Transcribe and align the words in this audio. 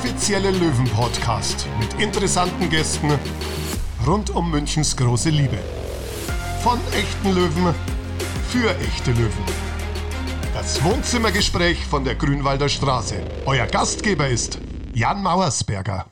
offizielle 0.00 0.50
Löwen-Podcast 0.52 1.66
mit 1.78 2.02
interessanten 2.02 2.70
Gästen 2.70 3.18
rund 4.06 4.30
um 4.30 4.50
Münchens 4.50 4.96
große 4.96 5.28
Liebe. 5.28 5.58
Von 6.62 6.78
echten 6.94 7.34
Löwen 7.34 7.74
für 8.48 8.70
echte 8.78 9.10
Löwen. 9.10 9.44
Das 10.54 10.82
Wohnzimmergespräch 10.82 11.84
von 11.84 12.02
der 12.02 12.14
Grünwalder 12.14 12.70
Straße. 12.70 13.22
Euer 13.44 13.66
Gastgeber 13.66 14.26
ist 14.26 14.58
Jan 14.94 15.22
Mauersberger. 15.22 16.06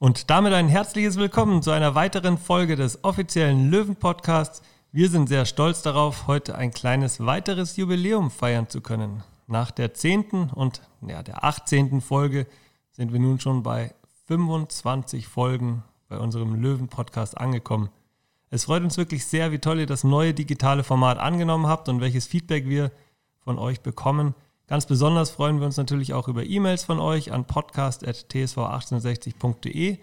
Und 0.00 0.28
damit 0.28 0.52
ein 0.52 0.68
herzliches 0.68 1.16
Willkommen 1.16 1.62
zu 1.62 1.70
einer 1.70 1.94
weiteren 1.94 2.36
Folge 2.36 2.74
des 2.74 3.04
offiziellen 3.04 3.70
Löwen-Podcasts. 3.70 4.60
Wir 4.90 5.08
sind 5.08 5.28
sehr 5.28 5.44
stolz 5.44 5.82
darauf, 5.82 6.26
heute 6.26 6.58
ein 6.58 6.72
kleines 6.72 7.24
weiteres 7.24 7.76
Jubiläum 7.76 8.32
feiern 8.32 8.68
zu 8.68 8.80
können. 8.80 9.22
Nach 9.46 9.70
der 9.70 9.94
zehnten 9.94 10.50
und 10.52 10.82
ja, 11.06 11.22
der 11.22 11.44
18. 11.44 12.00
Folge 12.00 12.48
sind 12.94 13.12
wir 13.12 13.20
nun 13.20 13.38
schon 13.40 13.62
bei 13.64 13.92
25 14.26 15.28
Folgen 15.28 15.82
bei 16.08 16.16
unserem 16.18 16.54
Löwen-Podcast 16.54 17.36
angekommen. 17.36 17.90
Es 18.50 18.66
freut 18.66 18.84
uns 18.84 18.96
wirklich 18.96 19.26
sehr, 19.26 19.50
wie 19.50 19.58
toll 19.58 19.80
ihr 19.80 19.86
das 19.86 20.04
neue 20.04 20.32
digitale 20.32 20.84
Format 20.84 21.18
angenommen 21.18 21.66
habt 21.66 21.88
und 21.88 22.00
welches 22.00 22.28
Feedback 22.28 22.68
wir 22.68 22.92
von 23.40 23.58
euch 23.58 23.80
bekommen. 23.80 24.36
Ganz 24.68 24.86
besonders 24.86 25.30
freuen 25.30 25.58
wir 25.58 25.66
uns 25.66 25.76
natürlich 25.76 26.14
auch 26.14 26.28
über 26.28 26.44
E-Mails 26.44 26.84
von 26.84 27.00
euch 27.00 27.32
an 27.32 27.46
podcast.tsv1860.de 27.46 29.98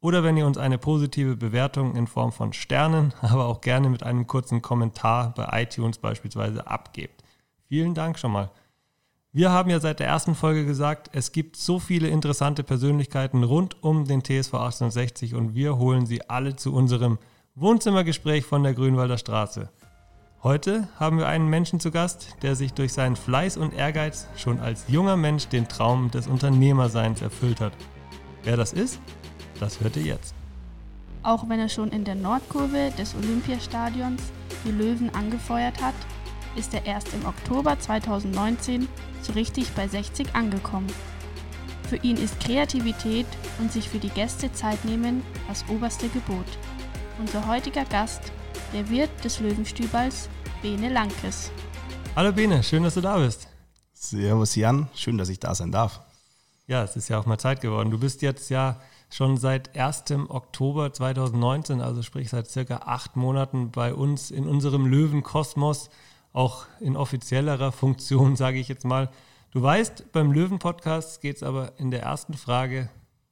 oder 0.00 0.24
wenn 0.24 0.36
ihr 0.36 0.46
uns 0.46 0.58
eine 0.58 0.78
positive 0.78 1.36
Bewertung 1.36 1.94
in 1.94 2.08
Form 2.08 2.32
von 2.32 2.52
Sternen, 2.52 3.14
aber 3.22 3.46
auch 3.46 3.60
gerne 3.60 3.88
mit 3.88 4.02
einem 4.02 4.26
kurzen 4.26 4.62
Kommentar 4.62 5.32
bei 5.36 5.62
iTunes 5.62 5.98
beispielsweise 5.98 6.66
abgebt. 6.66 7.22
Vielen 7.68 7.94
Dank 7.94 8.18
schon 8.18 8.32
mal. 8.32 8.50
Wir 9.34 9.50
haben 9.50 9.70
ja 9.70 9.80
seit 9.80 9.98
der 9.98 10.08
ersten 10.08 10.34
Folge 10.34 10.66
gesagt, 10.66 11.08
es 11.14 11.32
gibt 11.32 11.56
so 11.56 11.78
viele 11.78 12.08
interessante 12.08 12.62
Persönlichkeiten 12.62 13.44
rund 13.44 13.82
um 13.82 14.04
den 14.04 14.22
TSV 14.22 14.52
1860 14.52 15.34
und 15.34 15.54
wir 15.54 15.78
holen 15.78 16.04
sie 16.04 16.28
alle 16.28 16.54
zu 16.54 16.74
unserem 16.74 17.18
Wohnzimmergespräch 17.54 18.44
von 18.44 18.62
der 18.62 18.74
Grünwalder 18.74 19.16
Straße. 19.16 19.70
Heute 20.42 20.86
haben 21.00 21.16
wir 21.16 21.28
einen 21.28 21.48
Menschen 21.48 21.80
zu 21.80 21.90
Gast, 21.90 22.36
der 22.42 22.56
sich 22.56 22.74
durch 22.74 22.92
seinen 22.92 23.16
Fleiß 23.16 23.56
und 23.56 23.72
Ehrgeiz 23.72 24.26
schon 24.36 24.60
als 24.60 24.84
junger 24.88 25.16
Mensch 25.16 25.46
den 25.46 25.66
Traum 25.66 26.10
des 26.10 26.26
Unternehmerseins 26.26 27.22
erfüllt 27.22 27.62
hat. 27.62 27.72
Wer 28.42 28.58
das 28.58 28.74
ist, 28.74 29.00
das 29.58 29.80
hört 29.80 29.96
ihr 29.96 30.02
jetzt. 30.02 30.34
Auch 31.22 31.48
wenn 31.48 31.58
er 31.58 31.70
schon 31.70 31.88
in 31.88 32.04
der 32.04 32.16
Nordkurve 32.16 32.92
des 32.98 33.14
Olympiastadions 33.14 34.20
die 34.66 34.72
Löwen 34.72 35.08
angefeuert 35.14 35.80
hat, 35.80 35.94
ist 36.56 36.74
er 36.74 36.84
erst 36.86 37.12
im 37.14 37.24
Oktober 37.26 37.78
2019 37.78 38.88
so 39.22 39.32
richtig 39.32 39.70
bei 39.72 39.88
60 39.88 40.34
angekommen. 40.34 40.92
Für 41.88 41.96
ihn 41.96 42.16
ist 42.16 42.40
Kreativität 42.40 43.26
und 43.58 43.72
sich 43.72 43.88
für 43.88 43.98
die 43.98 44.08
Gäste 44.08 44.52
Zeit 44.52 44.84
nehmen 44.84 45.22
das 45.48 45.64
oberste 45.68 46.08
Gebot. 46.08 46.46
Unser 47.18 47.46
heutiger 47.46 47.84
Gast, 47.84 48.32
der 48.72 48.88
Wirt 48.88 49.10
des 49.24 49.40
Löwenstübals, 49.40 50.28
Bene 50.62 50.88
Lankes. 50.88 51.50
Hallo 52.16 52.32
Bene, 52.32 52.62
schön, 52.62 52.82
dass 52.82 52.94
du 52.94 53.00
da 53.00 53.18
bist. 53.18 53.48
Servus 53.92 54.54
Jan, 54.56 54.88
schön, 54.94 55.18
dass 55.18 55.28
ich 55.28 55.38
da 55.38 55.54
sein 55.54 55.70
darf. 55.70 56.00
Ja, 56.66 56.82
es 56.82 56.96
ist 56.96 57.08
ja 57.08 57.18
auch 57.18 57.26
mal 57.26 57.38
Zeit 57.38 57.60
geworden. 57.60 57.90
Du 57.90 57.98
bist 57.98 58.22
jetzt 58.22 58.48
ja 58.48 58.80
schon 59.10 59.36
seit 59.36 59.76
1. 59.76 60.04
Oktober 60.28 60.92
2019, 60.92 61.80
also 61.80 62.02
sprich 62.02 62.30
seit 62.30 62.48
circa 62.48 62.76
acht 62.86 63.16
Monaten 63.16 63.70
bei 63.70 63.92
uns 63.92 64.30
in 64.30 64.46
unserem 64.46 64.86
Löwenkosmos 64.86 65.90
auch 66.32 66.66
in 66.80 66.96
offiziellerer 66.96 67.72
Funktion, 67.72 68.36
sage 68.36 68.58
ich 68.58 68.68
jetzt 68.68 68.84
mal. 68.84 69.10
Du 69.50 69.62
weißt, 69.62 70.12
beim 70.12 70.32
Löwen-Podcast 70.32 71.20
geht 71.20 71.36
es 71.36 71.42
aber 71.42 71.78
in 71.78 71.90
der 71.90 72.02
ersten 72.02 72.34
Frage 72.34 72.88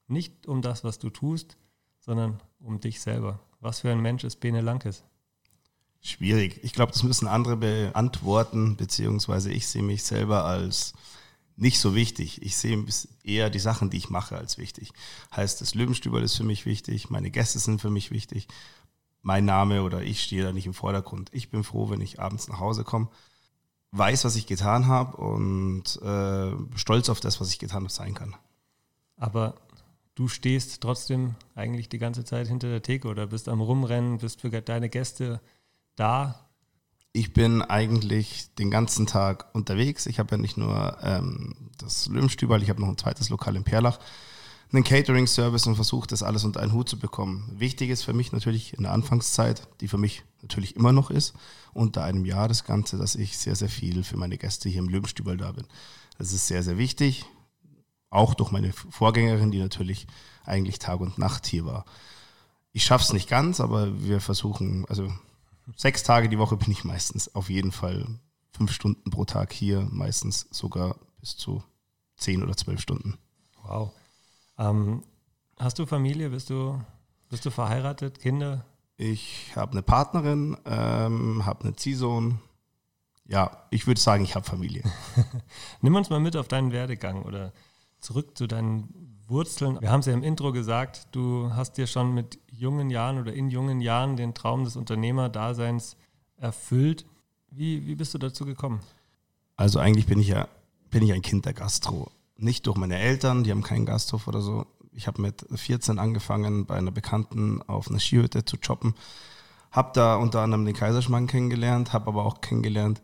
nicht 0.07 0.47
um 0.47 0.61
das, 0.61 0.85
was 0.85 0.99
du 0.99 1.09
tust, 1.09 1.57
sondern 1.99 2.41
um 2.59 2.81
dich 2.81 3.01
selber. 3.01 3.41
Was 3.61 3.81
für 3.81 3.91
ein 3.91 4.01
Mensch 4.01 4.25
ist 4.25 4.37
Bene 4.41 4.61
Lankes? 4.61 5.05
Schwierig. 6.03 6.61
Ich 6.63 6.73
glaube, 6.73 6.93
das 6.93 7.03
müssen 7.03 7.29
andere 7.29 7.57
beantworten, 7.57 8.77
beziehungsweise 8.77 9.53
ich 9.53 9.67
sehe 9.67 9.83
mich 9.83 10.03
selber 10.03 10.45
als 10.45 10.95
nicht 11.57 11.79
so 11.79 11.95
wichtig. 11.95 12.41
Ich 12.43 12.57
sehe 12.57 12.83
eher 13.23 13.51
die 13.51 13.59
Sachen, 13.59 13.91
die 13.91 13.99
ich 13.99 14.09
mache, 14.09 14.37
als 14.37 14.57
wichtig. 14.57 14.93
Heißt, 15.37 15.61
das 15.61 15.75
Löwenstüberl 15.75 16.23
ist 16.23 16.37
für 16.37 16.45
mich 16.45 16.65
wichtig, 16.65 17.11
meine 17.11 17.31
Gäste 17.31 17.59
sind 17.59 17.83
für 17.83 17.91
mich 17.91 18.11
wichtig 18.11 18.49
mein 19.23 19.45
Name 19.45 19.83
oder 19.83 20.03
ich 20.03 20.23
stehe 20.23 20.43
da 20.43 20.53
nicht 20.53 20.67
im 20.67 20.75
Vordergrund. 20.75 21.31
Ich 21.33 21.51
bin 21.51 21.65
froh, 21.65 21.91
wenn 21.91 22.01
ich 22.01 22.21
abends 22.21 22.49
nach 22.49 22.61
Hause 22.61 22.85
komme, 22.85 23.09
weiß, 23.93 24.25
was 24.25 24.37
ich 24.37 24.47
getan 24.47 24.87
habe 24.87 25.17
und 25.17 26.01
äh, 26.03 26.79
stolz 26.79 27.09
auf 27.09 27.21
das, 27.21 27.41
was 27.41 27.51
ich 27.51 27.59
getan 27.59 27.83
habe, 27.83 27.93
sein 27.93 28.15
kann. 28.15 28.35
Aber 29.17 29.55
du 30.15 30.29
stehst 30.29 30.81
trotzdem 30.81 31.35
eigentlich 31.55 31.89
die 31.89 31.99
ganze 31.99 32.25
Zeit 32.25 32.49
hinter 32.49 32.69
der 32.69 32.83
Theke 32.83 33.09
oder 33.09 33.27
bist 33.27 33.49
am 33.49 33.61
Rumrennen, 33.61 34.19
bist 34.19 34.41
für 34.41 34.51
deine 34.51 34.89
Gäste 34.89 35.41
da? 35.97 36.47
Ich 37.13 37.33
bin 37.33 37.61
eigentlich 37.63 38.55
den 38.55 38.71
ganzen 38.71 39.07
Tag 39.07 39.53
unterwegs. 39.53 40.07
Ich 40.07 40.21
habe 40.21 40.37
ja 40.37 40.37
nicht 40.37 40.57
nur 40.57 40.97
ähm, 41.03 41.71
das 41.77 42.07
Löwenstüberl, 42.07 42.63
ich 42.63 42.71
habe 42.71 42.81
noch 42.81 42.89
ein 42.89 42.99
zweites 42.99 43.29
Lokal 43.31 43.57
in 43.57 43.65
Perlach 43.65 43.99
einen 44.73 44.85
Catering-Service 44.85 45.67
und 45.67 45.75
versucht, 45.75 46.13
das 46.13 46.23
alles 46.23 46.45
unter 46.45 46.61
einen 46.61 46.73
Hut 46.73 46.89
zu 46.89 46.99
bekommen. 46.99 47.51
Wichtig 47.57 47.91
ist 47.91 48.05
für 48.05 48.13
mich 48.13 48.33
natürlich 48.33 48.75
in 48.75 48.85
der 48.85 48.93
Anfangszeit, 48.93 49.69
die 49.81 49.89
für 49.89 49.99
mich 49.99 50.23
natürlich 50.43 50.77
immer 50.77 50.93
noch 50.93 51.11
ist, 51.11 51.35
unter 51.73 52.05
einem 52.05 52.25
Jahr 52.25 52.49
das 52.49 52.65
Ganze, 52.65 52.97
dass 52.97 53.15
ich 53.15 53.37
sehr, 53.37 53.57
sehr 53.57 53.69
viel 53.69 54.05
für 54.05 54.17
meine 54.17 54.39
Gäste 54.39 54.69
hier 54.69 54.81
im 54.81 54.89
Löwenstübel 54.89 55.37
da 55.37 55.53
bin. 55.53 55.67
Das 56.19 56.33
ist 56.33 56.47
sehr, 56.47 56.63
sehr 56.63 56.79
wichtig. 56.79 57.25
Auch 58.11 58.35
durch 58.35 58.51
meine 58.51 58.73
Vorgängerin, 58.73 59.51
die 59.51 59.59
natürlich 59.59 60.07
eigentlich 60.45 60.79
Tag 60.79 61.01
und 61.01 61.19
Nacht 61.19 61.47
hier 61.47 61.65
war. 61.65 61.85
Ich 62.73 62.85
schaffe 62.85 63.05
es 63.05 63.13
nicht 63.13 63.29
ganz, 63.29 63.61
aber 63.61 64.03
wir 64.03 64.21
versuchen, 64.21 64.85
also 64.89 65.13
sechs 65.77 66.03
Tage 66.03 66.29
die 66.29 66.39
Woche 66.39 66.57
bin 66.57 66.71
ich 66.71 66.85
meistens 66.85 67.35
auf 67.35 67.51
jeden 67.51 67.73
Fall 67.73 68.07
fünf 68.53 68.73
Stunden 68.73 69.11
pro 69.11 69.25
Tag 69.25 69.53
hier, 69.53 69.89
meistens 69.91 70.47
sogar 70.51 70.97
bis 71.21 71.37
zu 71.37 71.63
zehn 72.17 72.43
oder 72.43 72.57
zwölf 72.57 72.81
Stunden. 72.81 73.19
Wow. 73.63 73.93
Ähm, 74.61 75.03
hast 75.59 75.79
du 75.79 75.87
Familie? 75.87 76.31
Bist 76.31 76.51
du, 76.51 76.79
bist 77.31 77.47
du 77.47 77.51
verheiratet? 77.51 78.21
Kinder? 78.21 78.67
Ich 78.97 79.53
habe 79.57 79.73
eine 79.73 79.83
Partnerin, 79.83 80.57
ähm, 80.67 81.47
habe 81.47 81.65
einen 81.65 81.77
Ziehsohn. 81.77 82.39
Ja, 83.27 83.65
ich 83.71 83.87
würde 83.87 84.01
sagen, 84.01 84.23
ich 84.23 84.35
habe 84.35 84.45
Familie. 84.45 84.83
Nimm 85.81 85.95
uns 85.95 86.11
mal 86.11 86.21
mit 86.21 86.37
auf 86.37 86.49
deinen 86.49 86.73
Werdegang 86.73 87.23
oder 87.23 87.53
zurück 88.01 88.37
zu 88.37 88.47
deinen 88.47 89.17
Wurzeln. 89.27 89.81
Wir 89.81 89.91
haben 89.91 90.01
es 90.01 90.07
ja 90.07 90.13
im 90.13 90.23
Intro 90.23 90.53
gesagt, 90.53 91.09
du 91.13 91.51
hast 91.55 91.79
dir 91.79 91.87
schon 91.87 92.13
mit 92.13 92.39
jungen 92.51 92.91
Jahren 92.91 93.19
oder 93.19 93.33
in 93.33 93.49
jungen 93.49 93.81
Jahren 93.81 94.17
den 94.17 94.35
Traum 94.35 94.65
des 94.65 94.77
Unternehmerdaseins 94.77 95.97
erfüllt. 96.37 97.07
Wie, 97.51 97.87
wie 97.87 97.95
bist 97.95 98.13
du 98.13 98.19
dazu 98.19 98.45
gekommen? 98.45 98.81
Also 99.57 99.79
eigentlich 99.79 100.07
bin 100.07 100.19
ich 100.19 100.29
ja 100.29 100.49
bin 100.91 101.05
ich 101.05 101.13
ein 101.13 101.23
Kind 101.23 101.47
der 101.47 101.55
Gastro 101.55 102.11
nicht 102.43 102.67
durch 102.67 102.77
meine 102.77 102.99
Eltern, 102.99 103.45
die 103.45 103.51
haben 103.51 103.63
keinen 103.63 103.87
Gasthof 103.87 104.29
oder 104.29 104.41
so. 104.41 104.67
Ich 104.93 105.07
habe 105.07 105.23
mit 105.23 105.47
14 105.55 105.99
angefangen, 105.99 106.67
bei 106.67 106.75
einer 106.75 106.91
Bekannten 106.91 107.63
auf 107.63 107.89
einer 107.89 108.01
Skihütte 108.01 108.45
zu 108.45 108.57
choppen. 108.59 108.95
Habe 109.71 109.91
da 109.95 110.17
unter 110.17 110.41
anderem 110.41 110.65
den 110.65 110.75
Kaiserschmarrn 110.75 111.27
kennengelernt, 111.27 111.93
habe 111.93 112.09
aber 112.09 112.25
auch 112.25 112.41
kennengelernt, 112.41 113.01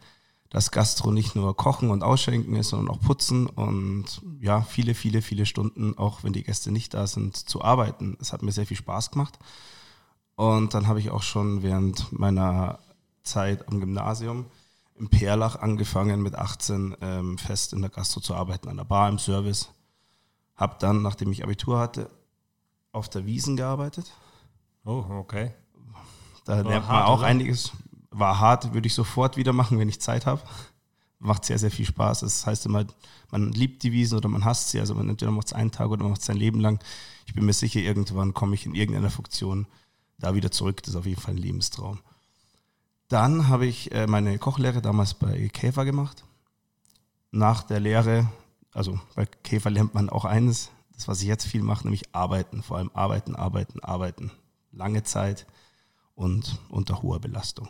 dass 0.50 0.70
Gastro 0.70 1.10
nicht 1.10 1.36
nur 1.36 1.56
Kochen 1.56 1.90
und 1.90 2.02
Ausschenken 2.02 2.56
ist, 2.56 2.70
sondern 2.70 2.94
auch 2.94 3.00
Putzen 3.00 3.46
und 3.46 4.22
ja, 4.40 4.62
viele, 4.62 4.94
viele, 4.94 5.22
viele 5.22 5.46
Stunden, 5.46 5.96
auch 5.98 6.24
wenn 6.24 6.32
die 6.32 6.42
Gäste 6.42 6.72
nicht 6.72 6.94
da 6.94 7.06
sind, 7.06 7.36
zu 7.36 7.62
arbeiten. 7.62 8.16
Es 8.20 8.32
hat 8.32 8.42
mir 8.42 8.52
sehr 8.52 8.66
viel 8.66 8.76
Spaß 8.76 9.10
gemacht. 9.10 9.38
Und 10.34 10.74
dann 10.74 10.86
habe 10.86 11.00
ich 11.00 11.10
auch 11.10 11.22
schon 11.22 11.62
während 11.62 12.12
meiner 12.12 12.78
Zeit 13.22 13.68
am 13.68 13.80
Gymnasium 13.80 14.46
in 14.98 15.08
Perlach 15.08 15.56
angefangen 15.56 16.22
mit 16.22 16.34
18 16.34 16.96
ähm, 17.00 17.38
fest 17.38 17.72
in 17.72 17.80
der 17.80 17.90
Gastro 17.90 18.20
zu 18.20 18.34
arbeiten, 18.34 18.68
an 18.68 18.76
der 18.76 18.84
Bar 18.84 19.08
im 19.08 19.18
Service. 19.18 19.68
Hab 20.56 20.78
dann, 20.78 21.02
nachdem 21.02 21.32
ich 21.32 21.44
Abitur 21.44 21.78
hatte, 21.78 22.10
auf 22.92 23.08
der 23.08 23.26
Wiesen 23.26 23.56
gearbeitet. 23.56 24.12
Oh, 24.84 25.04
okay. 25.10 25.52
Da 26.44 26.64
War 26.64 26.70
lernt 26.70 26.88
man 26.88 27.02
auch 27.02 27.18
oder? 27.18 27.26
einiges. 27.26 27.72
War 28.10 28.40
hart, 28.40 28.72
würde 28.72 28.86
ich 28.86 28.94
sofort 28.94 29.36
wieder 29.36 29.52
machen, 29.52 29.78
wenn 29.78 29.88
ich 29.88 30.00
Zeit 30.00 30.24
habe. 30.24 30.40
Macht 31.18 31.44
sehr, 31.44 31.58
sehr 31.58 31.70
viel 31.70 31.84
Spaß. 31.84 32.20
Das 32.20 32.46
heißt 32.46 32.66
immer, 32.66 32.86
man 33.30 33.52
liebt 33.52 33.82
die 33.82 33.92
Wiesen 33.92 34.16
oder 34.16 34.28
man 34.28 34.44
hasst 34.44 34.70
sie. 34.70 34.80
Also 34.80 34.94
man 34.94 35.08
entweder 35.10 35.32
macht 35.32 35.48
es 35.48 35.52
einen 35.52 35.72
Tag 35.72 35.90
oder 35.90 36.02
man 36.02 36.12
macht 36.12 36.20
es 36.20 36.26
sein 36.26 36.36
Leben 36.36 36.60
lang. 36.60 36.78
Ich 37.26 37.34
bin 37.34 37.44
mir 37.44 37.52
sicher, 37.52 37.80
irgendwann 37.80 38.32
komme 38.32 38.54
ich 38.54 38.64
in 38.64 38.74
irgendeiner 38.74 39.10
Funktion 39.10 39.66
da 40.18 40.34
wieder 40.34 40.50
zurück. 40.50 40.82
Das 40.82 40.90
ist 40.94 40.96
auf 40.96 41.06
jeden 41.06 41.20
Fall 41.20 41.34
ein 41.34 41.38
Lebenstraum. 41.38 42.00
Dann 43.08 43.48
habe 43.48 43.66
ich 43.66 43.92
äh, 43.92 44.06
meine 44.06 44.38
Kochlehre 44.38 44.82
damals 44.82 45.14
bei 45.14 45.48
Käfer 45.48 45.84
gemacht. 45.84 46.24
Nach 47.30 47.62
der 47.62 47.80
Lehre, 47.80 48.28
also 48.72 48.98
bei 49.14 49.26
Käfer 49.26 49.70
lernt 49.70 49.94
man 49.94 50.10
auch 50.10 50.24
eines, 50.24 50.70
das 50.94 51.06
was 51.06 51.20
ich 51.20 51.28
jetzt 51.28 51.46
viel 51.46 51.62
mache, 51.62 51.84
nämlich 51.84 52.14
arbeiten, 52.14 52.62
vor 52.62 52.78
allem 52.78 52.90
arbeiten, 52.94 53.36
arbeiten, 53.36 53.80
arbeiten. 53.80 54.30
Lange 54.72 55.02
Zeit 55.04 55.46
und 56.14 56.58
unter 56.68 57.02
hoher 57.02 57.20
Belastung. 57.20 57.68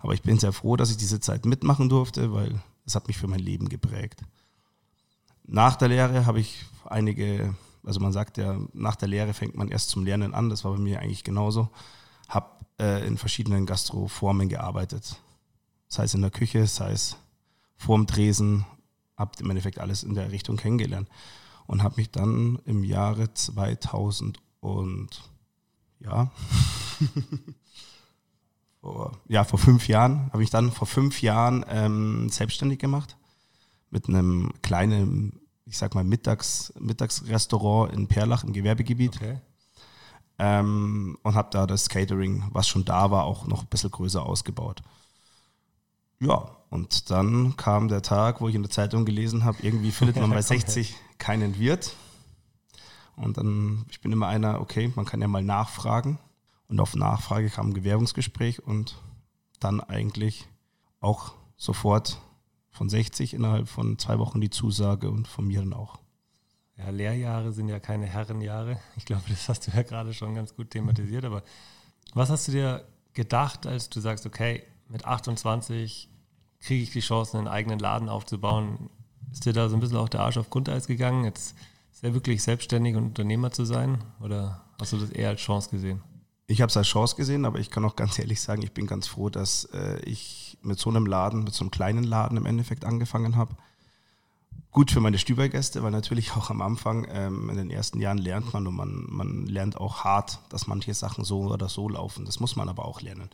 Aber 0.00 0.14
ich 0.14 0.22
bin 0.22 0.38
sehr 0.38 0.52
froh, 0.52 0.76
dass 0.76 0.90
ich 0.90 0.96
diese 0.96 1.20
Zeit 1.20 1.44
mitmachen 1.44 1.88
durfte, 1.88 2.32
weil 2.32 2.60
es 2.86 2.94
hat 2.94 3.08
mich 3.08 3.18
für 3.18 3.26
mein 3.26 3.40
Leben 3.40 3.68
geprägt. 3.68 4.22
Nach 5.44 5.76
der 5.76 5.88
Lehre 5.88 6.26
habe 6.26 6.40
ich 6.40 6.64
einige 6.84 7.54
Also 7.84 8.00
man 8.00 8.12
sagt 8.12 8.36
ja, 8.38 8.58
nach 8.72 8.96
der 8.96 9.08
Lehre 9.08 9.32
fängt 9.32 9.56
man 9.56 9.68
erst 9.68 9.90
zum 9.90 10.04
Lernen 10.04 10.34
an. 10.34 10.50
Das 10.50 10.64
war 10.64 10.72
bei 10.72 10.78
mir 10.78 11.00
eigentlich 11.00 11.24
genauso. 11.24 11.70
Habe 12.28 12.64
äh, 12.78 13.06
in 13.06 13.18
verschiedenen 13.18 13.66
Gastroformen 13.66 14.48
gearbeitet. 14.48 15.20
Sei 15.88 16.04
es 16.04 16.14
in 16.14 16.20
der 16.20 16.30
Küche, 16.30 16.66
sei 16.66 16.92
es 16.92 17.16
vorm 17.76 18.06
Tresen. 18.06 18.64
Habe 19.16 19.32
im 19.40 19.50
Endeffekt 19.50 19.78
alles 19.78 20.02
in 20.02 20.14
der 20.14 20.30
Richtung 20.30 20.56
kennengelernt. 20.56 21.08
Und 21.66 21.82
habe 21.82 21.96
mich 21.96 22.10
dann 22.10 22.58
im 22.64 22.84
Jahre 22.84 23.34
2000 23.34 24.38
und 24.60 25.22
ja, 26.00 26.30
vor, 28.80 29.18
ja, 29.26 29.44
vor 29.44 29.58
fünf 29.58 29.88
Jahren, 29.88 30.30
habe 30.32 30.42
ich 30.42 30.50
dann 30.50 30.70
vor 30.70 30.86
fünf 30.86 31.22
Jahren 31.22 31.64
ähm, 31.68 32.28
selbstständig 32.30 32.78
gemacht 32.78 33.16
mit 33.90 34.08
einem 34.08 34.52
kleinen, 34.62 35.40
ich 35.64 35.78
sag 35.78 35.94
mal, 35.94 36.04
Mittags, 36.04 36.72
Mittagsrestaurant 36.78 37.92
in 37.92 38.06
Perlach 38.06 38.44
im 38.44 38.52
Gewerbegebiet. 38.52 39.16
Okay. 39.16 39.38
Ähm, 40.38 41.18
und 41.22 41.34
habe 41.34 41.48
da 41.50 41.66
das 41.66 41.88
Catering, 41.88 42.44
was 42.52 42.68
schon 42.68 42.84
da 42.84 43.10
war, 43.10 43.24
auch 43.24 43.46
noch 43.46 43.62
ein 43.62 43.68
bisschen 43.68 43.90
größer 43.90 44.24
ausgebaut. 44.24 44.82
Ja, 46.20 46.56
und 46.70 47.10
dann 47.10 47.56
kam 47.56 47.88
der 47.88 48.02
Tag, 48.02 48.40
wo 48.40 48.48
ich 48.48 48.54
in 48.54 48.62
der 48.62 48.70
Zeitung 48.70 49.04
gelesen 49.04 49.44
habe, 49.44 49.58
irgendwie 49.62 49.90
findet 49.90 50.16
man 50.16 50.30
bei 50.30 50.42
60 50.42 50.94
keinen 51.18 51.58
Wirt. 51.58 51.94
Und 53.16 53.36
dann, 53.36 53.84
ich 53.90 54.00
bin 54.00 54.12
immer 54.12 54.28
einer, 54.28 54.60
okay, 54.60 54.92
man 54.94 55.04
kann 55.04 55.20
ja 55.20 55.28
mal 55.28 55.42
nachfragen. 55.42 56.18
Und 56.68 56.80
auf 56.80 56.94
Nachfrage 56.94 57.48
kam 57.48 57.68
ein 57.70 57.74
Gewährungsgespräch 57.74 58.64
und 58.64 58.96
dann 59.58 59.80
eigentlich 59.80 60.46
auch 61.00 61.32
sofort 61.56 62.20
von 62.70 62.88
60 62.88 63.34
innerhalb 63.34 63.68
von 63.68 63.98
zwei 63.98 64.18
Wochen 64.18 64.40
die 64.40 64.50
Zusage 64.50 65.10
und 65.10 65.26
von 65.26 65.46
mir 65.46 65.60
dann 65.60 65.72
auch. 65.72 65.98
Ja, 66.78 66.90
Lehrjahre 66.90 67.52
sind 67.52 67.68
ja 67.68 67.80
keine 67.80 68.06
Herrenjahre. 68.06 68.78
Ich 68.96 69.04
glaube, 69.04 69.24
das 69.28 69.48
hast 69.48 69.66
du 69.66 69.72
ja 69.72 69.82
gerade 69.82 70.14
schon 70.14 70.34
ganz 70.34 70.54
gut 70.54 70.70
thematisiert. 70.70 71.24
Aber 71.24 71.42
was 72.14 72.30
hast 72.30 72.48
du 72.48 72.52
dir 72.52 72.84
gedacht, 73.14 73.66
als 73.66 73.90
du 73.90 74.00
sagst, 74.00 74.26
okay, 74.26 74.62
mit 74.88 75.04
28 75.04 76.08
kriege 76.60 76.82
ich 76.82 76.90
die 76.90 77.00
Chance, 77.00 77.36
einen 77.36 77.48
eigenen 77.48 77.78
Laden 77.78 78.08
aufzubauen? 78.08 78.90
Ist 79.32 79.44
dir 79.44 79.52
da 79.52 79.68
so 79.68 79.76
ein 79.76 79.80
bisschen 79.80 79.96
auch 79.96 80.08
der 80.08 80.20
Arsch 80.20 80.38
auf 80.38 80.50
Grundeis 80.50 80.86
gegangen, 80.86 81.24
jetzt 81.24 81.56
sehr 81.90 82.14
wirklich 82.14 82.42
selbstständig 82.42 82.94
und 82.94 83.04
Unternehmer 83.04 83.50
zu 83.50 83.64
sein? 83.64 83.98
Oder 84.20 84.64
hast 84.80 84.92
du 84.92 84.98
das 84.98 85.10
eher 85.10 85.30
als 85.30 85.40
Chance 85.40 85.70
gesehen? 85.70 86.00
Ich 86.46 86.62
habe 86.62 86.70
es 86.70 86.76
als 86.76 86.86
Chance 86.86 87.16
gesehen, 87.16 87.44
aber 87.44 87.58
ich 87.58 87.70
kann 87.70 87.84
auch 87.84 87.96
ganz 87.96 88.18
ehrlich 88.18 88.40
sagen, 88.40 88.62
ich 88.62 88.72
bin 88.72 88.86
ganz 88.86 89.06
froh, 89.06 89.28
dass 89.28 89.64
äh, 89.66 90.00
ich 90.04 90.56
mit 90.62 90.78
so 90.78 90.88
einem 90.88 91.06
Laden, 91.06 91.44
mit 91.44 91.54
so 91.54 91.62
einem 91.62 91.70
kleinen 91.70 92.04
Laden 92.04 92.38
im 92.38 92.46
Endeffekt 92.46 92.84
angefangen 92.84 93.36
habe. 93.36 93.54
Gut 94.70 94.90
für 94.90 95.00
meine 95.00 95.18
Stübergäste, 95.18 95.82
weil 95.82 95.90
natürlich 95.90 96.32
auch 96.32 96.50
am 96.50 96.60
Anfang, 96.60 97.06
ähm, 97.10 97.48
in 97.50 97.56
den 97.56 97.70
ersten 97.70 98.00
Jahren 98.00 98.18
lernt 98.18 98.52
man 98.52 98.66
und 98.66 98.76
man, 98.76 99.06
man 99.08 99.46
lernt 99.46 99.76
auch 99.76 100.04
hart, 100.04 100.40
dass 100.50 100.66
manche 100.66 100.94
Sachen 100.94 101.24
so 101.24 101.40
oder 101.52 101.68
so 101.68 101.88
laufen. 101.88 102.24
Das 102.24 102.38
muss 102.38 102.54
man 102.54 102.68
aber 102.68 102.84
auch 102.84 103.00
lernen. 103.00 103.30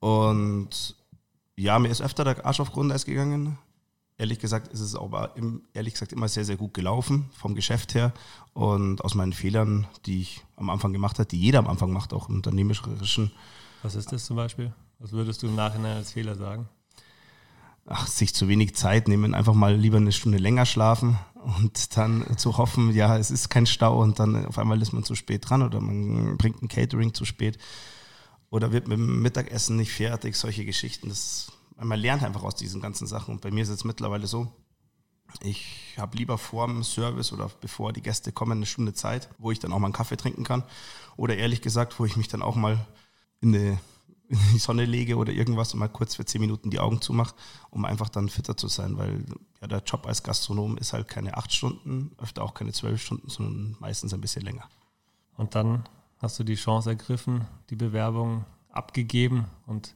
Und 0.00 0.96
ja, 1.56 1.78
mir 1.78 1.88
ist 1.88 2.02
öfter 2.02 2.24
der 2.24 2.44
Arsch 2.44 2.60
auf 2.60 2.72
Grundeis 2.72 3.04
gegangen 3.04 3.58
ehrlich 4.16 4.38
gesagt 4.38 4.72
ist 4.72 4.80
es 4.80 4.94
aber 4.94 5.36
im, 5.36 5.62
ehrlich 5.72 5.94
gesagt 5.94 6.12
immer 6.12 6.28
sehr, 6.28 6.44
sehr 6.44 6.56
gut 6.56 6.74
gelaufen 6.74 7.30
vom 7.32 7.54
Geschäft 7.54 7.94
her. 7.94 8.12
Und 8.52 9.04
aus 9.04 9.14
meinen 9.14 9.32
Fehlern, 9.32 9.86
die 10.06 10.20
ich 10.20 10.44
am 10.56 10.70
Anfang 10.70 10.92
gemacht 10.92 11.18
habe, 11.18 11.28
die 11.28 11.40
jeder 11.40 11.58
am 11.58 11.68
Anfang 11.68 11.92
macht, 11.92 12.12
auch 12.12 12.28
im 12.28 12.36
unternehmerischen. 12.36 13.32
Was 13.82 13.94
ist 13.94 14.12
das 14.12 14.24
zum 14.24 14.36
Beispiel? 14.36 14.72
Was 14.98 15.12
würdest 15.12 15.42
du 15.42 15.48
im 15.48 15.56
Nachhinein 15.56 15.96
als 15.96 16.12
Fehler 16.12 16.36
sagen? 16.36 16.68
Ach, 17.86 18.06
sich 18.06 18.34
zu 18.34 18.48
wenig 18.48 18.74
Zeit 18.74 19.08
nehmen, 19.08 19.34
einfach 19.34 19.54
mal 19.54 19.74
lieber 19.74 19.98
eine 19.98 20.12
Stunde 20.12 20.38
länger 20.38 20.64
schlafen 20.64 21.18
und 21.34 21.96
dann 21.96 22.38
zu 22.38 22.56
hoffen, 22.56 22.94
ja, 22.94 23.18
es 23.18 23.30
ist 23.30 23.50
kein 23.50 23.66
Stau 23.66 24.00
und 24.00 24.18
dann 24.18 24.46
auf 24.46 24.58
einmal 24.58 24.80
ist 24.80 24.92
man 24.92 25.04
zu 25.04 25.14
spät 25.14 25.48
dran 25.48 25.62
oder 25.62 25.80
man 25.80 26.38
bringt 26.38 26.62
ein 26.62 26.68
Catering 26.68 27.12
zu 27.12 27.26
spät 27.26 27.58
oder 28.48 28.72
wird 28.72 28.88
mit 28.88 28.96
dem 28.96 29.20
Mittagessen 29.20 29.76
nicht 29.76 29.92
fertig, 29.92 30.36
solche 30.36 30.64
Geschichten. 30.64 31.10
Das 31.10 31.52
man 31.76 31.98
lernt 31.98 32.22
einfach 32.22 32.42
aus 32.42 32.54
diesen 32.54 32.80
ganzen 32.80 33.06
Sachen. 33.06 33.34
Und 33.34 33.40
bei 33.40 33.50
mir 33.50 33.62
ist 33.62 33.68
es 33.68 33.84
mittlerweile 33.84 34.26
so, 34.26 34.52
ich 35.40 35.94
habe 35.98 36.16
lieber 36.16 36.38
vor 36.38 36.66
dem 36.66 36.84
Service 36.84 37.32
oder 37.32 37.50
bevor 37.60 37.92
die 37.92 38.02
Gäste 38.02 38.30
kommen 38.30 38.52
eine 38.52 38.66
Stunde 38.66 38.94
Zeit, 38.94 39.28
wo 39.38 39.50
ich 39.50 39.58
dann 39.58 39.72
auch 39.72 39.78
mal 39.78 39.88
einen 39.88 39.94
Kaffee 39.94 40.16
trinken 40.16 40.44
kann. 40.44 40.62
Oder 41.16 41.36
ehrlich 41.36 41.60
gesagt, 41.60 41.98
wo 41.98 42.04
ich 42.04 42.16
mich 42.16 42.28
dann 42.28 42.42
auch 42.42 42.54
mal 42.54 42.86
in 43.40 43.52
die, 43.52 43.78
in 44.28 44.38
die 44.52 44.58
Sonne 44.58 44.84
lege 44.84 45.16
oder 45.16 45.32
irgendwas 45.32 45.72
und 45.74 45.80
mal 45.80 45.88
kurz 45.88 46.14
für 46.14 46.24
zehn 46.24 46.40
Minuten 46.40 46.70
die 46.70 46.80
Augen 46.80 47.00
zumache, 47.00 47.34
um 47.70 47.84
einfach 47.84 48.08
dann 48.08 48.28
fitter 48.28 48.56
zu 48.56 48.68
sein. 48.68 48.96
Weil 48.96 49.24
ja, 49.60 49.66
der 49.66 49.82
Job 49.82 50.06
als 50.06 50.22
Gastronom 50.22 50.78
ist 50.78 50.92
halt 50.92 51.08
keine 51.08 51.36
acht 51.36 51.52
Stunden, 51.52 52.12
öfter 52.18 52.42
auch 52.42 52.54
keine 52.54 52.72
zwölf 52.72 53.02
Stunden, 53.02 53.28
sondern 53.28 53.76
meistens 53.80 54.14
ein 54.14 54.20
bisschen 54.20 54.42
länger. 54.42 54.68
Und 55.36 55.54
dann 55.54 55.84
hast 56.18 56.38
du 56.38 56.44
die 56.44 56.54
Chance 56.54 56.90
ergriffen, 56.90 57.46
die 57.70 57.76
Bewerbung 57.76 58.44
abgegeben 58.70 59.46
und 59.66 59.94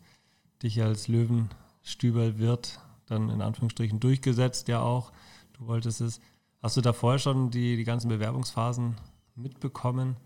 dich 0.62 0.82
als 0.82 1.08
Löwen 1.08 1.50
Stüberl 1.82 2.38
wird 2.38 2.80
dann 3.06 3.30
in 3.30 3.40
Anführungsstrichen 3.40 4.00
durchgesetzt, 4.00 4.68
ja 4.68 4.80
auch. 4.80 5.12
Du 5.54 5.66
wolltest 5.66 6.00
es. 6.00 6.20
Hast 6.62 6.76
du 6.76 6.80
da 6.80 6.92
vorher 6.92 7.18
schon 7.18 7.50
die, 7.50 7.76
die 7.76 7.84
ganzen 7.84 8.08
Bewerbungsphasen 8.08 8.96
mitbekommen? 9.34 10.16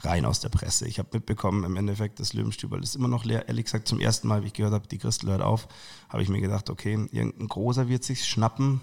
Rein 0.00 0.26
aus 0.26 0.40
der 0.40 0.50
Presse. 0.50 0.86
Ich 0.86 0.98
habe 0.98 1.08
mitbekommen, 1.12 1.64
im 1.64 1.76
Endeffekt, 1.76 2.20
das 2.20 2.34
Löwenstüberl 2.34 2.82
ist 2.82 2.96
immer 2.96 3.08
noch 3.08 3.24
leer. 3.24 3.48
Ehrlich 3.48 3.64
gesagt, 3.64 3.88
zum 3.88 3.98
ersten 3.98 4.28
Mal, 4.28 4.42
wie 4.42 4.48
ich 4.48 4.52
gehört 4.52 4.74
habe, 4.74 4.86
die 4.86 4.98
Christel 4.98 5.30
hört 5.30 5.42
auf, 5.42 5.68
habe 6.08 6.22
ich 6.22 6.28
mir 6.28 6.40
gedacht, 6.40 6.68
okay, 6.68 7.08
irgendein 7.10 7.48
großer 7.48 7.88
wird 7.88 8.04
sich 8.04 8.26
schnappen, 8.26 8.82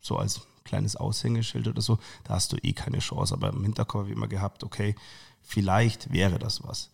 so 0.00 0.16
als 0.16 0.46
kleines 0.64 0.96
Aushängeschild 0.96 1.68
oder 1.68 1.82
so. 1.82 1.98
Da 2.24 2.34
hast 2.34 2.52
du 2.52 2.56
eh 2.62 2.72
keine 2.72 3.00
Chance. 3.00 3.34
Aber 3.34 3.50
im 3.52 3.62
Hinterkopf 3.62 4.00
habe 4.00 4.10
ich 4.10 4.16
immer 4.16 4.28
gehabt, 4.28 4.64
okay, 4.64 4.94
vielleicht 5.42 6.12
wäre 6.12 6.38
das 6.38 6.64
was. 6.64 6.90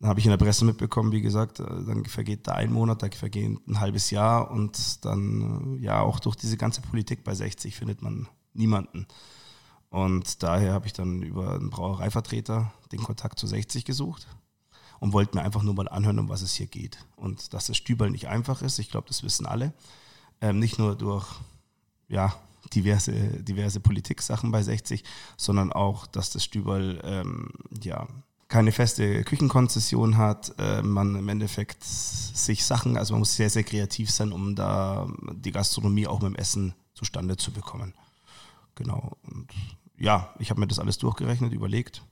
Dann 0.00 0.08
habe 0.08 0.20
ich 0.20 0.26
in 0.26 0.30
der 0.30 0.38
Presse 0.38 0.64
mitbekommen, 0.64 1.12
wie 1.12 1.22
gesagt, 1.22 1.60
äh, 1.60 1.64
dann 1.64 2.04
vergeht 2.04 2.46
da 2.48 2.52
ein 2.52 2.72
Monat, 2.72 3.02
da 3.02 3.08
vergeht 3.10 3.66
ein 3.66 3.80
halbes 3.80 4.10
Jahr 4.10 4.50
und 4.50 5.04
dann, 5.04 5.78
äh, 5.78 5.84
ja, 5.84 6.00
auch 6.00 6.20
durch 6.20 6.36
diese 6.36 6.56
ganze 6.56 6.80
Politik 6.80 7.24
bei 7.24 7.34
60 7.34 7.76
findet 7.76 8.02
man 8.02 8.28
niemanden. 8.52 9.06
Und 9.94 10.42
daher 10.42 10.72
habe 10.72 10.88
ich 10.88 10.92
dann 10.92 11.22
über 11.22 11.54
einen 11.54 11.70
Brauereivertreter 11.70 12.72
den 12.90 13.00
Kontakt 13.00 13.38
zu 13.38 13.46
60 13.46 13.84
gesucht 13.84 14.26
und 14.98 15.12
wollte 15.12 15.36
mir 15.36 15.44
einfach 15.44 15.62
nur 15.62 15.74
mal 15.74 15.88
anhören, 15.88 16.18
um 16.18 16.28
was 16.28 16.42
es 16.42 16.52
hier 16.52 16.66
geht. 16.66 16.98
Und 17.14 17.54
dass 17.54 17.66
das 17.68 17.76
Stüberl 17.76 18.10
nicht 18.10 18.26
einfach 18.26 18.60
ist, 18.62 18.80
ich 18.80 18.90
glaube, 18.90 19.06
das 19.06 19.22
wissen 19.22 19.46
alle. 19.46 19.72
Ähm, 20.40 20.58
nicht 20.58 20.80
nur 20.80 20.96
durch 20.96 21.28
ja, 22.08 22.34
diverse, 22.74 23.12
diverse 23.44 23.78
Politik-Sachen 23.78 24.50
bei 24.50 24.64
60, 24.64 25.04
sondern 25.36 25.72
auch, 25.72 26.08
dass 26.08 26.30
das 26.30 26.42
Stüberl 26.42 27.00
ähm, 27.04 27.52
ja, 27.80 28.08
keine 28.48 28.72
feste 28.72 29.22
Küchenkonzession 29.22 30.16
hat, 30.16 30.56
äh, 30.58 30.82
man 30.82 31.14
im 31.14 31.28
Endeffekt 31.28 31.84
sich 31.84 32.64
Sachen, 32.64 32.96
also 32.96 33.14
man 33.14 33.20
muss 33.20 33.36
sehr, 33.36 33.48
sehr 33.48 33.62
kreativ 33.62 34.10
sein, 34.10 34.32
um 34.32 34.56
da 34.56 35.08
die 35.36 35.52
Gastronomie 35.52 36.08
auch 36.08 36.20
mit 36.20 36.32
dem 36.32 36.34
Essen 36.34 36.74
zustande 36.94 37.36
zu 37.36 37.52
bekommen. 37.52 37.94
Genau. 38.74 39.16
Und 39.22 39.52
ja, 40.04 40.34
ich 40.38 40.50
habe 40.50 40.60
mir 40.60 40.66
das 40.66 40.78
alles 40.78 40.98
durchgerechnet, 40.98 41.52
überlegt 41.52 42.02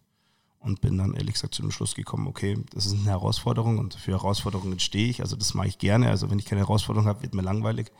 und 0.60 0.80
bin 0.80 0.98
dann 0.98 1.14
ehrlich 1.14 1.34
gesagt 1.34 1.54
zu 1.54 1.62
dem 1.62 1.70
Schluss 1.70 1.94
gekommen, 1.94 2.26
okay, 2.26 2.58
das 2.72 2.86
ist 2.86 2.94
eine 2.94 3.04
Herausforderung 3.04 3.78
und 3.78 3.94
für 3.94 4.12
Herausforderungen 4.12 4.78
stehe 4.78 5.08
ich. 5.08 5.20
Also 5.20 5.36
das 5.36 5.54
mache 5.54 5.68
ich 5.68 5.78
gerne. 5.78 6.08
Also 6.08 6.30
wenn 6.30 6.38
ich 6.38 6.46
keine 6.46 6.60
Herausforderung 6.60 7.08
habe, 7.08 7.22
wird 7.22 7.34
mir 7.34 7.42
langweilig. 7.42 7.92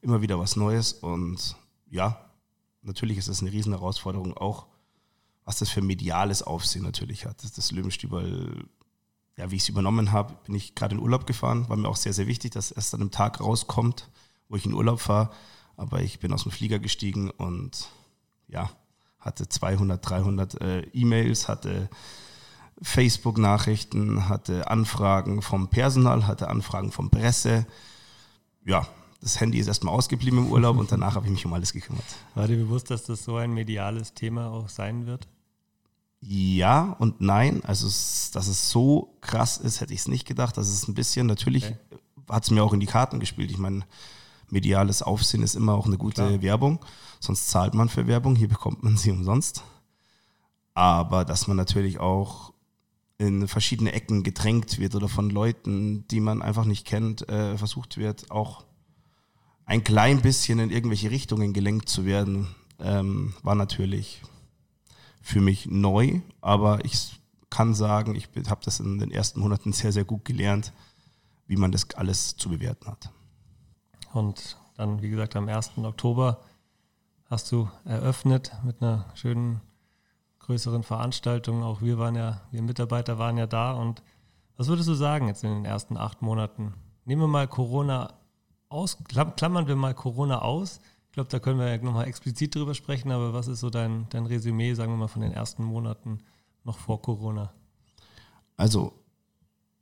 Immer 0.00 0.22
wieder 0.22 0.38
was 0.38 0.56
Neues 0.56 0.92
und 0.92 1.56
ja, 1.90 2.30
natürlich 2.82 3.18
ist 3.18 3.28
es 3.28 3.40
eine 3.40 3.52
riesen 3.52 3.72
Herausforderung 3.72 4.36
auch 4.36 4.66
was 5.48 5.60
das 5.60 5.70
für 5.70 5.80
mediales 5.80 6.42
Aufsehen 6.42 6.84
natürlich 6.84 7.24
hat. 7.24 7.42
Das, 7.42 7.54
das 7.54 7.72
Löwenstüberl, 7.72 8.66
ja, 9.38 9.50
wie 9.50 9.56
ich 9.56 9.62
es 9.62 9.70
übernommen 9.70 10.12
habe, 10.12 10.36
bin 10.44 10.54
ich 10.54 10.74
gerade 10.74 10.94
in 10.94 11.00
Urlaub 11.00 11.26
gefahren. 11.26 11.66
War 11.70 11.76
mir 11.78 11.88
auch 11.88 11.96
sehr, 11.96 12.12
sehr 12.12 12.26
wichtig, 12.26 12.50
dass 12.50 12.70
erst 12.70 12.92
an 12.92 13.00
einem 13.00 13.10
Tag 13.10 13.40
rauskommt, 13.40 14.10
wo 14.50 14.56
ich 14.56 14.66
in 14.66 14.74
Urlaub 14.74 15.00
fahre. 15.00 15.30
Aber 15.78 16.02
ich 16.02 16.18
bin 16.18 16.34
aus 16.34 16.42
dem 16.42 16.52
Flieger 16.52 16.78
gestiegen 16.78 17.30
und 17.30 17.88
ja, 18.46 18.68
hatte 19.18 19.48
200, 19.48 20.08
300 20.08 20.60
äh, 20.60 20.80
E-Mails, 20.92 21.48
hatte 21.48 21.88
Facebook-Nachrichten, 22.80 24.28
hatte 24.28 24.70
Anfragen 24.70 25.42
vom 25.42 25.68
Personal, 25.68 26.26
hatte 26.26 26.48
Anfragen 26.48 26.92
von 26.92 27.10
Presse. 27.10 27.66
Ja, 28.64 28.86
das 29.20 29.40
Handy 29.40 29.58
ist 29.58 29.66
erstmal 29.66 29.94
ausgeblieben 29.94 30.38
im 30.38 30.52
Urlaub 30.52 30.78
und 30.78 30.92
danach 30.92 31.16
habe 31.16 31.26
ich 31.26 31.32
mich 31.32 31.44
um 31.44 31.52
alles 31.52 31.72
gekümmert. 31.72 32.04
War 32.34 32.46
dir 32.46 32.56
bewusst, 32.56 32.90
dass 32.90 33.04
das 33.04 33.24
so 33.24 33.36
ein 33.36 33.52
mediales 33.52 34.14
Thema 34.14 34.50
auch 34.50 34.68
sein 34.68 35.06
wird? 35.06 35.26
Ja 36.20 36.96
und 36.98 37.20
nein. 37.20 37.62
Also, 37.64 37.86
dass 37.86 38.46
es 38.46 38.70
so 38.70 39.16
krass 39.20 39.58
ist, 39.58 39.80
hätte 39.80 39.92
ich 39.92 40.00
es 40.00 40.08
nicht 40.08 40.26
gedacht. 40.26 40.56
Das 40.56 40.68
ist 40.68 40.88
ein 40.88 40.94
bisschen, 40.94 41.26
natürlich 41.26 41.66
okay. 41.66 41.76
hat 42.28 42.44
es 42.44 42.50
mir 42.50 42.62
auch 42.62 42.72
in 42.72 42.80
die 42.80 42.86
Karten 42.86 43.20
gespielt. 43.20 43.50
Ich 43.50 43.58
meine, 43.58 43.84
mediales 44.50 45.02
Aufsehen 45.02 45.42
ist 45.42 45.54
immer 45.54 45.74
auch 45.74 45.86
eine 45.86 45.98
gute 45.98 46.26
Klar. 46.26 46.42
Werbung. 46.42 46.84
Sonst 47.20 47.50
zahlt 47.50 47.74
man 47.74 47.88
für 47.88 48.06
Werbung. 48.06 48.36
Hier 48.36 48.48
bekommt 48.48 48.82
man 48.82 48.96
sie 48.96 49.10
umsonst. 49.10 49.62
Aber 50.74 51.24
dass 51.24 51.48
man 51.48 51.56
natürlich 51.56 51.98
auch 51.98 52.52
in 53.18 53.48
verschiedene 53.48 53.92
Ecken 53.92 54.22
gedrängt 54.22 54.78
wird 54.78 54.94
oder 54.94 55.08
von 55.08 55.28
Leuten, 55.28 56.06
die 56.08 56.20
man 56.20 56.40
einfach 56.40 56.64
nicht 56.64 56.86
kennt, 56.86 57.28
äh, 57.28 57.58
versucht 57.58 57.96
wird, 57.96 58.30
auch 58.30 58.64
ein 59.66 59.82
klein 59.82 60.22
bisschen 60.22 60.60
in 60.60 60.70
irgendwelche 60.70 61.10
Richtungen 61.10 61.52
gelenkt 61.52 61.88
zu 61.88 62.04
werden, 62.04 62.46
ähm, 62.78 63.34
war 63.42 63.56
natürlich 63.56 64.22
für 65.20 65.40
mich 65.40 65.66
neu, 65.66 66.20
aber 66.40 66.84
ich 66.84 67.20
kann 67.50 67.74
sagen, 67.74 68.14
ich 68.14 68.28
habe 68.48 68.60
das 68.64 68.80
in 68.80 68.98
den 68.98 69.10
ersten 69.10 69.40
Monaten 69.40 69.72
sehr, 69.72 69.92
sehr 69.92 70.04
gut 70.04 70.24
gelernt, 70.24 70.72
wie 71.46 71.56
man 71.56 71.72
das 71.72 71.90
alles 71.94 72.36
zu 72.36 72.50
bewerten 72.50 72.86
hat. 72.86 73.10
Und 74.18 74.56
dann, 74.76 75.00
wie 75.00 75.08
gesagt, 75.08 75.36
am 75.36 75.48
1. 75.48 75.78
Oktober 75.78 76.40
hast 77.26 77.52
du 77.52 77.68
eröffnet 77.84 78.52
mit 78.64 78.82
einer 78.82 79.06
schönen 79.14 79.60
größeren 80.40 80.82
Veranstaltung. 80.82 81.62
Auch 81.62 81.82
wir 81.82 81.98
waren 81.98 82.16
ja, 82.16 82.40
wir 82.50 82.62
Mitarbeiter 82.62 83.18
waren 83.18 83.38
ja 83.38 83.46
da. 83.46 83.72
Und 83.72 84.02
was 84.56 84.66
würdest 84.66 84.88
du 84.88 84.94
sagen 84.94 85.28
jetzt 85.28 85.44
in 85.44 85.50
den 85.50 85.64
ersten 85.64 85.96
acht 85.96 86.22
Monaten? 86.22 86.74
Nehmen 87.04 87.22
wir 87.22 87.28
mal 87.28 87.46
Corona 87.46 88.14
aus, 88.68 88.98
klammern 89.06 89.68
wir 89.68 89.76
mal 89.76 89.94
Corona 89.94 90.42
aus. 90.42 90.80
Ich 91.06 91.12
glaube, 91.12 91.30
da 91.30 91.38
können 91.38 91.58
wir 91.58 91.68
ja 91.68 91.78
nochmal 91.78 92.06
explizit 92.06 92.54
drüber 92.54 92.74
sprechen, 92.74 93.10
aber 93.10 93.32
was 93.32 93.48
ist 93.48 93.60
so 93.60 93.70
dein, 93.70 94.06
dein 94.10 94.26
Resümee, 94.26 94.74
sagen 94.74 94.92
wir 94.92 94.98
mal, 94.98 95.08
von 95.08 95.22
den 95.22 95.32
ersten 95.32 95.64
Monaten 95.64 96.18
noch 96.64 96.78
vor 96.78 97.00
Corona? 97.00 97.52
Also, 98.56 98.92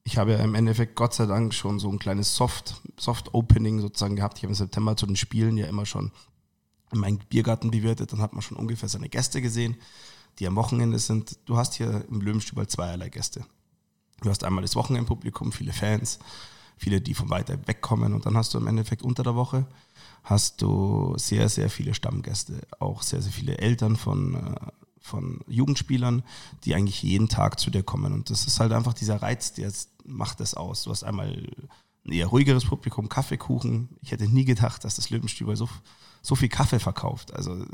ich 0.07 0.19
habe 0.19 0.35
ja 0.35 0.39
im 0.39 0.55
Endeffekt 0.55 0.95
Gott 0.95 1.15
sei 1.15 1.27
Dank 1.27 1.53
schon 1.53 1.81
so 1.81 1.91
ein 1.91 1.99
kleines 1.99 2.37
Soft, 2.37 2.81
Soft 2.97 3.35
Opening 3.35 3.81
sozusagen 3.81 4.15
gehabt. 4.15 4.39
Ich 4.39 4.45
habe 4.45 4.53
im 4.53 4.55
September 4.55 4.97
zu 4.97 5.05
den 5.05 5.17
Spielen 5.17 5.59
ja 5.59 5.67
immer 5.67 5.85
schon 5.85 6.13
in 6.93 7.01
meinen 7.01 7.19
Biergarten 7.19 7.73
bewirtet. 7.73 8.13
Dann 8.13 8.23
hat 8.23 8.33
man 8.33 8.41
schon 8.41 8.57
ungefähr 8.57 8.89
seine 8.89 9.09
Gäste 9.09 9.43
gesehen, 9.43 9.77
die 10.39 10.47
am 10.47 10.55
Wochenende 10.55 11.01
sind. 11.01 11.37
Du 11.47 11.57
hast 11.57 11.75
hier 11.75 12.05
im 12.09 12.21
Löwenstübel 12.21 12.69
zweierlei 12.69 13.09
Gäste. 13.09 13.45
Du 14.23 14.31
hast 14.31 14.45
einmal 14.45 14.63
das 14.63 14.77
Wochenendpublikum, 14.77 15.51
viele 15.51 15.73
Fans, 15.73 16.21
viele, 16.77 17.01
die 17.01 17.15
von 17.15 17.29
weiter 17.29 17.59
weg 17.67 17.81
kommen. 17.81 18.15
Und 18.15 18.27
dann 18.27 18.37
hast 18.37 18.55
du 18.55 18.59
im 18.59 18.69
Endeffekt 18.69 19.03
unter 19.03 19.25
der 19.25 19.35
Woche 19.35 19.67
hast 20.23 20.63
du 20.63 21.15
sehr, 21.19 21.49
sehr 21.49 21.69
viele 21.69 21.95
Stammgäste, 21.95 22.61
auch 22.79 23.03
sehr, 23.03 23.23
sehr 23.23 23.33
viele 23.33 23.59
Eltern 23.59 23.97
von, 23.97 24.35
äh, 24.35 24.55
von 25.01 25.41
Jugendspielern, 25.49 26.23
die 26.65 26.77
eigentlich 26.77 27.03
jeden 27.03 27.29
Tag 27.29 27.59
zu 27.59 27.71
dir 27.71 27.83
kommen. 27.83 28.13
Und 28.13 28.31
das 28.31 28.47
ist 28.47 28.61
halt 28.61 28.73
einfach 28.73 28.95
dieser 28.95 29.21
Reiz, 29.23 29.53
der 29.53 29.73
macht 30.07 30.41
das 30.41 30.55
aus. 30.55 30.85
Du 30.85 30.91
hast 30.91 31.05
einmal 31.05 31.47
ein 32.05 32.13
eher 32.13 32.29
ruhigeres 32.29 32.65
Publikum, 32.65 33.09
Kaffeekuchen. 33.09 33.89
Ich 34.03 34.13
hätte 34.13 34.29
nie 34.29 34.45
gedacht, 34.45 34.85
dass 34.85 34.97
das 34.97 35.11
Löwenstüber 35.11 35.57
so, 35.57 35.69
so 36.23 36.35
viel 36.35 36.49
Kaffee 36.49 36.79
verkauft. 36.79 37.35
Also 37.35 37.65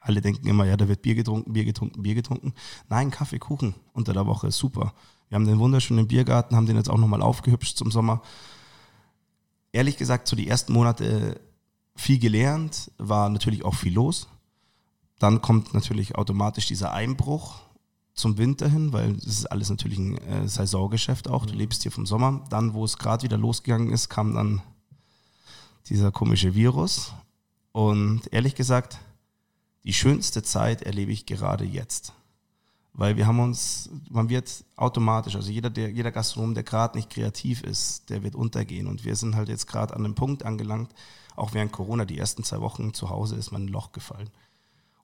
alle 0.00 0.20
denken 0.20 0.46
immer, 0.46 0.64
ja, 0.64 0.76
da 0.76 0.88
wird 0.88 1.02
Bier 1.02 1.14
getrunken, 1.14 1.52
Bier 1.52 1.64
getrunken, 1.64 2.02
Bier 2.02 2.14
getrunken. 2.14 2.54
Nein, 2.88 3.10
Kaffeekuchen 3.10 3.74
unter 3.92 4.12
der 4.12 4.26
Woche 4.26 4.48
ist 4.48 4.58
super. 4.58 4.94
Wir 5.28 5.36
haben 5.36 5.46
den 5.46 5.58
wunderschönen 5.58 6.08
Biergarten, 6.08 6.56
haben 6.56 6.66
den 6.66 6.76
jetzt 6.76 6.90
auch 6.90 6.98
nochmal 6.98 7.22
aufgehübscht 7.22 7.76
zum 7.76 7.90
Sommer. 7.90 8.22
Ehrlich 9.72 9.96
gesagt, 9.96 10.28
so 10.28 10.36
die 10.36 10.48
ersten 10.48 10.72
Monate 10.72 11.40
viel 11.94 12.18
gelernt, 12.18 12.90
war 12.96 13.28
natürlich 13.28 13.64
auch 13.64 13.74
viel 13.74 13.92
los. 13.92 14.28
Dann 15.18 15.42
kommt 15.42 15.74
natürlich 15.74 16.14
automatisch 16.14 16.66
dieser 16.66 16.92
Einbruch 16.92 17.60
zum 18.18 18.36
Winter 18.38 18.68
hin, 18.68 18.92
weil 18.92 19.14
das 19.14 19.26
ist 19.26 19.46
alles 19.46 19.70
natürlich 19.70 19.98
ein 19.98 20.18
äh, 20.18 20.48
Saisongeschäft 20.48 21.28
auch. 21.28 21.46
Du 21.46 21.52
mhm. 21.52 21.58
lebst 21.58 21.82
hier 21.82 21.92
vom 21.92 22.06
Sommer. 22.06 22.44
Dann, 22.50 22.74
wo 22.74 22.84
es 22.84 22.98
gerade 22.98 23.22
wieder 23.22 23.38
losgegangen 23.38 23.90
ist, 23.90 24.08
kam 24.08 24.34
dann 24.34 24.62
dieser 25.88 26.10
komische 26.10 26.54
Virus. 26.54 27.12
Und 27.72 28.22
ehrlich 28.32 28.54
gesagt, 28.54 28.98
die 29.84 29.92
schönste 29.92 30.42
Zeit 30.42 30.82
erlebe 30.82 31.12
ich 31.12 31.26
gerade 31.26 31.64
jetzt 31.64 32.12
weil 32.98 33.16
wir 33.16 33.28
haben 33.28 33.38
uns, 33.38 33.90
man 34.10 34.28
wird 34.28 34.64
automatisch, 34.74 35.36
also 35.36 35.52
jeder, 35.52 35.70
der, 35.70 35.88
jeder 35.88 36.10
Gastronom, 36.10 36.54
der 36.54 36.64
gerade 36.64 36.98
nicht 36.98 37.10
kreativ 37.10 37.62
ist, 37.62 38.10
der 38.10 38.24
wird 38.24 38.34
untergehen. 38.34 38.88
Und 38.88 39.04
wir 39.04 39.14
sind 39.14 39.36
halt 39.36 39.48
jetzt 39.48 39.68
gerade 39.68 39.94
an 39.94 40.04
einem 40.04 40.16
Punkt 40.16 40.42
angelangt, 40.42 40.92
auch 41.36 41.54
während 41.54 41.70
Corona, 41.70 42.04
die 42.04 42.18
ersten 42.18 42.42
zwei 42.42 42.60
Wochen 42.60 42.92
zu 42.92 43.08
Hause 43.08 43.36
ist 43.36 43.52
man 43.52 43.66
ein 43.66 43.68
Loch 43.68 43.92
gefallen. 43.92 44.30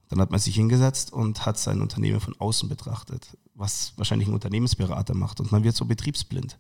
Dann 0.09 0.21
hat 0.21 0.31
man 0.31 0.41
sich 0.41 0.55
hingesetzt 0.55 1.13
und 1.13 1.47
hat 1.47 1.59
sein 1.59 1.81
Unternehmen 1.81 2.21
von 2.21 2.39
außen 2.39 2.69
betrachtet, 2.69 3.37
was 3.55 3.93
wahrscheinlich 3.97 4.29
ein 4.29 4.35
Unternehmensberater 4.35 5.15
macht. 5.15 5.41
Und 5.41 5.53
man 5.53 5.65
wird 5.65 5.77
so 5.77 5.85
betriebsblind. 5.85 6.59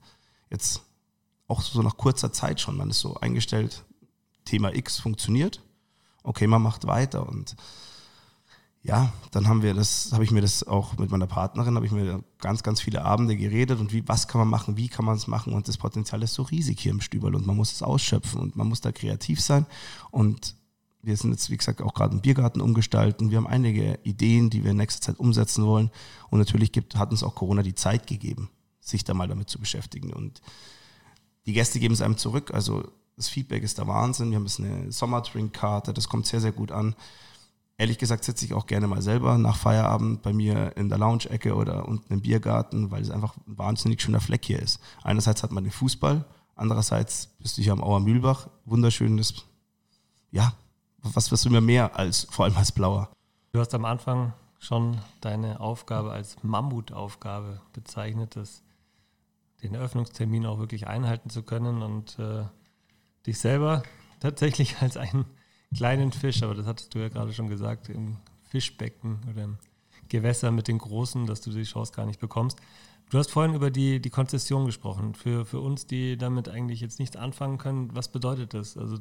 Jetzt 0.51 0.83
auch 1.47 1.61
so 1.61 1.83
nach 1.83 1.97
kurzer 1.97 2.33
Zeit 2.33 2.61
schon, 2.61 2.77
man 2.77 2.91
ist 2.91 3.01
so 3.01 3.17
eingestellt, 3.17 3.85
Thema 4.45 4.75
X 4.75 4.99
funktioniert, 4.99 5.61
okay, 6.23 6.47
man 6.47 6.63
macht 6.63 6.87
weiter. 6.87 7.29
Und 7.29 7.57
ja, 8.83 9.13
dann 9.31 9.49
haben 9.49 9.63
wir 9.63 9.73
das, 9.75 10.11
habe 10.13 10.25
ich 10.25 10.31
mir 10.31 10.43
das 10.43 10.63
auch 10.67 10.99
mit 10.99 11.11
meiner 11.11 11.27
Partnerin, 11.27 11.75
habe 11.75 11.87
ich 11.87 11.93
mir 11.93 12.23
ganz, 12.39 12.63
ganz 12.63 12.81
viele 12.81 13.03
Abende 13.05 13.37
geredet 13.37 13.81
und 13.81 13.93
wie, 13.93 14.07
was 14.07 14.29
kann 14.29 14.39
man 14.41 14.49
machen, 14.49 14.77
wie 14.77 14.89
kann 14.89 15.05
man 15.05 15.17
es 15.17 15.27
machen. 15.27 15.53
Und 15.53 15.69
das 15.69 15.79
Potenzial 15.79 16.23
ist 16.23 16.35
so 16.35 16.43
riesig 16.43 16.81
hier 16.81 16.93
im 16.93 17.01
Stüberl 17.01 17.35
und 17.35 17.47
man 17.47 17.57
muss 17.57 17.73
es 17.73 17.83
ausschöpfen 17.83 18.41
und 18.41 18.57
man 18.57 18.69
muss 18.69 18.81
da 18.81 18.93
kreativ 18.93 19.41
sein. 19.41 19.67
Und 20.11 20.55
wir 21.05 21.17
sind 21.17 21.33
jetzt, 21.33 21.51
wie 21.51 21.57
gesagt, 21.57 21.83
auch 21.83 21.95
gerade 21.95 22.13
einen 22.13 22.21
Biergarten 22.21 22.61
umgestalten. 22.61 23.31
Wir 23.31 23.39
haben 23.39 23.47
einige 23.47 23.99
Ideen, 24.03 24.51
die 24.51 24.65
wir 24.65 24.73
in 24.73 24.77
nächster 24.77 25.01
Zeit 25.01 25.19
umsetzen 25.19 25.67
wollen. 25.67 25.91
Und 26.31 26.39
natürlich 26.39 26.73
gibt, 26.73 26.97
hat 26.97 27.11
uns 27.11 27.23
auch 27.23 27.35
Corona 27.35 27.63
die 27.63 27.75
Zeit 27.75 28.07
gegeben, 28.07 28.51
sich 28.81 29.05
da 29.05 29.15
mal 29.15 29.29
damit 29.29 29.49
zu 29.49 29.59
beschäftigen. 29.59 30.13
Und 30.13 30.41
die 31.47 31.53
Gäste 31.53 31.79
geben 31.79 31.95
es 31.95 32.03
einem 32.03 32.17
zurück. 32.17 32.53
Also 32.53 32.85
das 33.17 33.29
Feedback 33.29 33.63
ist 33.63 33.79
der 33.79 33.87
Wahnsinn. 33.87 34.31
Wir 34.31 34.37
haben 34.37 34.47
jetzt 34.47 34.61
eine 34.61 34.91
Sommerdrink-Karte, 34.91 35.93
das 35.93 36.09
kommt 36.09 36.27
sehr, 36.27 36.41
sehr 36.41 36.53
gut 36.53 36.73
an 36.73 36.95
ehrlich 37.77 37.99
gesagt 37.99 38.25
sitze 38.25 38.45
ich 38.45 38.55
auch 38.55 38.67
gerne 38.67 38.87
mal 38.87 39.03
selber 39.03 39.39
nach 39.39 39.57
Feierabend 39.57 40.23
bei 40.23 40.33
mir 40.33 40.77
in 40.77 40.89
der 40.89 40.99
Lounge-Ecke 40.99 41.55
oder 41.55 41.89
unten 41.89 42.13
im 42.13 42.21
Biergarten, 42.21 42.91
weil 42.91 43.03
es 43.03 43.11
einfach 43.11 43.37
ein 43.47 43.59
wahnsinnig 43.59 44.01
schöner 44.01 44.21
Fleck 44.21 44.45
hier 44.45 44.61
ist. 44.61 44.81
Einerseits 45.03 45.43
hat 45.43 45.53
man 45.53 45.65
den 45.65 45.73
Fußball, 45.73 46.25
andererseits 46.55 47.29
bist 47.39 47.59
du 47.59 47.63
hier 47.63 47.73
am 47.73 47.83
Auer 47.83 48.01
Mühlbach, 48.01 48.49
wunderschönes, 48.65 49.35
ja, 50.31 50.53
was 51.13 51.31
wirst 51.31 51.45
du 51.45 51.51
mir 51.51 51.61
mehr 51.61 51.97
als, 51.97 52.27
vor 52.31 52.47
allem 52.47 52.57
als 52.57 52.73
Blauer. 52.73 53.11
Du 53.53 53.61
hast 53.61 53.75
am 53.75 53.85
Anfang 53.85 54.33
schon 54.59 54.99
deine 55.21 55.61
Aufgabe 55.61 56.11
als 56.11 56.43
Mammutaufgabe 56.43 57.61
bezeichnet, 57.73 58.37
das, 58.37 58.63
den 59.63 59.75
Eröffnungstermin 59.75 60.47
auch 60.47 60.59
wirklich 60.59 60.87
einhalten 60.87 61.31
zu 61.31 61.43
können 61.43 61.83
und 61.83 62.19
äh, 62.19 62.45
dich 63.27 63.39
selber 63.39 63.83
tatsächlich 64.21 64.81
als 64.81 64.97
einen 64.97 65.27
kleinen 65.75 66.13
Fisch, 66.13 66.43
aber 66.43 66.55
das 66.55 66.67
hattest 66.67 66.95
du 66.95 67.01
ja 67.01 67.09
gerade 67.09 67.33
schon 67.33 67.49
gesagt, 67.49 67.89
im 67.89 68.17
Fischbecken 68.49 69.21
oder 69.31 69.45
im 69.45 69.59
Gewässer 70.09 70.51
mit 70.51 70.69
den 70.69 70.79
großen, 70.79 71.27
dass 71.27 71.41
du 71.41 71.51
die 71.51 71.65
Chance 71.65 71.93
gar 71.93 72.07
nicht 72.07 72.21
bekommst. 72.21 72.59
Du 73.11 73.19
hast 73.19 73.31
vorhin 73.31 73.55
über 73.55 73.71
die, 73.71 74.01
die 74.01 74.11
Konzession 74.11 74.67
gesprochen. 74.67 75.15
Für, 75.15 75.45
für 75.45 75.61
uns, 75.61 75.87
die 75.87 76.17
damit 76.17 76.49
eigentlich 76.49 76.81
jetzt 76.81 76.99
nichts 76.99 77.17
anfangen 77.17 77.59
können, 77.59 77.95
was 77.95 78.11
bedeutet 78.11 78.55
das? 78.55 78.77
Also 78.77 78.99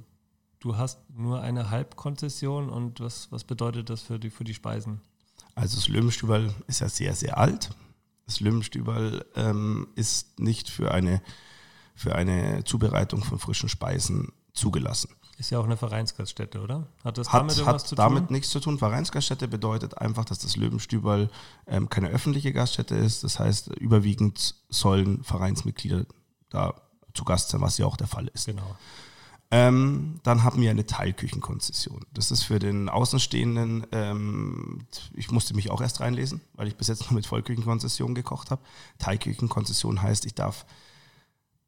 du 0.64 0.78
hast 0.78 1.00
nur 1.10 1.42
eine 1.42 1.70
Halbkonzession 1.70 2.70
und 2.70 3.02
was, 3.02 3.32
was 3.32 3.44
bedeutet 3.44 3.90
das 3.90 4.02
für 4.02 4.18
die, 4.18 4.30
für 4.30 4.46
die 4.46 4.54
Speisen? 4.54 5.02
Also 5.56 5.76
das 5.76 5.90
Löwenstüberl 5.90 6.54
ist 6.68 6.80
ja 6.80 6.90
sehr, 6.90 7.14
sehr 7.16 7.38
alt. 7.38 7.72
Das 8.26 8.40
Löwenstüberl 8.40 9.26
ähm, 9.36 9.88
ist 9.96 10.40
nicht 10.40 10.70
für 10.70 10.92
eine, 10.92 11.22
für 11.94 12.16
eine 12.16 12.64
Zubereitung 12.64 13.24
von 13.24 13.40
frischen 13.40 13.68
Speisen 13.68 14.32
zugelassen. 14.54 15.10
Ist 15.38 15.50
ja 15.50 15.60
auch 15.60 15.66
eine 15.66 15.78
Vereinsgaststätte, 15.78 16.62
oder? 16.62 16.88
Hat 17.04 17.18
das 17.18 17.34
hat, 17.34 17.42
damit 17.42 17.58
irgendwas 17.58 17.82
hat 17.84 17.88
zu 17.90 17.96
tun? 17.96 18.06
damit 18.06 18.32
nichts 18.32 18.50
zu 18.50 18.60
tun. 18.62 18.78
Vereinsgaststätte 18.78 19.48
bedeutet 19.48 19.98
einfach, 19.98 20.24
dass 20.24 20.40
das 20.40 20.56
Löwenstüberl 20.56 21.30
ähm, 21.68 21.90
keine 21.90 22.10
öffentliche 22.10 22.54
Gaststätte 22.54 22.96
ist. 22.96 23.24
Das 23.24 23.40
heißt, 23.40 23.68
überwiegend 23.76 24.56
sollen 24.70 25.24
Vereinsmitglieder 25.24 26.06
da 26.50 26.76
zu 27.14 27.26
Gast 27.26 27.50
sein, 27.50 27.62
was 27.62 27.78
ja 27.78 27.86
auch 27.86 27.98
der 27.98 28.08
Fall 28.08 28.28
ist. 28.28 28.46
Genau. 28.46 28.76
Ähm, 29.56 30.20
dann 30.24 30.44
haben 30.44 30.60
wir 30.60 30.72
eine 30.72 30.88
Teilküchenkonzession. 30.88 32.08
Das 32.12 32.32
ist 32.32 32.42
für 32.42 32.58
den 32.58 32.90
Außenstehenden, 32.90 33.86
ähm, 33.92 34.88
ich 35.14 35.30
musste 35.30 35.54
mich 35.54 35.70
auch 35.70 35.80
erst 35.80 36.00
reinlesen, 36.00 36.42
weil 36.56 36.68
ich 36.68 36.76
bis 36.76 36.88
jetzt 36.88 37.02
nur 37.12 37.14
mit 37.14 37.28
Vollküchenkonzession 37.28 38.16
gekocht 38.16 38.50
habe. 38.50 38.64
Teilküchenkonzession 38.98 40.02
heißt, 40.02 40.26
ich 40.26 40.34
darf 40.34 40.66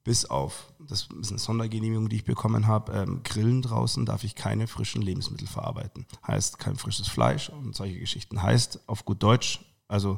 bis 0.03 0.25
auf, 0.25 0.73
das 0.79 1.09
ist 1.21 1.29
eine 1.29 1.37
Sondergenehmigung, 1.37 2.09
die 2.09 2.15
ich 2.15 2.25
bekommen 2.25 2.65
habe, 2.65 2.91
ähm, 2.91 3.21
Grillen 3.23 3.61
draußen 3.61 4.03
darf 4.03 4.23
ich 4.23 4.33
keine 4.33 4.65
frischen 4.65 5.03
Lebensmittel 5.03 5.47
verarbeiten. 5.47 6.07
Heißt 6.25 6.57
kein 6.57 6.77
frisches 6.77 7.07
Fleisch 7.07 7.49
und 7.49 7.75
solche 7.75 7.99
Geschichten. 7.99 8.41
Heißt 8.41 8.79
auf 8.87 9.05
gut 9.05 9.21
Deutsch, 9.21 9.63
also 9.87 10.17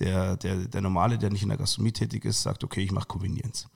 der, 0.00 0.36
der, 0.38 0.56
der 0.56 0.80
Normale, 0.80 1.18
der 1.18 1.30
nicht 1.30 1.42
in 1.42 1.50
der 1.50 1.58
Gastronomie 1.58 1.92
tätig 1.92 2.24
ist, 2.24 2.42
sagt, 2.42 2.64
okay, 2.64 2.82
ich 2.82 2.90
mache 2.90 3.06
Convenience. 3.06 3.68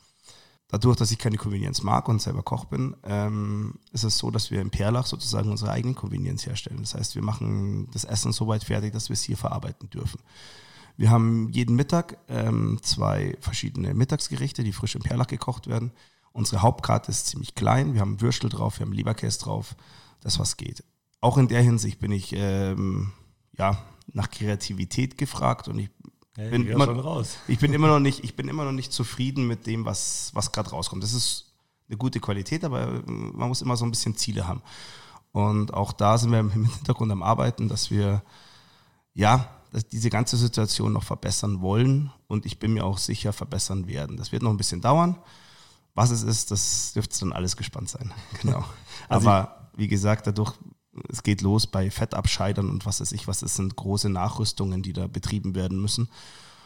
Dadurch, 0.71 0.97
dass 0.97 1.11
ich 1.11 1.19
keine 1.19 1.37
Convenience 1.37 1.83
mag 1.83 2.09
und 2.09 2.23
selber 2.23 2.43
Koch 2.43 2.65
bin, 2.67 2.97
ähm, 3.03 3.75
ist 3.93 4.05
es 4.05 4.19
so, 4.19 4.31
dass 4.31 4.53
wir 4.53 4.61
in 4.61 4.71
Perlach 4.71 5.07
sozusagen 5.07 5.51
unsere 5.51 5.73
eigenen 5.73 5.97
Convenience 5.97 6.47
herstellen. 6.47 6.79
Das 6.81 6.95
heißt, 6.95 7.17
wir 7.17 7.23
machen 7.23 7.89
das 7.93 8.05
Essen 8.05 8.33
so 8.33 8.47
weit 8.47 8.63
fertig, 8.63 8.93
dass 8.93 9.09
wir 9.09 9.15
es 9.15 9.23
hier 9.23 9.37
verarbeiten 9.37 9.91
dürfen. 9.91 10.21
Wir 10.97 11.11
haben 11.11 11.49
jeden 11.51 11.75
Mittag 11.75 12.19
ähm, 12.29 12.79
zwei 12.83 13.37
verschiedene 13.41 13.95
Mittagsgerichte, 13.95 14.63
die 14.63 14.73
frisch 14.73 14.95
im 14.95 15.03
Perlach 15.03 15.27
gekocht 15.27 15.67
werden. 15.67 15.93
Unsere 16.33 16.63
Hauptkarte 16.63 17.11
ist 17.11 17.27
ziemlich 17.27 17.55
klein. 17.57 17.95
Wir 17.95 18.01
haben 18.01 18.21
Würstel 18.21 18.49
drauf, 18.49 18.79
wir 18.79 18.87
haben 18.87 18.93
Leberkäse 18.93 19.41
drauf. 19.41 19.75
Das, 20.21 20.39
was 20.39 20.57
geht. 20.57 20.85
Auch 21.21 21.39
in 21.39 21.49
der 21.49 21.63
Hinsicht 21.63 21.99
bin 21.99 22.13
ich 22.13 22.33
ähm, 22.37 23.13
ja, 23.57 23.83
nach 24.13 24.31
Kreativität 24.31 25.19
gefragt 25.19 25.69
und 25.69 25.79
ich 25.79 25.91
hey, 26.41 26.51
bin, 26.51 26.67
immer, 26.67 27.25
ich 27.49 27.59
bin 27.59 27.73
immer 27.73 27.89
noch 27.89 28.01
nicht, 28.01 28.25
ich 28.25 28.37
bin 28.37 28.49
immer 28.49 28.65
noch 28.65 28.73
nicht 28.73 28.93
zufrieden 28.93 29.47
mit 29.47 29.67
dem, 29.67 29.85
was, 29.85 30.31
was 30.35 30.53
gerade 30.53 30.71
rauskommt. 30.71 31.03
Das 31.03 31.13
ist 31.13 31.53
eine 31.89 31.99
gute 31.99 32.21
Qualität, 32.21 32.65
aber 32.65 33.03
man 33.07 33.49
muss 33.49 33.63
immer 33.63 33.77
so 33.77 33.85
ein 33.85 33.91
bisschen 33.91 34.17
Ziele 34.17 34.47
haben. 34.47 34.63
Und 35.33 35.75
auch 35.75 35.93
da 35.93 36.19
sind 36.19 36.31
wir 36.31 36.41
im 36.41 36.51
Hintergrund 36.53 37.13
am 37.13 37.23
Arbeiten, 37.23 37.69
dass 37.69 37.91
wir 37.91 38.23
ja, 39.15 39.49
diese 39.93 40.11
ganze 40.11 40.37
Situation 40.37 40.93
noch 40.93 41.05
verbessern 41.05 41.61
wollen 41.61 42.11
und 42.27 42.47
ich 42.47 42.59
bin 42.59 42.73
mir 42.73 42.85
auch 42.85 42.99
sicher 42.99 43.33
verbessern 43.33 43.87
werden. 43.87 44.17
Das 44.17 44.33
wird 44.33 44.43
noch 44.43 44.51
ein 44.51 44.57
bisschen 44.57 44.81
dauern. 44.81 45.17
Was 45.95 46.11
es 46.11 46.23
ist, 46.23 46.51
das 46.51 46.93
dürfte 46.93 47.21
dann 47.21 47.33
alles 47.33 47.57
gespannt 47.57 47.89
sein. 47.89 48.13
Genau. 48.41 48.65
also 49.09 49.29
Aber 49.29 49.71
wie 49.77 49.89
gesagt, 49.89 50.27
dadurch, 50.27 50.55
es 51.09 51.23
geht 51.23 51.41
los 51.41 51.67
bei 51.67 51.91
Fettabscheidern 51.91 52.69
und 52.69 52.87
was 52.87 53.01
weiß 53.01 53.13
ich, 53.13 53.29
was 53.29 53.43
es 53.43 53.57
sind 53.57 53.77
große 53.77 54.09
Nachrüstungen, 54.09 54.83
die 54.83 54.93
da 54.93 55.07
betrieben 55.07 55.55
werden 55.55 55.81
müssen. 55.81 56.09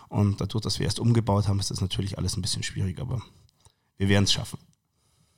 Und 0.08 0.40
dadurch, 0.40 0.62
dass 0.62 0.78
wir 0.78 0.86
erst 0.86 1.00
umgebaut 1.00 1.48
haben, 1.48 1.60
ist 1.60 1.70
das 1.70 1.80
natürlich 1.80 2.18
alles 2.18 2.36
ein 2.36 2.42
bisschen 2.42 2.62
schwierig, 2.62 3.00
aber 3.00 3.22
wir 3.96 4.08
werden 4.08 4.24
es 4.24 4.32
schaffen. 4.32 4.58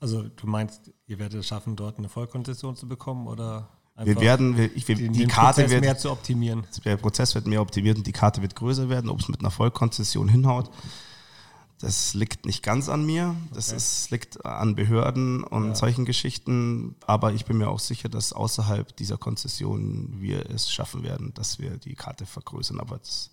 Also 0.01 0.23
du 0.23 0.47
meinst, 0.47 0.93
ihr 1.07 1.19
werdet 1.19 1.41
es 1.41 1.47
schaffen, 1.47 1.75
dort 1.77 1.99
eine 1.99 2.09
Vollkonzession 2.09 2.77
zu 2.77 2.87
bekommen 2.87 3.27
oder 3.27 3.71
wir 4.05 4.21
werden, 4.21 4.59
wir, 4.59 4.77
ich, 4.77 4.87
wir, 4.89 4.97
den, 4.97 5.15
die 5.15 5.21
den 5.21 5.29
Karte 5.29 5.63
Prozess 5.63 5.71
wird 5.71 5.81
mehr 5.81 5.97
zu 5.97 6.11
optimieren. 6.11 6.67
Der 6.85 6.97
Prozess 6.99 7.35
wird 7.35 7.47
mehr 7.47 7.63
optimiert 7.63 7.97
und 7.97 8.07
die 8.07 8.13
Karte 8.13 8.43
wird 8.43 8.55
größer 8.55 8.91
werden. 8.91 9.09
Ob 9.09 9.21
es 9.21 9.29
mit 9.29 9.41
einer 9.41 9.51
Vollkonzession 9.51 10.29
hinhaut, 10.29 10.71
das 11.79 12.15
liegt 12.15 12.47
nicht 12.47 12.63
ganz 12.63 12.89
an 12.89 13.05
mir. 13.05 13.37
Das 13.53 13.69
Okay. 13.69 13.77
ist, 13.77 14.11
liegt 14.11 14.45
an 14.47 14.75
Behörden 14.75 15.45
und 15.45 15.69
Ja. 15.69 15.75
solchen 15.75 16.05
Geschichten. 16.07 16.97
Aber 17.07 17.33
ich 17.33 17.45
bin 17.45 17.59
mir 17.59 17.69
auch 17.69 17.81
sicher, 17.81 18.09
dass 18.09 18.33
außerhalb 18.33 18.97
dieser 18.97 19.19
Konzession 19.19 20.21
wir 20.21 20.49
es 20.51 20.71
schaffen 20.73 21.03
werden, 21.03 21.35
dass 21.35 21.59
wir 21.59 21.77
die 21.77 21.95
Karte 21.95 22.25
vergrößern. 22.27 22.81
Aber 22.81 22.99
das, 22.99 23.31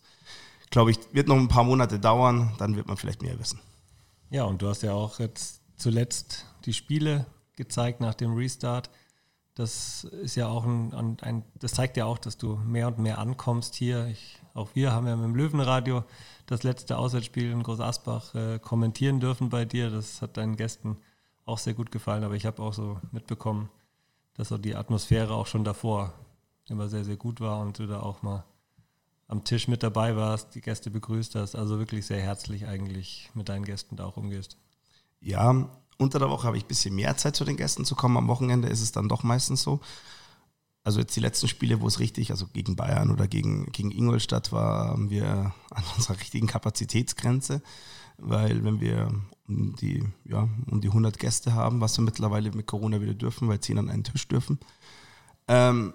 glaube 0.72 0.92
ich, 0.92 0.98
wird 1.14 1.28
noch 1.28 1.38
ein 1.38 1.48
paar 1.48 1.64
Monate 1.64 2.00
dauern. 2.00 2.54
Dann 2.58 2.76
wird 2.76 2.88
man 2.88 2.98
vielleicht 2.98 3.22
mehr 3.22 3.40
wissen. 3.40 3.60
Ja, 4.30 4.44
und 4.44 4.62
du 4.62 4.68
hast 4.68 4.84
ja 4.84 4.94
auch 4.94 5.20
jetzt 5.20 5.62
zuletzt 5.78 6.46
die 6.66 6.74
Spiele 6.74 7.26
gezeigt 7.56 8.02
nach 8.02 8.14
dem 8.16 8.34
Restart. 8.34 8.90
Das 9.56 10.04
ist 10.06 10.36
ja 10.36 10.48
auch 10.48 10.66
ein, 10.66 10.94
ein, 10.94 11.18
ein 11.22 11.44
das 11.60 11.74
zeigt 11.74 11.96
ja 11.98 12.06
auch, 12.06 12.18
dass 12.18 12.38
du 12.38 12.56
mehr 12.58 12.88
und 12.88 12.98
mehr 12.98 13.20
ankommst 13.20 13.76
hier. 13.76 14.08
Ich, 14.08 14.40
auch 14.54 14.70
wir 14.74 14.92
haben 14.92 15.08
ja 15.08 15.16
mit 15.16 15.26
dem 15.26 15.36
Löwenradio 15.36 16.04
das 16.46 16.64
letzte 16.64 16.98
Auswärtsspiel 16.98 17.52
in 17.52 17.64
Groß 17.64 17.80
Asbach 17.80 18.36
äh, 18.36 18.60
kommentieren 18.60 19.20
dürfen 19.20 19.50
bei 19.50 19.66
dir. 19.66 19.90
Das 19.90 20.22
hat 20.22 20.38
deinen 20.38 20.56
Gästen 20.56 20.98
auch 21.46 21.58
sehr 21.58 21.74
gut 21.74 21.92
gefallen, 21.92 22.24
aber 22.24 22.36
ich 22.36 22.46
habe 22.46 22.62
auch 22.62 22.74
so 22.74 23.00
mitbekommen, 23.12 23.70
dass 24.36 24.50
so 24.50 24.58
die 24.58 24.76
Atmosphäre 24.76 25.34
auch 25.34 25.48
schon 25.48 25.64
davor 25.64 26.14
immer 26.70 26.88
sehr, 26.88 27.04
sehr 27.04 27.18
gut 27.18 27.42
war 27.42 27.60
und 27.60 27.80
du 27.80 27.88
da 27.88 28.00
auch 28.00 28.22
mal 28.22 28.44
am 29.28 29.44
Tisch 29.44 29.68
mit 29.68 29.84
dabei 29.84 30.16
warst, 30.16 30.54
die 30.56 30.62
Gäste 30.62 30.92
begrüßt 30.92 31.36
hast. 31.36 31.56
Also 31.56 31.80
wirklich 31.80 32.06
sehr 32.06 32.22
herzlich 32.22 32.68
eigentlich 32.68 33.32
mit 33.34 33.50
deinen 33.50 33.66
Gästen 33.66 33.96
da 33.96 34.06
auch 34.06 34.18
umgehst. 34.18 34.58
Ja, 35.20 35.70
unter 35.98 36.20
der 36.20 36.30
Woche 36.30 36.48
habe 36.48 36.58
ich 36.58 36.66
ein 36.66 36.68
bisschen 36.68 36.96
mehr 36.96 37.18
Zeit 37.18 37.36
zu 37.36 37.46
den 37.46 37.58
Gästen 37.58 37.86
zu 37.86 37.96
kommen. 37.96 38.18
Am 38.18 38.28
Wochenende 38.28 38.68
ist 38.68 38.82
es 38.82 38.92
dann 38.92 39.10
doch 39.10 39.24
meistens 39.24 39.64
so. 39.64 39.80
Also 40.84 41.00
jetzt 41.00 41.16
die 41.16 41.22
letzten 41.22 41.48
Spiele, 41.48 41.80
wo 41.80 41.88
es 41.88 42.00
richtig, 42.00 42.32
also 42.32 42.48
gegen 42.48 42.76
Bayern 42.76 43.10
oder 43.10 43.28
gegen, 43.28 43.72
gegen 43.72 43.92
Ingolstadt, 43.92 44.52
waren 44.52 45.10
wir 45.10 45.54
an 45.72 45.84
unserer 45.96 46.20
richtigen 46.20 46.48
Kapazitätsgrenze, 46.48 47.62
weil 48.18 48.66
wenn 48.66 48.82
wir 48.82 49.14
um 49.48 49.76
die, 49.78 50.04
ja, 50.26 50.50
um 50.70 50.82
die 50.82 50.90
100 50.90 51.18
Gäste 51.20 51.54
haben, 51.54 51.80
was 51.80 51.98
wir 51.98 52.04
mittlerweile 52.04 52.52
mit 52.52 52.68
Corona 52.68 53.00
wieder 53.00 53.14
dürfen, 53.14 53.48
weil 53.48 53.62
10 53.62 53.80
an 53.80 53.90
einen 53.90 54.04
Tisch 54.04 54.28
dürfen, 54.28 54.60
ähm, 55.48 55.94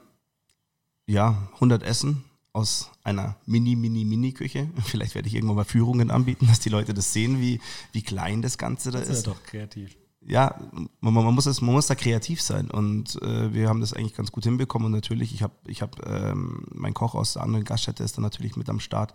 ja, 1.07 1.49
100 1.55 1.83
Essen 1.83 2.25
aus 2.55 2.91
einer 3.05 3.37
Mini, 3.45 3.77
Mini, 3.77 4.05
Mini-Küche. 4.05 4.71
Vielleicht 4.85 5.15
werde 5.15 5.29
ich 5.29 5.35
irgendwann 5.35 5.57
mal 5.57 5.65
Führungen 5.65 6.11
anbieten, 6.11 6.47
dass 6.47 6.61
die 6.61 6.71
Leute 6.71 6.95
das 6.95 7.13
sehen, 7.13 7.41
wie, 7.41 7.61
wie 7.93 8.03
klein 8.03 8.41
das 8.41 8.57
Ganze 8.57 8.91
da 8.91 9.01
Das 9.01 9.09
ist 9.09 9.19
ist 9.19 9.27
ja 9.27 9.33
doch 9.35 9.43
kreativ. 9.43 9.97
Ja, 10.27 10.59
man, 11.01 11.15
man, 11.15 11.35
muss 11.35 11.47
es, 11.47 11.61
man 11.61 11.75
muss 11.75 11.87
da 11.87 11.95
kreativ 11.95 12.43
sein 12.43 12.71
und 12.71 13.21
äh, 13.23 13.53
wir 13.55 13.69
haben 13.69 13.81
das 13.81 13.93
eigentlich 13.93 14.15
ganz 14.15 14.33
gut 14.33 14.45
hinbekommen 14.45 14.87
und 14.87 14.93
natürlich, 14.93 15.33
ich 15.33 15.43
habe 15.43 15.55
ich 15.67 15.81
hab, 15.81 16.07
ähm, 16.07 16.65
mein 16.75 16.95
Koch 16.95 17.15
aus 17.15 17.35
der 17.35 17.43
anderen 17.43 17.65
Gaststätte 17.65 18.03
ist 18.03 18.17
dann 18.17 18.25
natürlich 18.25 18.57
mit 18.57 18.69
am 18.69 18.81
Start, 18.81 19.15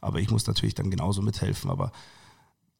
aber 0.00 0.20
ich 0.20 0.30
muss 0.30 0.46
natürlich 0.46 0.74
dann 0.74 0.90
genauso 0.90 1.22
mithelfen, 1.22 1.70
aber 1.70 1.92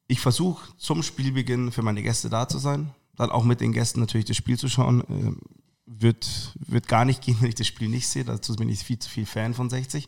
ich 0.07 0.19
versuche 0.19 0.65
zum 0.77 1.03
Spielbeginn 1.03 1.71
für 1.71 1.81
meine 1.81 2.03
Gäste 2.03 2.29
da 2.29 2.47
zu 2.47 2.59
sein, 2.59 2.91
dann 3.15 3.31
auch 3.31 3.43
mit 3.43 3.59
den 3.59 3.73
Gästen 3.73 3.99
natürlich 3.99 4.25
das 4.25 4.37
Spiel 4.37 4.57
zu 4.57 4.69
schauen, 4.69 5.01
äh, 5.01 5.33
wird, 5.85 6.53
wird 6.55 6.87
gar 6.87 7.05
nicht 7.05 7.21
gehen, 7.21 7.37
wenn 7.41 7.49
ich 7.49 7.55
das 7.55 7.67
Spiel 7.67 7.89
nicht 7.89 8.07
sehe, 8.07 8.23
dazu 8.23 8.55
bin 8.55 8.69
ich 8.69 8.79
viel 8.79 8.99
zu 8.99 9.09
viel 9.09 9.25
Fan 9.25 9.53
von 9.53 9.69
60. 9.69 10.07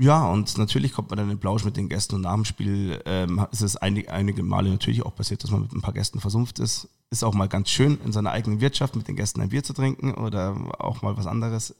Ja, 0.00 0.30
und 0.30 0.56
natürlich 0.56 0.94
kommt 0.94 1.10
man 1.10 1.18
dann 1.18 1.30
in 1.30 1.38
Plausch 1.38 1.62
mit 1.62 1.76
den 1.76 1.90
Gästen 1.90 2.14
und 2.14 2.22
nach 2.22 2.32
dem 2.32 2.46
Spiel 2.46 3.02
ähm, 3.04 3.46
ist 3.52 3.60
es 3.60 3.76
einig, 3.76 4.08
einige 4.10 4.42
Male 4.42 4.70
natürlich 4.70 5.04
auch 5.04 5.14
passiert, 5.14 5.44
dass 5.44 5.50
man 5.50 5.60
mit 5.60 5.72
ein 5.72 5.82
paar 5.82 5.92
Gästen 5.92 6.20
versumpft 6.20 6.58
ist. 6.58 6.88
Ist 7.10 7.22
auch 7.22 7.34
mal 7.34 7.48
ganz 7.48 7.68
schön, 7.68 8.00
in 8.02 8.10
seiner 8.10 8.30
eigenen 8.30 8.62
Wirtschaft 8.62 8.96
mit 8.96 9.08
den 9.08 9.16
Gästen 9.16 9.42
ein 9.42 9.50
Bier 9.50 9.62
zu 9.62 9.74
trinken 9.74 10.14
oder 10.14 10.56
auch 10.78 11.02
mal 11.02 11.18
was 11.18 11.26
anderes. 11.26 11.74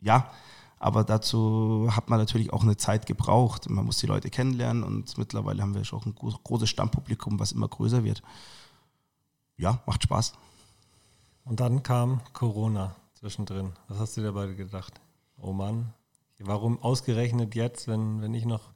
Ja, 0.00 0.30
aber 0.78 1.02
dazu 1.02 1.88
hat 1.90 2.10
man 2.10 2.18
natürlich 2.18 2.52
auch 2.52 2.62
eine 2.62 2.76
Zeit 2.76 3.06
gebraucht. 3.06 3.70
Man 3.70 3.86
muss 3.86 3.96
die 3.96 4.06
Leute 4.06 4.28
kennenlernen 4.28 4.82
und 4.82 5.16
mittlerweile 5.16 5.62
haben 5.62 5.74
wir 5.74 5.86
schon 5.86 6.02
ein 6.04 6.14
groß- 6.14 6.42
großes 6.44 6.68
Stammpublikum, 6.68 7.40
was 7.40 7.52
immer 7.52 7.68
größer 7.68 8.04
wird. 8.04 8.22
Ja, 9.56 9.80
macht 9.86 10.02
Spaß. 10.02 10.34
Und 11.44 11.60
dann 11.60 11.82
kam 11.82 12.20
Corona 12.34 12.94
zwischendrin. 13.14 13.72
Was 13.88 13.98
hast 13.98 14.16
du 14.18 14.20
dir 14.20 14.26
dabei 14.26 14.48
gedacht? 14.48 15.00
Oh 15.38 15.54
Mann, 15.54 15.94
warum 16.38 16.82
ausgerechnet 16.82 17.54
jetzt, 17.54 17.88
wenn, 17.88 18.20
wenn 18.22 18.34
ich 18.34 18.44
noch 18.44 18.70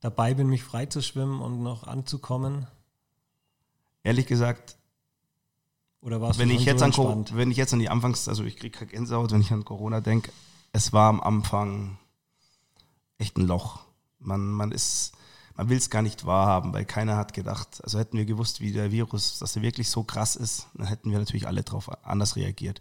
dabei 0.00 0.34
bin, 0.34 0.48
mich 0.48 0.62
freizuschwimmen 0.64 1.40
und 1.40 1.62
noch 1.62 1.84
anzukommen? 1.84 2.66
Ehrlich 4.02 4.26
gesagt, 4.26 4.78
Oder 6.00 6.20
war 6.20 6.30
es 6.30 6.38
wenn 6.38 6.50
ich, 6.50 6.64
jetzt 6.64 6.78
so 6.78 6.84
an, 6.84 6.90
entspannt? 6.90 7.36
wenn 7.36 7.50
ich 7.50 7.56
jetzt 7.56 7.72
an 7.72 7.80
die 7.80 7.90
Anfangs-, 7.90 8.28
also 8.28 8.44
ich 8.44 8.56
kriege 8.56 8.86
Gänsehaut, 8.86 9.32
wenn 9.32 9.40
ich 9.40 9.52
an 9.52 9.64
Corona 9.64 10.00
denke, 10.00 10.32
es 10.72 10.92
war 10.92 11.08
am 11.08 11.20
Anfang 11.20 11.98
echt 13.18 13.36
ein 13.36 13.46
Loch. 13.46 13.80
Man, 14.20 14.48
man 14.50 14.72
ist, 14.72 15.12
man 15.56 15.68
will 15.68 15.78
es 15.78 15.90
gar 15.90 16.02
nicht 16.02 16.26
wahrhaben, 16.26 16.72
weil 16.72 16.84
keiner 16.84 17.16
hat 17.16 17.32
gedacht, 17.34 17.82
also 17.82 17.98
hätten 17.98 18.16
wir 18.16 18.24
gewusst, 18.24 18.60
wie 18.60 18.72
der 18.72 18.92
Virus, 18.92 19.38
dass 19.38 19.56
er 19.56 19.62
wirklich 19.62 19.90
so 19.90 20.04
krass 20.04 20.36
ist, 20.36 20.68
dann 20.74 20.86
hätten 20.86 21.10
wir 21.10 21.18
natürlich 21.18 21.46
alle 21.46 21.62
darauf 21.62 21.90
anders 22.04 22.36
reagiert. 22.36 22.80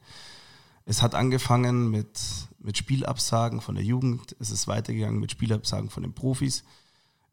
Es 0.89 1.01
hat 1.01 1.15
angefangen 1.15 1.91
mit, 1.91 2.17
mit 2.59 2.77
Spielabsagen 2.77 3.59
von 3.59 3.75
der 3.75 3.83
Jugend, 3.83 4.37
es 4.39 4.51
ist 4.51 4.69
weitergegangen 4.69 5.19
mit 5.19 5.31
Spielabsagen 5.31 5.89
von 5.89 6.01
den 6.01 6.13
Profis. 6.13 6.63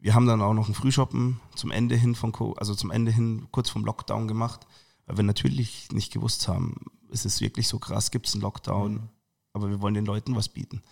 Wir 0.01 0.17
haben 0.17 0.27
dann 0.27 0.43
auch 0.43 0.55
noch 0.55 0.64
einen 0.67 0.75
Frühshoppen 0.75 1.40
zum 1.55 1.71
Ende 1.71 1.95
hin 1.95 2.17
von, 2.17 2.33
Co- 2.33 2.55
also 2.55 2.75
zum 2.75 2.90
Ende 2.90 3.12
hin 3.12 3.47
kurz 3.53 3.71
vom 3.71 3.85
Lockdown 3.85 4.27
gemacht, 4.27 4.67
weil 5.07 5.19
wir 5.19 5.23
natürlich 5.23 5.87
nicht 5.93 6.12
gewusst 6.12 6.49
haben, 6.49 6.87
ist 7.11 7.27
es 7.27 7.40
wirklich 7.40 7.69
so 7.69 7.79
krass, 7.79 8.11
gibt 8.11 8.27
es 8.27 8.35
einen 8.35 8.43
Lockdown, 8.43 9.09
aber 9.53 9.71
wir 9.71 9.81
wollen 9.81 9.95
den 9.95 10.05
Leuten 10.05 10.35
was 10.35 10.49
bieten. 10.49 10.83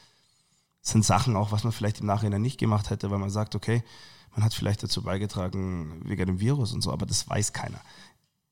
Das 0.83 0.93
sind 0.93 1.05
Sachen 1.05 1.35
auch, 1.35 1.51
was 1.51 1.65
man 1.65 1.73
vielleicht 1.73 1.99
im 1.99 2.07
Nachhinein 2.07 2.43
nicht 2.43 2.59
gemacht 2.59 2.91
hätte, 2.91 3.11
weil 3.11 3.19
man 3.19 3.31
sagt, 3.31 3.57
okay, 3.57 3.83
man 4.37 4.45
hat 4.45 4.55
vielleicht 4.55 4.85
dazu 4.85 5.03
beigetragen 5.03 6.01
wegen 6.05 6.27
dem 6.27 6.39
Virus 6.39 6.73
und 6.73 6.81
so, 6.83 6.93
aber 6.93 7.07
das 7.07 7.29
weiß 7.29 7.53
keiner. 7.53 7.81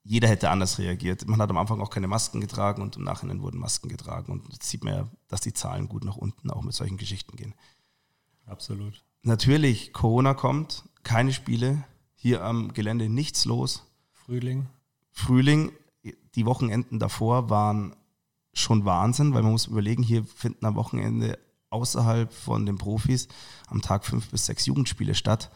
Jeder 0.03 0.29
hätte 0.29 0.51
anders 0.51 0.79
reagiert. 0.79 1.29
Man 1.29 1.41
hat 1.41 1.51
am 1.51 1.59
Anfang 1.59 1.81
auch 1.81 1.91
keine 1.91 2.09
Masken 2.09 2.41
getragen 2.41 2.83
und 2.83 2.97
im 2.97 3.05
Nachhinein 3.05 3.43
wurden 3.43 3.59
Masken 3.59 3.89
getragen. 3.89 4.33
Und 4.33 4.53
jetzt 4.53 4.69
sieht 4.69 4.83
man 4.83 4.95
ja, 4.95 5.09
dass 5.29 5.43
die 5.43 5.53
Zahlen 5.53 5.89
gut 5.89 6.05
nach 6.05 6.17
unten 6.17 6.51
auch 6.51 6.63
mit 6.63 6.75
solchen 6.75 6.97
Geschichten 6.97 7.37
gehen 7.37 7.55
Absolut. 8.47 9.05
natürlich, 9.23 9.93
Corona 9.93 10.35
kommt, 10.35 10.85
keine 11.03 11.33
Spiele, 11.33 11.85
hier 12.15 12.43
am 12.45 12.73
Gelände 12.73 13.09
nichts 13.09 13.45
los. 13.45 13.87
Frühling. 14.13 14.69
Frühling, 15.13 15.73
die 16.35 16.47
Wochenenden 16.47 16.99
davor 16.99 17.51
waren 17.51 17.95
schon 18.53 18.85
Wahnsinn, 18.85 19.35
weil 19.35 19.43
man 19.43 19.53
muss 19.53 19.67
überlegen, 19.67 20.03
hier 20.03 20.25
finden 20.25 20.67
am 20.67 20.75
Wochenende 20.75 21.39
außerhalb 21.71 22.33
von 22.33 22.67
den 22.67 22.79
Profis 22.79 23.29
am 23.69 23.81
Tag 23.81 24.05
fünf 24.05 24.29
bis 24.31 24.47
sechs 24.47 24.67
Jugendspiele 24.67 25.15
statt. 25.15 25.51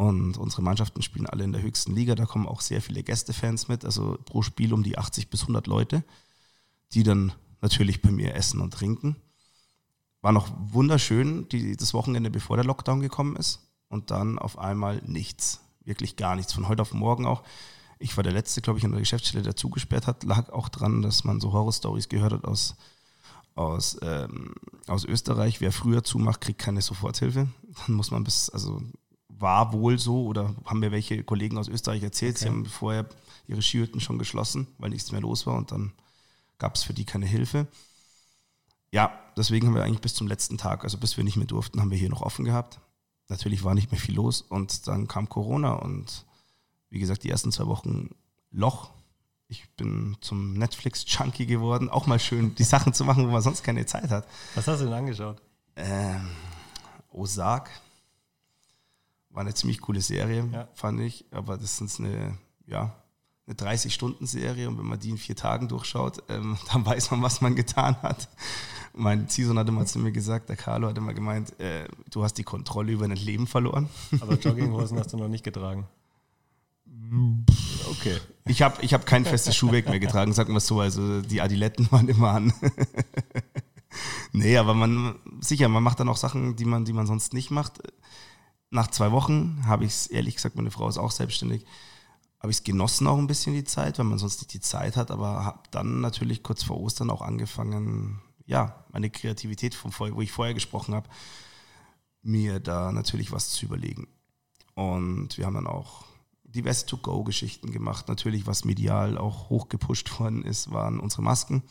Und 0.00 0.38
unsere 0.38 0.62
Mannschaften 0.62 1.02
spielen 1.02 1.26
alle 1.26 1.44
in 1.44 1.52
der 1.52 1.60
höchsten 1.60 1.94
Liga. 1.94 2.14
Da 2.14 2.24
kommen 2.24 2.48
auch 2.48 2.62
sehr 2.62 2.80
viele 2.80 3.02
Gästefans 3.02 3.68
mit, 3.68 3.84
also 3.84 4.16
pro 4.24 4.40
Spiel 4.40 4.72
um 4.72 4.82
die 4.82 4.96
80 4.96 5.28
bis 5.28 5.42
100 5.42 5.66
Leute, 5.66 6.04
die 6.94 7.02
dann 7.02 7.34
natürlich 7.60 8.00
bei 8.00 8.10
mir 8.10 8.34
essen 8.34 8.62
und 8.62 8.72
trinken. 8.72 9.16
War 10.22 10.32
noch 10.32 10.48
wunderschön, 10.56 11.50
die, 11.50 11.76
das 11.76 11.92
Wochenende, 11.92 12.30
bevor 12.30 12.56
der 12.56 12.64
Lockdown 12.64 13.00
gekommen 13.00 13.36
ist. 13.36 13.60
Und 13.90 14.10
dann 14.10 14.38
auf 14.38 14.58
einmal 14.58 15.02
nichts. 15.04 15.60
Wirklich 15.84 16.16
gar 16.16 16.34
nichts. 16.34 16.54
Von 16.54 16.66
heute 16.66 16.80
auf 16.80 16.94
morgen 16.94 17.26
auch. 17.26 17.42
Ich 17.98 18.16
war 18.16 18.24
der 18.24 18.32
Letzte, 18.32 18.62
glaube 18.62 18.78
ich, 18.78 18.86
an 18.86 18.92
der 18.92 19.00
Geschäftsstelle, 19.00 19.44
der 19.44 19.54
zugesperrt 19.54 20.06
hat. 20.06 20.24
Lag 20.24 20.48
auch 20.48 20.70
dran, 20.70 21.02
dass 21.02 21.24
man 21.24 21.42
so 21.42 21.52
Horror-Stories 21.52 22.08
gehört 22.08 22.32
hat 22.32 22.46
aus, 22.46 22.74
aus, 23.54 23.98
ähm, 24.00 24.54
aus 24.86 25.04
Österreich. 25.04 25.60
Wer 25.60 25.72
früher 25.72 26.02
zumacht, 26.02 26.40
kriegt 26.40 26.58
keine 26.58 26.80
Soforthilfe. 26.80 27.48
Dann 27.86 27.96
muss 27.96 28.10
man 28.10 28.24
bis, 28.24 28.48
also 28.48 28.80
war 29.40 29.72
wohl 29.72 29.98
so 29.98 30.24
oder 30.26 30.54
haben 30.66 30.80
mir 30.80 30.92
welche 30.92 31.24
Kollegen 31.24 31.58
aus 31.58 31.68
Österreich 31.68 32.02
erzählt, 32.02 32.38
sie 32.38 32.46
Okay. 32.46 32.54
haben 32.54 32.66
vorher 32.66 33.06
ihre 33.48 33.62
Skihütten 33.62 34.00
schon 34.00 34.18
geschlossen, 34.18 34.66
weil 34.78 34.90
nichts 34.90 35.10
mehr 35.12 35.20
los 35.20 35.46
war 35.46 35.54
und 35.56 35.72
dann 35.72 35.92
gab 36.58 36.74
es 36.76 36.82
für 36.82 36.92
die 36.94 37.04
keine 37.04 37.26
Hilfe. 37.26 37.66
Ja, 38.92 39.12
deswegen 39.36 39.66
haben 39.66 39.74
wir 39.74 39.84
eigentlich 39.84 40.00
bis 40.00 40.14
zum 40.14 40.26
letzten 40.26 40.58
Tag, 40.58 40.84
also 40.84 40.98
bis 40.98 41.16
wir 41.16 41.24
nicht 41.24 41.36
mehr 41.36 41.46
durften, 41.46 41.80
haben 41.80 41.90
wir 41.90 41.98
hier 41.98 42.10
noch 42.10 42.22
offen 42.22 42.44
gehabt. 42.44 42.80
Natürlich 43.28 43.62
war 43.64 43.74
nicht 43.74 43.90
mehr 43.92 44.00
viel 44.00 44.16
los 44.16 44.42
und 44.42 44.86
dann 44.88 45.06
kam 45.08 45.28
Corona 45.28 45.74
und 45.74 46.24
wie 46.90 46.98
gesagt, 46.98 47.22
die 47.22 47.30
ersten 47.30 47.52
zwei 47.52 47.66
Wochen 47.66 48.10
Loch. 48.50 48.90
Ich 49.46 49.68
bin 49.76 50.16
zum 50.20 50.54
Netflix-Junkie 50.54 51.46
geworden. 51.46 51.88
Auch 51.88 52.06
mal 52.06 52.18
schön, 52.18 52.54
die 52.56 52.64
Sachen 52.64 52.92
zu 52.92 53.04
machen, 53.04 53.26
wo 53.26 53.30
man 53.32 53.42
sonst 53.42 53.62
keine 53.62 53.86
Zeit 53.86 54.10
hat. 54.10 54.26
Was 54.54 54.66
hast 54.66 54.80
du 54.80 54.84
denn 54.86 54.94
angeschaut? 54.94 55.40
Ähm, 55.76 56.28
Ozark. 57.12 57.70
War 59.30 59.42
eine 59.42 59.54
ziemlich 59.54 59.80
coole 59.80 60.00
Serie, 60.00 60.48
Ja. 60.52 60.68
fand 60.74 61.00
ich. 61.00 61.24
Aber 61.30 61.56
das 61.56 61.80
ist 61.80 62.00
eine, 62.00 62.36
ja, 62.66 62.94
eine 63.46 63.56
30-Stunden-Serie 63.56 64.68
und 64.68 64.78
wenn 64.78 64.86
man 64.86 64.98
die 64.98 65.10
in 65.10 65.18
vier 65.18 65.36
Tagen 65.36 65.68
durchschaut, 65.68 66.22
ähm, 66.28 66.56
dann 66.72 66.84
weiß 66.84 67.10
man, 67.12 67.22
was 67.22 67.40
man 67.40 67.54
getan 67.56 67.96
hat. 68.02 68.28
Mein 68.92 69.28
Ziehsohn 69.28 69.58
hat 69.58 69.68
immer 69.68 69.86
zu 69.86 70.00
mir 70.00 70.10
gesagt, 70.12 70.48
der 70.48 70.56
Carlo 70.56 70.88
hat 70.88 70.98
immer 70.98 71.14
gemeint, 71.14 71.58
äh, 71.60 71.86
du 72.10 72.24
hast 72.24 72.34
die 72.34 72.42
Kontrolle 72.42 72.92
über 72.92 73.06
dein 73.06 73.16
Leben 73.16 73.46
verloren. 73.46 73.88
Aber 74.20 74.34
Jogginghosen 74.40 74.98
hast 74.98 75.12
du 75.12 75.16
noch 75.16 75.28
nicht 75.28 75.44
getragen. 75.44 75.86
Okay. 77.90 78.18
Ich 78.46 78.62
habe 78.62 78.82
ich 78.82 78.94
hab 78.94 79.06
kein 79.06 79.24
festes 79.24 79.56
Schuhwerk 79.56 79.88
mehr 79.88 80.00
getragen, 80.00 80.32
sagen 80.32 80.52
wir 80.52 80.58
es 80.58 80.66
so. 80.66 80.80
Also 80.80 81.22
die 81.22 81.40
Adiletten 81.40 81.90
waren 81.90 82.08
immer 82.08 82.30
an. 82.30 82.52
nee, 84.32 84.56
aber 84.56 84.74
man, 84.74 85.16
sicher, 85.40 85.68
man 85.68 85.82
macht 85.82 86.00
dann 86.00 86.08
auch 86.08 86.16
Sachen, 86.16 86.56
die 86.56 86.64
man, 86.64 86.84
die 86.84 86.92
man 86.92 87.06
sonst 87.06 87.32
nicht 87.32 87.50
macht. 87.50 87.80
Nach 88.70 88.86
zwei 88.88 89.10
Wochen 89.12 89.62
habe 89.66 89.84
ich 89.84 89.90
es, 89.90 90.06
ehrlich 90.06 90.36
gesagt, 90.36 90.56
meine 90.56 90.70
Frau 90.70 90.88
ist 90.88 90.98
auch 90.98 91.10
selbstständig, 91.10 91.66
habe 92.38 92.50
ich 92.50 92.58
es 92.58 92.64
genossen 92.64 93.06
auch 93.06 93.18
ein 93.18 93.26
bisschen 93.26 93.52
die 93.52 93.64
Zeit, 93.64 93.98
weil 93.98 94.06
man 94.06 94.18
sonst 94.18 94.38
nicht 94.38 94.54
die 94.54 94.60
Zeit 94.60 94.96
hat, 94.96 95.10
aber 95.10 95.44
habe 95.44 95.60
dann 95.70 96.00
natürlich 96.00 96.42
kurz 96.42 96.62
vor 96.62 96.80
Ostern 96.80 97.10
auch 97.10 97.20
angefangen, 97.20 98.20
ja, 98.46 98.84
meine 98.90 99.10
Kreativität, 99.10 99.74
vom, 99.74 99.92
wo 99.98 100.20
ich 100.20 100.32
vorher 100.32 100.54
gesprochen 100.54 100.94
habe, 100.94 101.08
mir 102.22 102.60
da 102.60 102.92
natürlich 102.92 103.32
was 103.32 103.50
zu 103.50 103.66
überlegen. 103.66 104.08
Und 104.74 105.36
wir 105.36 105.46
haben 105.46 105.54
dann 105.54 105.66
auch 105.66 106.04
diverse 106.44 106.86
To-Go-Geschichten 106.86 107.70
gemacht. 107.70 108.08
Natürlich, 108.08 108.46
was 108.46 108.64
medial 108.64 109.18
auch 109.18 109.50
hochgepusht 109.50 110.10
worden 110.18 110.42
ist, 110.44 110.70
waren 110.70 111.00
unsere 111.00 111.22
Masken, 111.22 111.62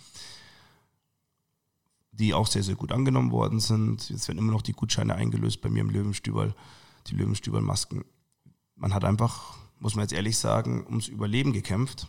die 2.12 2.34
auch 2.34 2.48
sehr, 2.48 2.64
sehr 2.64 2.76
gut 2.76 2.92
angenommen 2.92 3.32
worden 3.32 3.60
sind. 3.60 4.10
Jetzt 4.10 4.28
werden 4.28 4.40
immer 4.40 4.52
noch 4.52 4.62
die 4.62 4.74
Gutscheine 4.74 5.16
eingelöst 5.16 5.62
bei 5.62 5.70
mir 5.70 5.82
im 5.82 5.90
Löwenstüberl, 5.90 6.54
die 7.08 7.16
Löwenstüberl-Masken. 7.16 8.04
Man 8.76 8.94
hat 8.94 9.04
einfach, 9.04 9.58
muss 9.80 9.96
man 9.96 10.04
jetzt 10.04 10.14
ehrlich 10.14 10.38
sagen, 10.38 10.86
ums 10.86 11.08
Überleben 11.08 11.54
gekämpft. 11.54 12.08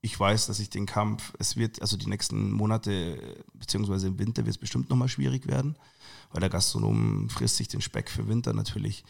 Ich 0.00 0.18
weiß, 0.18 0.46
dass 0.46 0.58
ich 0.58 0.70
den 0.70 0.86
Kampf, 0.86 1.32
es 1.38 1.56
wird, 1.56 1.80
also 1.80 1.96
die 1.96 2.08
nächsten 2.08 2.50
Monate, 2.50 3.44
beziehungsweise 3.54 4.08
im 4.08 4.18
Winter 4.18 4.44
wird 4.44 4.56
es 4.56 4.58
bestimmt 4.58 4.90
nochmal 4.90 5.08
schwierig 5.08 5.46
werden, 5.46 5.76
weil 6.32 6.40
der 6.40 6.50
Gastronom 6.50 7.28
frisst 7.28 7.56
sich 7.56 7.68
den 7.68 7.80
Speck 7.80 8.10
für 8.10 8.26
Winter 8.26 8.52
natürlich 8.52 9.04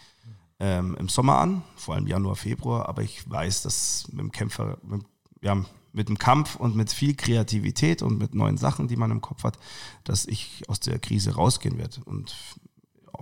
ähm, 0.60 0.96
im 0.98 1.08
Sommer 1.08 1.38
an, 1.38 1.62
vor 1.76 1.94
allem 1.94 2.06
Januar, 2.06 2.36
Februar, 2.36 2.88
aber 2.88 3.02
ich 3.02 3.28
weiß, 3.28 3.62
dass 3.62 4.06
mit 4.12 4.20
dem 4.20 4.32
Kämpfer, 4.32 4.78
mit, 4.82 5.02
ja, 5.40 5.64
mit 5.92 6.08
dem 6.08 6.18
Kampf 6.18 6.56
und 6.56 6.74
mit 6.74 6.92
viel 6.92 7.14
Kreativität 7.14 8.02
und 8.02 8.18
mit 8.18 8.34
neuen 8.34 8.56
Sachen, 8.56 8.88
die 8.88 8.96
man 8.96 9.10
im 9.10 9.20
Kopf 9.20 9.44
hat, 9.44 9.58
dass 10.04 10.26
ich 10.26 10.62
aus 10.68 10.80
der 10.80 10.98
Krise 10.98 11.34
rausgehen 11.34 11.78
werde. 11.78 12.02
Und 12.04 12.34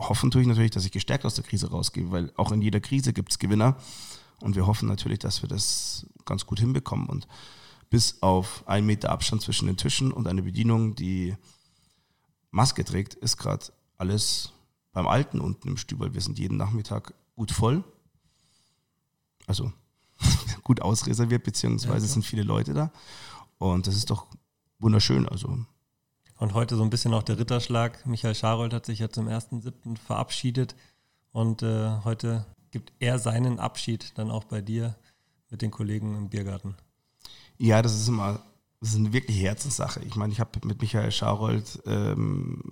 hoffen 0.08 0.30
tue 0.30 0.42
ich 0.42 0.48
natürlich, 0.48 0.70
dass 0.70 0.84
ich 0.84 0.92
gestärkt 0.92 1.24
aus 1.24 1.34
der 1.34 1.44
Krise 1.44 1.70
rausgehe, 1.70 2.10
weil 2.10 2.32
auch 2.36 2.52
in 2.52 2.62
jeder 2.62 2.80
Krise 2.80 3.12
gibt 3.12 3.30
es 3.32 3.38
Gewinner. 3.38 3.76
Und 4.40 4.56
wir 4.56 4.66
hoffen 4.66 4.88
natürlich, 4.88 5.18
dass 5.18 5.42
wir 5.42 5.48
das 5.48 6.06
ganz 6.24 6.46
gut 6.46 6.60
hinbekommen. 6.60 7.08
Und 7.08 7.28
bis 7.90 8.22
auf 8.22 8.66
einen 8.66 8.86
Meter 8.86 9.10
Abstand 9.10 9.42
zwischen 9.42 9.66
den 9.66 9.76
Tischen 9.76 10.12
und 10.12 10.26
eine 10.26 10.42
Bedienung, 10.42 10.94
die 10.94 11.36
Maske 12.50 12.84
trägt, 12.84 13.14
ist 13.14 13.36
gerade 13.36 13.66
alles 13.98 14.52
beim 14.92 15.06
Alten 15.06 15.40
unten 15.40 15.68
im 15.68 15.76
Stübel. 15.76 16.14
Wir 16.14 16.20
sind 16.20 16.38
jeden 16.38 16.56
Nachmittag 16.56 17.14
gut 17.36 17.52
voll. 17.52 17.84
Also 19.46 19.72
gut 20.62 20.80
ausreserviert, 20.80 21.44
beziehungsweise 21.44 22.06
klar. 22.06 22.12
sind 22.12 22.24
viele 22.24 22.42
Leute 22.42 22.72
da. 22.72 22.92
Und 23.58 23.86
das 23.86 23.96
ist 23.96 24.10
doch 24.10 24.26
wunderschön. 24.78 25.28
Also 25.28 25.58
Und 26.40 26.54
heute 26.54 26.74
so 26.74 26.82
ein 26.82 26.88
bisschen 26.88 27.12
auch 27.12 27.22
der 27.22 27.38
Ritterschlag. 27.38 28.06
Michael 28.06 28.34
Scharold 28.34 28.72
hat 28.72 28.86
sich 28.86 29.00
ja 29.00 29.10
zum 29.10 29.28
1.7. 29.28 29.98
verabschiedet 29.98 30.74
und 31.32 31.62
äh, 31.62 31.98
heute 32.02 32.46
gibt 32.70 32.94
er 32.98 33.18
seinen 33.18 33.58
Abschied 33.58 34.16
dann 34.16 34.30
auch 34.30 34.44
bei 34.44 34.62
dir 34.62 34.96
mit 35.50 35.60
den 35.60 35.70
Kollegen 35.70 36.16
im 36.16 36.30
Biergarten. 36.30 36.76
Ja, 37.58 37.82
das 37.82 37.94
ist 37.94 38.08
immer, 38.08 38.40
das 38.80 38.90
ist 38.92 38.96
eine 38.96 39.12
wirklich 39.12 39.38
Herzenssache. 39.38 40.00
Ich 40.04 40.16
meine, 40.16 40.32
ich 40.32 40.40
habe 40.40 40.66
mit 40.66 40.80
Michael 40.80 41.12
Scharold, 41.12 41.82
ähm, 41.84 42.62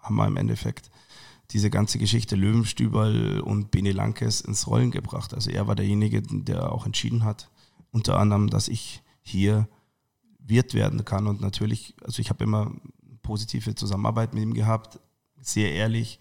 haben 0.00 0.16
wir 0.16 0.26
im 0.26 0.36
Endeffekt 0.36 0.90
diese 1.50 1.70
ganze 1.70 1.98
Geschichte 1.98 2.34
Löwenstüberl 2.34 3.38
und 3.42 3.70
Bene 3.70 3.92
Lankes 3.92 4.40
ins 4.40 4.66
Rollen 4.66 4.90
gebracht. 4.90 5.34
Also 5.34 5.50
er 5.50 5.68
war 5.68 5.76
derjenige, 5.76 6.20
der 6.20 6.72
auch 6.72 6.84
entschieden 6.84 7.22
hat, 7.22 7.48
unter 7.92 8.18
anderem, 8.18 8.50
dass 8.50 8.66
ich 8.66 9.04
hier 9.22 9.68
Wirt 10.40 10.74
werden 10.74 11.04
kann. 11.04 11.28
Und 11.28 11.40
natürlich, 11.40 11.94
also 12.02 12.20
ich 12.20 12.28
habe 12.30 12.42
immer 12.42 12.72
positive 13.24 13.74
Zusammenarbeit 13.74 14.34
mit 14.34 14.44
ihm 14.44 14.54
gehabt, 14.54 15.00
sehr 15.40 15.72
ehrlich, 15.72 16.20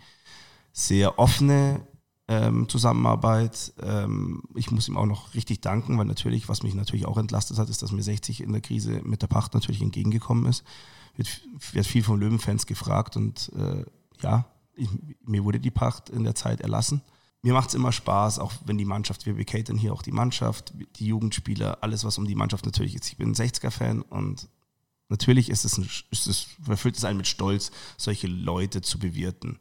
sehr 0.71 1.19
offene 1.19 1.85
ähm, 2.27 2.67
Zusammenarbeit. 2.67 3.73
Ähm, 3.81 4.41
ich 4.55 4.71
muss 4.71 4.87
ihm 4.87 4.97
auch 4.97 5.05
noch 5.05 5.35
richtig 5.35 5.61
danken, 5.61 5.97
weil 5.99 6.05
natürlich, 6.05 6.49
was 6.49 6.63
mich 6.63 6.73
natürlich 6.73 7.05
auch 7.05 7.17
entlastet 7.17 7.59
hat, 7.59 7.69
ist, 7.69 7.83
dass 7.83 7.91
mir 7.91 8.01
60 8.01 8.41
in 8.41 8.51
der 8.51 8.61
Krise 8.61 9.01
mit 9.03 9.21
der 9.21 9.27
Pacht 9.27 9.53
natürlich 9.53 9.81
entgegengekommen 9.81 10.45
ist. 10.47 10.63
Wird, 11.15 11.29
wird 11.73 11.85
viel 11.85 12.03
von 12.03 12.19
Löwenfans 12.19 12.65
gefragt 12.65 13.15
und 13.17 13.51
äh, 13.55 13.85
ja, 14.21 14.45
ich, 14.75 14.89
mir 15.23 15.43
wurde 15.43 15.59
die 15.59 15.69
Pacht 15.69 16.09
in 16.09 16.23
der 16.23 16.33
Zeit 16.33 16.61
erlassen. 16.61 17.01
Mir 17.43 17.53
macht 17.53 17.69
es 17.69 17.75
immer 17.75 17.91
Spaß, 17.91 18.39
auch 18.39 18.53
wenn 18.65 18.77
die 18.77 18.85
Mannschaft, 18.85 19.25
wir 19.25 19.33
bekatern 19.33 19.77
hier 19.77 19.93
auch 19.93 20.01
die 20.01 20.13
Mannschaft, 20.13 20.73
die 20.95 21.07
Jugendspieler, 21.07 21.79
alles, 21.81 22.05
was 22.05 22.17
um 22.17 22.25
die 22.25 22.35
Mannschaft 22.35 22.65
natürlich 22.65 22.95
ist. 22.95 23.07
Ich 23.07 23.17
bin 23.17 23.31
ein 23.31 23.35
60er-Fan 23.35 24.01
und 24.01 24.47
natürlich 25.13 25.49
ist 25.49 25.63
es, 25.63 25.77
ein, 25.77 25.87
ist 26.11 26.27
es, 26.27 26.47
erfüllt 26.67 26.97
es 26.97 27.05
einen 27.05 27.17
mit 27.17 27.27
Stolz, 27.27 27.71
solche 27.97 28.27
Leute 28.27 28.81
zu 28.81 28.99
bewirten 28.99 29.57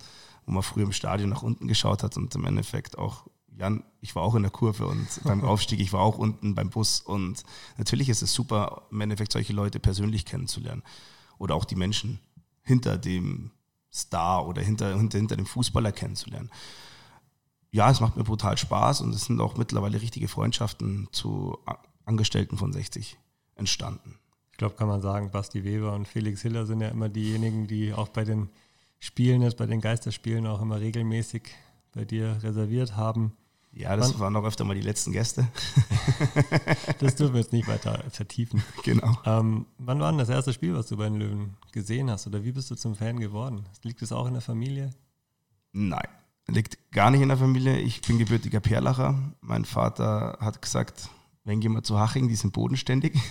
wo 0.47 0.53
man 0.53 0.63
früher 0.63 0.85
im 0.85 0.93
Stadion 0.93 1.31
nach 1.31 1.43
unten 1.43 1.69
geschaut 1.69 2.03
hat 2.03 2.17
und 2.17 2.35
im 2.35 2.45
Endeffekt 2.45 2.99
auch, 2.99 3.27
Jan, 3.57 3.85
ich 4.01 4.15
war 4.15 4.23
auch 4.23 4.35
in 4.35 4.43
der 4.43 4.51
Kurve 4.51 4.87
und 4.87 5.07
beim 5.25 5.45
Aufstieg, 5.45 5.81
ich 5.81 5.93
war 5.93 6.01
auch 6.01 6.19
unten 6.19 6.55
beim 6.55 6.71
Bus 6.71 7.01
und 7.01 7.43
natürlich 7.79 8.09
ist 8.09 8.23
es 8.23 8.33
super, 8.33 8.87
im 8.91 9.01
Endeffekt 9.01 9.33
solche 9.33 9.53
Leute 9.53 9.79
persönlich 9.79 10.25
kennenzulernen 10.25 10.83
oder 11.39 11.55
auch 11.55 11.65
die 11.65 11.77
Menschen 11.77 12.21
hinter 12.63 12.99
dem 12.99 13.51
Star 13.93 14.47
oder 14.47 14.63
hinter, 14.63 14.97
hinter, 14.97 15.19
hinter 15.19 15.37
dem 15.37 15.47
Fußballer 15.47 15.93
kennenzulernen. 15.93 16.51
Ja, 17.71 17.91
es 17.91 18.01
macht 18.01 18.17
mir 18.17 18.25
brutal 18.25 18.59
Spaß 18.59 19.01
und 19.03 19.15
es 19.15 19.25
sind 19.25 19.41
auch 19.41 19.57
mittlerweile 19.57 20.01
richtige 20.01 20.29
Freundschaften 20.29 21.09
zu 21.13 21.59
Angestellten 22.05 22.59
von 22.59 22.73
60 22.73 23.19
entstanden. 23.55 24.19
Ich 24.63 24.65
glaube, 24.65 24.77
kann 24.77 24.87
man 24.87 25.03
sagen, 25.03 25.33
Basti 25.33 25.65
Weber 25.65 25.93
und 25.93 26.07
Felix 26.07 26.41
Hiller 26.43 26.67
sind 26.67 26.83
ja 26.83 26.87
immer 26.87 27.09
diejenigen, 27.09 27.67
die 27.67 27.93
auch 27.93 28.07
bei 28.07 28.23
den 28.23 28.49
Spielen 29.01 29.43
jetzt, 29.43 29.57
bei 29.57 29.67
den 29.67 29.81
Geisterspielen 29.81 30.47
auch 30.47 30.63
immer 30.63 30.79
regelmäßig 30.79 31.51
bei 31.93 32.05
dir 32.05 32.39
reserviert 32.45 32.97
haben. 32.97 33.33
Ja, 33.73 33.97
das 33.97 34.13
Wann- 34.15 34.21
waren 34.21 34.37
auch 34.37 34.45
öfter 34.45 34.63
mal 34.63 34.77
die 34.77 34.81
letzten 34.81 35.11
Gäste. 35.11 35.49
Das 37.01 37.17
dürfen 37.17 37.35
wir 37.35 37.41
jetzt 37.41 37.53
nicht 37.53 37.67
weiter 37.67 38.05
vertiefen. 38.11 38.63
genau. 38.85 39.19
Ähm, 39.25 39.67
wann 39.79 39.99
war 39.99 40.13
denn 40.13 40.19
das 40.19 40.29
erste 40.29 40.53
Spiel, 40.53 40.75
was 40.77 40.87
du 40.87 40.97
bei 40.97 41.09
den 41.09 41.17
Löwen 41.19 41.57
gesehen 41.73 42.09
hast? 42.09 42.29
Oder 42.29 42.45
wie 42.45 42.53
bist 42.53 42.71
du 42.71 42.77
zum 42.77 42.95
Fan 42.95 43.19
geworden? 43.19 43.65
Liegt 43.83 44.01
es 44.03 44.13
auch 44.13 44.29
in 44.29 44.35
der 44.35 44.43
Familie? 44.43 44.91
Nein, 45.73 46.07
liegt 46.47 46.79
gar 46.93 47.11
nicht 47.11 47.23
in 47.23 47.29
der 47.31 47.37
Familie. 47.39 47.79
Ich 47.81 48.01
bin 48.03 48.17
gebürtiger 48.19 48.61
Perlacher. 48.61 49.19
Mein 49.41 49.65
Vater 49.65 50.39
hat 50.41 50.63
gesagt, 50.63 51.09
wenn 51.43 51.59
gehen 51.59 51.73
wir 51.73 51.83
zu 51.83 51.99
Haching, 51.99 52.29
die 52.29 52.37
sind 52.37 52.53
bodenständig. 52.53 53.19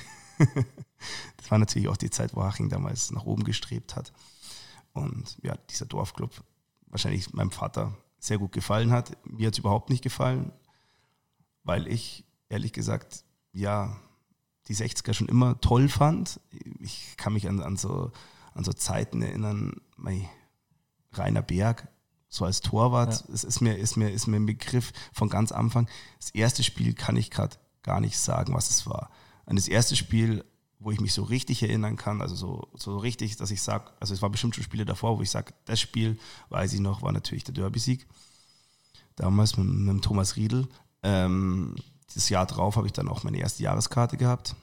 das 1.38 1.52
war 1.52 1.58
natürlich 1.58 1.88
auch 1.88 1.98
die 1.98 2.10
Zeit, 2.10 2.36
wo 2.36 2.44
Haching 2.44 2.70
damals 2.70 3.12
nach 3.12 3.26
oben 3.26 3.44
gestrebt 3.44 3.96
hat. 3.96 4.14
Und 4.94 5.38
ja, 5.42 5.56
dieser 5.70 5.86
Dorfclub 5.86 6.32
wahrscheinlich 6.88 7.34
meinem 7.34 7.52
Vater 7.52 7.98
sehr 8.20 8.38
gut 8.38 8.52
gefallen 8.52 8.92
hat. 8.92 9.18
Mir 9.26 9.48
hat 9.48 9.54
es 9.54 9.60
überhaupt 9.60 9.90
nicht 9.90 10.04
gefallen, 10.04 10.52
weil 11.64 11.88
ich 11.88 12.26
ehrlich 12.50 12.74
gesagt, 12.74 13.24
ja, 13.54 13.98
die 14.68 14.76
60er 14.76 15.14
schon 15.14 15.28
immer 15.28 15.60
toll 15.62 15.90
fand. 15.90 16.40
Ich 16.80 17.16
kann 17.18 17.34
mich 17.34 17.48
an, 17.48 17.62
an, 17.62 17.78
so, 17.78 18.12
an 18.54 18.64
so 18.64 18.74
Zeiten 18.74 19.22
erinnern, 19.22 19.82
mei, 19.98 20.30
Rainer 21.14 21.42
Berg, 21.42 21.88
so 22.30 22.46
als 22.46 22.62
Torwart, 22.62 23.28
es 23.30 23.44
ist 23.44 23.60
mir, 23.60 23.78
ist, 23.78 23.98
mir, 23.98 24.10
ist 24.10 24.28
mir 24.28 24.38
ein 24.38 24.46
Begriff 24.46 24.94
von 25.12 25.28
ganz 25.28 25.52
Anfang. 25.52 25.90
Das 26.18 26.30
erste 26.30 26.64
Spiel 26.64 26.94
kann 26.94 27.18
ich 27.18 27.30
gerade 27.30 27.58
gar 27.84 28.00
nicht 28.00 28.18
sagen, 28.18 28.54
was 28.54 28.70
es 28.70 28.88
war. 28.88 29.10
An 29.52 29.58
das 29.58 29.68
erste 29.68 29.98
Spiel, 29.98 30.46
wo 30.80 30.92
ich 30.92 31.02
mich 31.02 31.12
so 31.14 31.24
richtig 31.24 31.62
erinnern 31.62 31.98
kann, 31.98 32.22
also 32.22 32.36
so, 32.36 32.70
so 32.74 32.98
richtig, 32.98 33.36
dass 33.36 33.52
ich 33.52 33.62
sage, 33.62 33.92
also 34.00 34.14
es 34.14 34.22
war 34.22 34.30
bestimmt 34.30 34.56
schon 34.56 34.64
Spiele 34.64 34.86
davor, 34.86 35.18
wo 35.18 35.22
ich 35.22 35.30
sage, 35.30 35.54
das 35.66 35.82
Spiel, 35.82 36.18
weiß 36.48 36.72
ich 36.72 36.80
noch, 36.80 37.02
war 37.02 37.12
natürlich 37.12 37.44
der 37.44 37.54
Derby-Sieg. 37.54 38.08
Damals 39.18 39.58
mit, 39.58 39.68
mit 39.68 40.06
Thomas 40.06 40.38
Riedel. 40.38 40.70
Ähm, 41.04 41.76
das 42.14 42.30
Jahr 42.30 42.46
drauf 42.46 42.78
habe 42.78 42.88
ich 42.88 42.94
dann 42.94 43.10
auch 43.10 43.26
meine 43.26 43.40
erste 43.40 43.62
Jahreskarte 43.62 44.16
gehabt. 44.16 44.56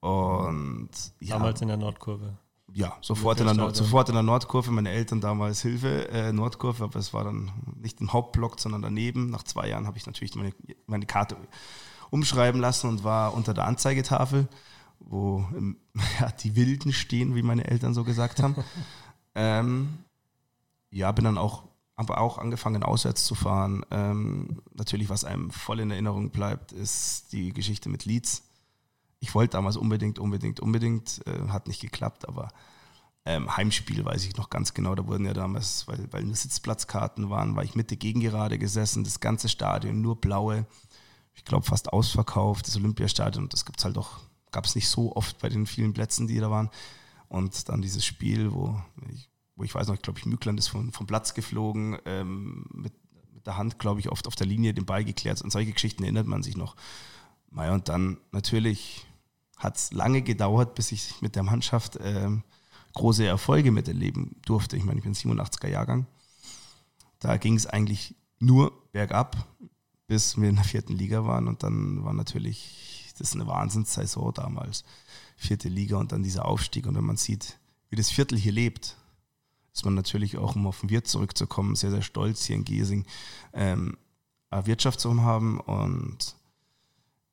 Und 0.00 0.90
ja, 1.20 1.36
Damals 1.38 1.60
in 1.62 1.68
der 1.68 1.76
Nordkurve. 1.76 2.36
ja, 2.72 2.98
sofort 3.02 3.38
in, 3.38 3.46
der 3.46 3.54
Nord, 3.54 3.76
sofort 3.76 4.08
in 4.08 4.16
der 4.16 4.24
Nordkurve. 4.24 4.72
Meine 4.72 4.90
Eltern 4.90 5.20
damals 5.20 5.62
Hilfe, 5.62 6.08
äh, 6.08 6.32
Nordkurve, 6.32 6.82
aber 6.82 6.98
es 6.98 7.14
war 7.14 7.22
dann 7.22 7.52
nicht 7.80 8.00
im 8.00 8.12
Hauptblock, 8.12 8.58
sondern 8.58 8.82
daneben. 8.82 9.30
Nach 9.30 9.44
zwei 9.44 9.68
Jahren 9.68 9.86
habe 9.86 9.96
ich 9.96 10.06
natürlich 10.06 10.34
meine, 10.34 10.52
meine 10.88 11.06
Karte 11.06 11.36
umschreiben 12.14 12.60
lassen 12.60 12.88
und 12.88 13.02
war 13.02 13.34
unter 13.34 13.54
der 13.54 13.66
Anzeigetafel, 13.66 14.46
wo 15.00 15.44
ja, 16.20 16.30
die 16.30 16.54
Wilden 16.54 16.92
stehen, 16.92 17.34
wie 17.34 17.42
meine 17.42 17.66
Eltern 17.66 17.92
so 17.92 18.04
gesagt 18.04 18.40
haben. 18.40 18.54
ähm, 19.34 19.98
ja, 20.90 21.10
bin 21.10 21.24
dann 21.24 21.38
auch 21.38 21.64
aber 21.96 22.18
auch 22.18 22.38
angefangen, 22.38 22.82
auswärts 22.82 23.24
zu 23.24 23.34
fahren. 23.34 23.84
Ähm, 23.90 24.62
natürlich, 24.72 25.08
was 25.10 25.24
einem 25.24 25.50
voll 25.50 25.80
in 25.80 25.90
Erinnerung 25.90 26.30
bleibt, 26.30 26.72
ist 26.72 27.32
die 27.32 27.52
Geschichte 27.52 27.88
mit 27.88 28.04
Leeds. 28.04 28.42
Ich 29.20 29.34
wollte 29.34 29.52
damals 29.52 29.76
unbedingt, 29.76 30.18
unbedingt, 30.18 30.60
unbedingt, 30.60 31.20
äh, 31.26 31.48
hat 31.48 31.68
nicht 31.68 31.80
geklappt, 31.80 32.26
aber 32.28 32.48
ähm, 33.24 33.56
Heimspiel 33.56 34.04
weiß 34.04 34.24
ich 34.24 34.36
noch 34.36 34.50
ganz 34.50 34.74
genau. 34.74 34.94
Da 34.94 35.06
wurden 35.06 35.24
ja 35.24 35.34
damals, 35.34 35.86
weil, 35.86 36.12
weil 36.12 36.24
nur 36.24 36.34
Sitzplatzkarten 36.34 37.30
waren, 37.30 37.54
war 37.54 37.64
ich 37.64 37.76
Mitte 37.76 37.96
Gegengerade 37.96 38.58
gesessen, 38.58 39.04
das 39.04 39.20
ganze 39.20 39.48
Stadion, 39.48 40.00
nur 40.00 40.20
blaue, 40.20 40.66
ich 41.34 41.44
glaube 41.44 41.66
fast 41.66 41.92
ausverkauft, 41.92 42.66
das 42.66 42.76
Olympiastadion. 42.76 43.48
Das 43.48 43.64
gibt 43.64 43.78
es 43.78 43.84
halt 43.84 43.98
auch, 43.98 44.20
gab 44.52 44.64
es 44.64 44.74
nicht 44.74 44.88
so 44.88 45.14
oft 45.14 45.38
bei 45.40 45.48
den 45.48 45.66
vielen 45.66 45.92
Plätzen, 45.92 46.26
die 46.26 46.38
da 46.38 46.50
waren. 46.50 46.70
Und 47.28 47.68
dann 47.68 47.82
dieses 47.82 48.04
Spiel, 48.04 48.52
wo 48.52 48.80
ich 49.10 49.28
wo 49.56 49.64
ich 49.64 49.74
weiß 49.74 49.88
noch, 49.88 50.00
glaube 50.00 50.18
ich, 50.18 50.26
Mückland 50.26 50.58
ist 50.58 50.68
vom, 50.68 50.92
vom 50.92 51.06
Platz 51.06 51.34
geflogen, 51.34 51.98
ähm, 52.06 52.66
mit, 52.72 52.92
mit 53.32 53.46
der 53.46 53.56
Hand, 53.56 53.78
glaube 53.78 54.00
ich, 54.00 54.10
oft 54.10 54.26
auf 54.26 54.34
der 54.34 54.46
Linie 54.46 54.74
den 54.74 54.86
Ball 54.86 55.04
geklärt. 55.04 55.42
Und 55.42 55.50
solche 55.50 55.72
Geschichten 55.72 56.02
erinnert 56.02 56.26
man 56.26 56.42
sich 56.42 56.56
noch. 56.56 56.76
Naja, 57.50 57.72
und 57.72 57.88
dann 57.88 58.18
natürlich 58.32 59.06
hat 59.56 59.76
es 59.76 59.92
lange 59.92 60.22
gedauert, 60.22 60.74
bis 60.74 60.90
ich 60.92 61.20
mit 61.22 61.36
der 61.36 61.44
Mannschaft 61.44 61.98
ähm, 62.02 62.42
große 62.94 63.24
Erfolge 63.24 63.70
miterleben 63.70 64.36
durfte. 64.44 64.76
Ich 64.76 64.84
meine, 64.84 64.98
ich 64.98 65.04
bin 65.04 65.14
87er 65.14 65.68
Jahrgang. 65.68 66.06
Da 67.20 67.36
ging 67.36 67.54
es 67.54 67.66
eigentlich 67.66 68.14
nur 68.40 68.72
bergab, 68.92 69.46
bis 70.14 70.40
wir 70.40 70.48
in 70.48 70.54
der 70.54 70.64
vierten 70.64 70.92
Liga 70.92 71.26
waren. 71.26 71.48
Und 71.48 71.64
dann 71.64 72.04
war 72.04 72.12
natürlich, 72.12 73.12
das 73.18 73.30
ist 73.30 73.34
eine 73.34 73.48
Wahnsinnssaison 73.48 74.32
damals. 74.32 74.84
Vierte 75.36 75.68
Liga 75.68 75.96
und 75.96 76.12
dann 76.12 76.22
dieser 76.22 76.44
Aufstieg. 76.44 76.86
Und 76.86 76.94
wenn 76.94 77.04
man 77.04 77.16
sieht, 77.16 77.58
wie 77.90 77.96
das 77.96 78.10
Viertel 78.10 78.38
hier 78.38 78.52
lebt, 78.52 78.96
ist 79.72 79.84
man 79.84 79.94
natürlich 79.94 80.38
auch, 80.38 80.54
um 80.54 80.68
auf 80.68 80.78
den 80.82 80.90
Wirt 80.90 81.08
zurückzukommen, 81.08 81.74
sehr, 81.74 81.90
sehr 81.90 82.02
stolz, 82.02 82.44
hier 82.44 82.54
in 82.54 82.64
Giesing 82.64 83.06
ähm, 83.54 83.96
eine 84.50 84.66
Wirtschaft 84.66 85.00
zu 85.00 85.20
haben. 85.20 85.58
Und 85.58 86.36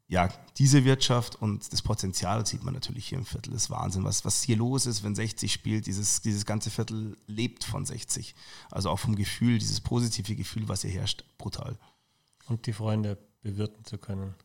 ja, 0.08 0.30
diese 0.58 0.84
Wirtschaft 0.84 1.40
und 1.40 1.72
das 1.72 1.84
Potenzial 1.84 2.48
sieht 2.48 2.64
man 2.64 2.74
natürlich 2.74 3.10
hier 3.10 3.20
im 3.20 3.26
Viertel. 3.26 3.54
Das 3.54 3.66
ist 3.66 3.70
Wahnsinn, 3.70 4.06
was, 4.06 4.26
was 4.26 4.42
hier 4.42 4.58
los 4.58 4.88
ist, 4.88 5.04
wenn 5.04 5.14
60 5.14 5.54
spielt. 5.54 5.86
Dieses, 5.86 6.22
dieses 6.22 6.48
ganze 6.48 6.72
Viertel 6.72 7.16
lebt 7.28 7.64
von 7.64 7.86
60. 7.86 8.34
Also 8.72 8.90
auch 8.90 8.98
vom 8.98 9.16
Gefühl, 9.16 9.60
dieses 9.60 9.82
positive 9.82 10.36
Gefühl, 10.36 10.68
was 10.68 10.82
hier 10.82 10.90
herrscht, 10.90 11.24
brutal. 11.38 11.78
Und 12.48 12.66
die 12.66 12.74
Freunde 12.74 13.18
bewirten 13.42 13.86
zu 13.86 13.98
können. 13.98 14.36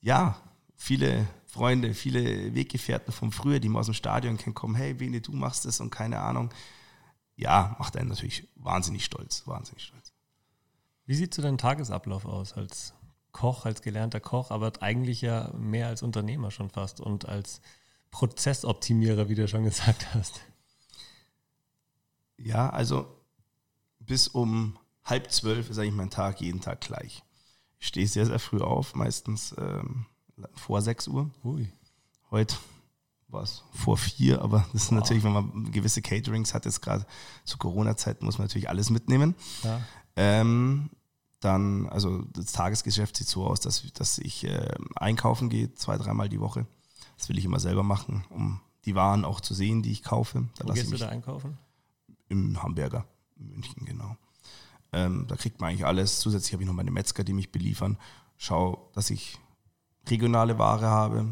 Ja, 0.00 0.40
viele 0.74 1.26
Freunde, 1.46 1.94
viele 1.94 2.54
Weggefährten 2.54 3.12
von 3.12 3.32
früher, 3.32 3.60
die 3.60 3.68
mal 3.68 3.80
aus 3.80 3.86
dem 3.86 3.94
Stadion 3.94 4.36
kennen, 4.36 4.54
kommen, 4.54 4.74
hey, 4.74 4.94
Bene, 4.94 5.20
du 5.20 5.32
machst 5.32 5.64
das 5.64 5.80
und 5.80 5.90
keine 5.90 6.20
Ahnung 6.20 6.50
ja, 7.36 7.76
macht 7.78 7.96
einen 7.96 8.08
natürlich 8.08 8.48
wahnsinnig 8.56 9.04
stolz, 9.04 9.46
wahnsinnig 9.46 9.84
stolz. 9.84 10.12
Wie 11.04 11.14
sieht 11.14 11.34
so 11.34 11.42
dein 11.42 11.58
Tagesablauf 11.58 12.24
aus 12.24 12.54
als 12.54 12.94
Koch, 13.30 13.66
als 13.66 13.82
gelernter 13.82 14.20
Koch, 14.20 14.50
aber 14.50 14.72
eigentlich 14.80 15.20
ja 15.20 15.52
mehr 15.54 15.88
als 15.88 16.02
Unternehmer 16.02 16.50
schon 16.50 16.70
fast 16.70 17.00
und 17.00 17.28
als 17.28 17.60
Prozessoptimierer, 18.10 19.28
wie 19.28 19.34
du 19.34 19.46
schon 19.46 19.64
gesagt 19.64 20.14
hast? 20.14 20.40
Ja, 22.38 22.70
also 22.70 23.06
bis 23.98 24.28
um 24.28 24.78
halb 25.04 25.30
zwölf 25.30 25.70
ist 25.70 25.78
eigentlich 25.78 25.94
mein 25.94 26.10
Tag 26.10 26.40
jeden 26.40 26.60
Tag 26.60 26.80
gleich. 26.80 27.22
Ich 27.86 27.90
stehe 27.90 28.08
sehr, 28.08 28.26
sehr 28.26 28.40
früh 28.40 28.60
auf, 28.60 28.96
meistens 28.96 29.54
ähm, 29.58 30.06
vor 30.54 30.82
sechs 30.82 31.06
Uhr. 31.06 31.30
Ui. 31.44 31.72
Heute 32.32 32.56
was 33.28 33.62
vor 33.70 33.96
vier, 33.96 34.42
aber 34.42 34.66
das 34.72 34.82
ist 34.82 34.90
wow. 34.90 34.98
natürlich, 34.98 35.22
wenn 35.22 35.32
man 35.32 35.70
gewisse 35.70 36.02
Caterings 36.02 36.52
hat, 36.52 36.64
jetzt 36.64 36.82
gerade 36.82 37.06
zu 37.44 37.58
Corona-Zeiten 37.58 38.24
muss 38.24 38.38
man 38.38 38.48
natürlich 38.48 38.68
alles 38.68 38.90
mitnehmen. 38.90 39.36
Ja. 39.62 39.80
Ähm, 40.16 40.90
dann, 41.38 41.88
also 41.88 42.22
das 42.32 42.50
Tagesgeschäft 42.50 43.16
sieht 43.18 43.28
so 43.28 43.46
aus, 43.46 43.60
dass, 43.60 43.84
dass 43.92 44.18
ich 44.18 44.42
äh, 44.42 44.68
einkaufen 44.96 45.48
gehe, 45.48 45.72
zwei, 45.74 45.96
dreimal 45.96 46.28
die 46.28 46.40
Woche. 46.40 46.66
Das 47.16 47.28
will 47.28 47.38
ich 47.38 47.44
immer 47.44 47.60
selber 47.60 47.84
machen, 47.84 48.24
um 48.30 48.60
die 48.84 48.96
Waren 48.96 49.24
auch 49.24 49.40
zu 49.40 49.54
sehen, 49.54 49.84
die 49.84 49.92
ich 49.92 50.02
kaufe. 50.02 50.48
Da 50.58 50.66
Wo 50.66 50.72
gehst 50.72 50.90
du 50.90 50.96
da 50.96 51.08
einkaufen? 51.08 51.56
Im 52.28 52.60
Hamburger, 52.60 53.06
in 53.36 53.46
München, 53.46 53.84
genau. 53.84 54.16
Ähm, 54.96 55.26
da 55.28 55.36
kriegt 55.36 55.60
man 55.60 55.70
eigentlich 55.70 55.86
alles. 55.86 56.18
Zusätzlich 56.18 56.52
habe 56.52 56.62
ich 56.62 56.66
noch 56.66 56.74
meine 56.74 56.90
Metzger, 56.90 57.22
die 57.22 57.32
mich 57.32 57.52
beliefern. 57.52 57.98
Schau, 58.36 58.90
dass 58.94 59.10
ich 59.10 59.38
regionale 60.08 60.58
Ware 60.58 60.86
habe, 60.86 61.26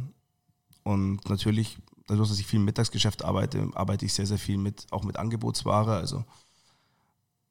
und 0.84 1.28
natürlich, 1.28 1.78
dadurch, 2.06 2.28
dass 2.28 2.38
ich 2.38 2.46
viel 2.46 2.60
im 2.60 2.66
Mittagsgeschäft 2.66 3.24
arbeite, 3.24 3.70
arbeite 3.74 4.04
ich 4.04 4.12
sehr, 4.12 4.26
sehr 4.26 4.38
viel 4.38 4.58
mit, 4.58 4.86
auch 4.92 5.02
mit 5.02 5.16
Angebotsware. 5.16 5.96
Also 5.96 6.24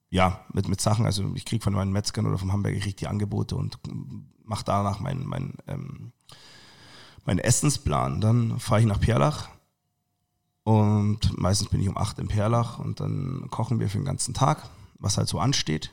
ja, 0.10 0.46
mit, 0.54 0.70
mit 0.70 0.80
Sachen. 0.80 1.06
Also 1.06 1.34
ich 1.34 1.44
kriege 1.44 1.64
von 1.64 1.74
meinen 1.74 1.92
Metzgern 1.92 2.28
oder 2.28 2.38
vom 2.38 2.54
Hamburger 2.54 2.78
ich 2.78 2.96
die 2.96 3.08
Angebote 3.08 3.56
und 3.56 3.80
mache 4.44 4.64
danach 4.64 5.00
meinen 5.00 5.26
mein, 5.26 5.56
ähm, 5.68 6.14
mein 7.26 7.40
Essensplan. 7.40 8.22
Dann 8.22 8.60
fahre 8.60 8.82
ich 8.82 8.88
nach 8.88 9.02
Perlach 9.02 9.50
und 10.64 11.36
meistens 11.38 11.70
bin 11.70 11.82
ich 11.82 11.90
um 11.90 11.98
8 11.98 12.20
in 12.20 12.28
Perlach 12.28 12.78
und 12.78 13.00
dann 13.00 13.48
kochen 13.50 13.80
wir 13.80 13.90
für 13.90 13.98
den 13.98 14.06
ganzen 14.06 14.36
Tag, 14.36 14.70
was 15.00 15.18
halt 15.18 15.28
so 15.28 15.40
ansteht. 15.40 15.92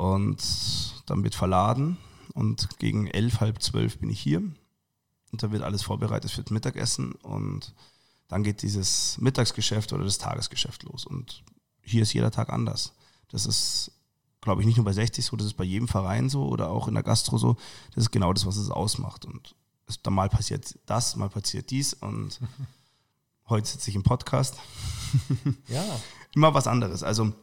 Und 0.00 1.02
dann 1.04 1.24
wird 1.24 1.34
verladen 1.34 1.98
und 2.32 2.78
gegen 2.78 3.06
elf, 3.06 3.40
halb 3.40 3.60
zwölf 3.60 3.98
bin 3.98 4.08
ich 4.08 4.18
hier 4.18 4.38
und 4.38 5.42
da 5.42 5.52
wird 5.52 5.62
alles 5.62 5.82
vorbereitet 5.82 6.30
für 6.30 6.42
das 6.42 6.50
Mittagessen 6.50 7.12
und 7.12 7.74
dann 8.26 8.42
geht 8.42 8.62
dieses 8.62 9.18
Mittagsgeschäft 9.18 9.92
oder 9.92 10.04
das 10.04 10.16
Tagesgeschäft 10.16 10.84
los. 10.84 11.04
Und 11.04 11.44
hier 11.82 12.00
ist 12.00 12.14
jeder 12.14 12.30
Tag 12.30 12.48
anders. 12.48 12.94
Das 13.28 13.44
ist, 13.44 13.92
glaube 14.40 14.62
ich, 14.62 14.66
nicht 14.66 14.78
nur 14.78 14.86
bei 14.86 14.94
60 14.94 15.22
so, 15.22 15.36
das 15.36 15.48
ist 15.48 15.58
bei 15.58 15.64
jedem 15.64 15.86
Verein 15.86 16.30
so 16.30 16.48
oder 16.48 16.70
auch 16.70 16.88
in 16.88 16.94
der 16.94 17.02
Gastro 17.02 17.36
so. 17.36 17.58
Das 17.94 18.04
ist 18.04 18.10
genau 18.10 18.32
das, 18.32 18.46
was 18.46 18.56
es 18.56 18.70
ausmacht. 18.70 19.26
Und 19.26 19.54
es, 19.86 20.00
dann 20.00 20.14
mal 20.14 20.30
passiert 20.30 20.78
das, 20.86 21.14
mal 21.16 21.28
passiert 21.28 21.70
dies 21.70 21.92
und 21.92 22.40
heute 23.50 23.68
sitze 23.68 23.90
ich 23.90 23.96
im 23.96 24.02
Podcast. 24.02 24.56
ja. 25.68 25.84
Immer 26.34 26.54
was 26.54 26.66
anderes. 26.66 27.02
Also, 27.02 27.34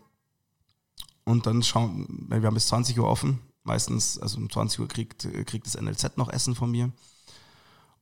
und 1.27 1.45
dann 1.45 1.61
schauen, 1.61 2.25
wir 2.29 2.41
haben 2.41 2.53
bis 2.53 2.67
20 2.67 2.97
Uhr 2.97 3.05
offen. 3.05 3.39
Meistens, 3.63 4.17
also 4.17 4.37
um 4.37 4.49
20 4.49 4.79
Uhr 4.79 4.87
kriegt, 4.87 5.27
kriegt 5.45 5.65
das 5.65 5.75
NLZ 5.75 6.15
noch 6.15 6.29
Essen 6.29 6.55
von 6.55 6.71
mir. 6.71 6.93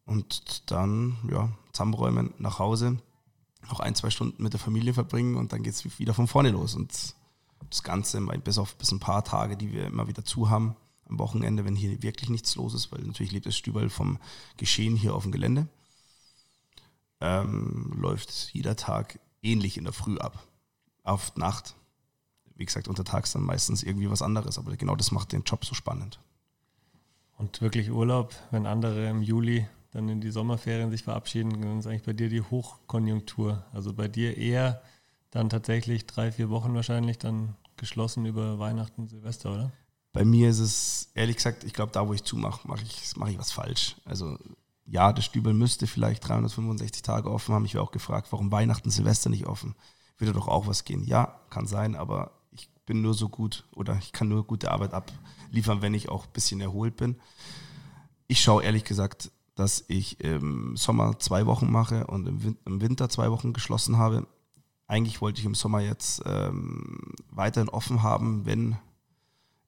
Und 0.05 0.69
dann, 0.69 1.17
ja, 1.31 1.49
zusammenräumen, 1.73 2.35
nach 2.37 2.59
Hause, 2.59 2.99
noch 3.67 3.79
ein, 3.79 3.95
zwei 3.95 4.11
Stunden 4.11 4.43
mit 4.43 4.53
der 4.53 4.59
Familie 4.59 4.93
verbringen 4.93 5.37
und 5.37 5.53
dann 5.53 5.63
geht 5.63 5.73
es 5.73 5.97
wieder 5.97 6.13
von 6.13 6.27
vorne 6.27 6.51
los. 6.51 6.75
Und 6.75 6.93
das 7.67 7.81
Ganze, 7.81 8.21
bis 8.21 8.59
auf 8.59 8.75
bis 8.75 8.91
ein 8.91 8.99
paar 8.99 9.23
Tage, 9.23 9.57
die 9.57 9.71
wir 9.71 9.87
immer 9.87 10.07
wieder 10.07 10.23
zu 10.23 10.51
haben, 10.51 10.75
am 11.09 11.17
Wochenende, 11.17 11.65
wenn 11.65 11.75
hier 11.75 12.03
wirklich 12.03 12.29
nichts 12.29 12.55
los 12.55 12.75
ist, 12.75 12.91
weil 12.91 13.01
natürlich 13.01 13.31
lebt 13.31 13.47
das 13.47 13.57
Stüberl 13.57 13.89
vom 13.89 14.19
Geschehen 14.57 14.95
hier 14.95 15.15
auf 15.15 15.23
dem 15.23 15.31
Gelände, 15.31 15.67
ähm, 17.21 17.91
läuft 17.97 18.51
jeder 18.53 18.75
Tag 18.75 19.19
ähnlich 19.41 19.77
in 19.77 19.85
der 19.85 19.93
Früh 19.93 20.19
ab. 20.19 20.45
Auf 21.01 21.35
Nacht. 21.37 21.73
Wie 22.55 22.65
gesagt, 22.65 22.87
untertags 22.87 23.33
dann 23.33 23.43
meistens 23.43 23.83
irgendwie 23.83 24.09
was 24.09 24.21
anderes, 24.21 24.57
aber 24.57 24.75
genau 24.77 24.95
das 24.95 25.11
macht 25.11 25.31
den 25.31 25.43
Job 25.43 25.65
so 25.65 25.75
spannend. 25.75 26.19
Und 27.37 27.61
wirklich 27.61 27.91
Urlaub, 27.91 28.33
wenn 28.51 28.65
andere 28.65 29.09
im 29.09 29.21
Juli 29.21 29.67
dann 29.91 30.09
in 30.09 30.21
die 30.21 30.31
Sommerferien 30.31 30.91
sich 30.91 31.03
verabschieden, 31.03 31.61
dann 31.61 31.79
ist 31.79 31.87
eigentlich 31.87 32.03
bei 32.03 32.13
dir 32.13 32.29
die 32.29 32.41
Hochkonjunktur. 32.41 33.65
Also 33.73 33.93
bei 33.93 34.07
dir 34.07 34.37
eher 34.37 34.81
dann 35.31 35.49
tatsächlich 35.49 36.05
drei, 36.05 36.31
vier 36.31 36.49
Wochen 36.49 36.73
wahrscheinlich 36.73 37.17
dann 37.17 37.55
geschlossen 37.77 38.25
über 38.25 38.57
Weihnachten, 38.59 39.07
Silvester, 39.07 39.53
oder? 39.53 39.71
Bei 40.13 40.23
mir 40.23 40.49
ist 40.49 40.59
es, 40.59 41.11
ehrlich 41.13 41.35
gesagt, 41.35 41.65
ich 41.65 41.73
glaube, 41.73 41.91
da 41.91 42.07
wo 42.07 42.13
ich 42.13 42.23
zumache, 42.23 42.65
mache 42.67 42.83
ich, 42.83 43.11
mach 43.17 43.27
ich 43.27 43.37
was 43.37 43.51
falsch. 43.51 43.97
Also 44.05 44.37
ja, 44.85 45.11
der 45.11 45.21
Stübel 45.21 45.53
müsste 45.53 45.87
vielleicht 45.87 46.27
365 46.27 47.01
Tage 47.01 47.29
offen 47.29 47.53
haben. 47.53 47.65
Ich 47.65 47.73
wäre 47.73 47.83
auch 47.83 47.91
gefragt, 47.91 48.27
warum 48.31 48.51
Weihnachten, 48.51 48.91
Silvester 48.91 49.29
nicht 49.29 49.45
offen? 49.45 49.75
Würde 50.17 50.33
doch 50.33 50.47
auch 50.47 50.67
was 50.67 50.85
gehen. 50.85 51.03
Ja, 51.03 51.39
kann 51.49 51.67
sein, 51.67 51.95
aber 51.95 52.31
bin 52.85 53.01
nur 53.01 53.13
so 53.13 53.29
gut 53.29 53.65
oder 53.75 53.97
ich 53.97 54.11
kann 54.11 54.27
nur 54.27 54.45
gute 54.45 54.71
Arbeit 54.71 54.93
abliefern, 54.93 55.81
wenn 55.81 55.93
ich 55.93 56.09
auch 56.09 56.25
ein 56.25 56.33
bisschen 56.33 56.61
erholt 56.61 56.95
bin. 56.97 57.15
Ich 58.27 58.41
schaue 58.41 58.63
ehrlich 58.63 58.83
gesagt 58.83 59.31
dass 59.55 59.85
ich 59.87 60.19
im 60.19 60.75
Sommer 60.75 61.17
zwei 61.19 61.45
Wochen 61.45 61.71
mache 61.71 62.05
und 62.07 62.27
im 62.27 62.81
Winter 62.81 63.09
zwei 63.09 63.31
Wochen 63.31 63.53
geschlossen 63.53 63.97
habe. 63.97 64.27
Eigentlich 64.87 65.21
wollte 65.21 65.39
ich 65.39 65.45
im 65.45 65.55
Sommer 65.55 65.79
jetzt 65.79 66.21
ähm, 66.25 67.13
weiterhin 67.31 67.69
offen 67.69 68.03
haben, 68.03 68.45
wenn 68.45 68.75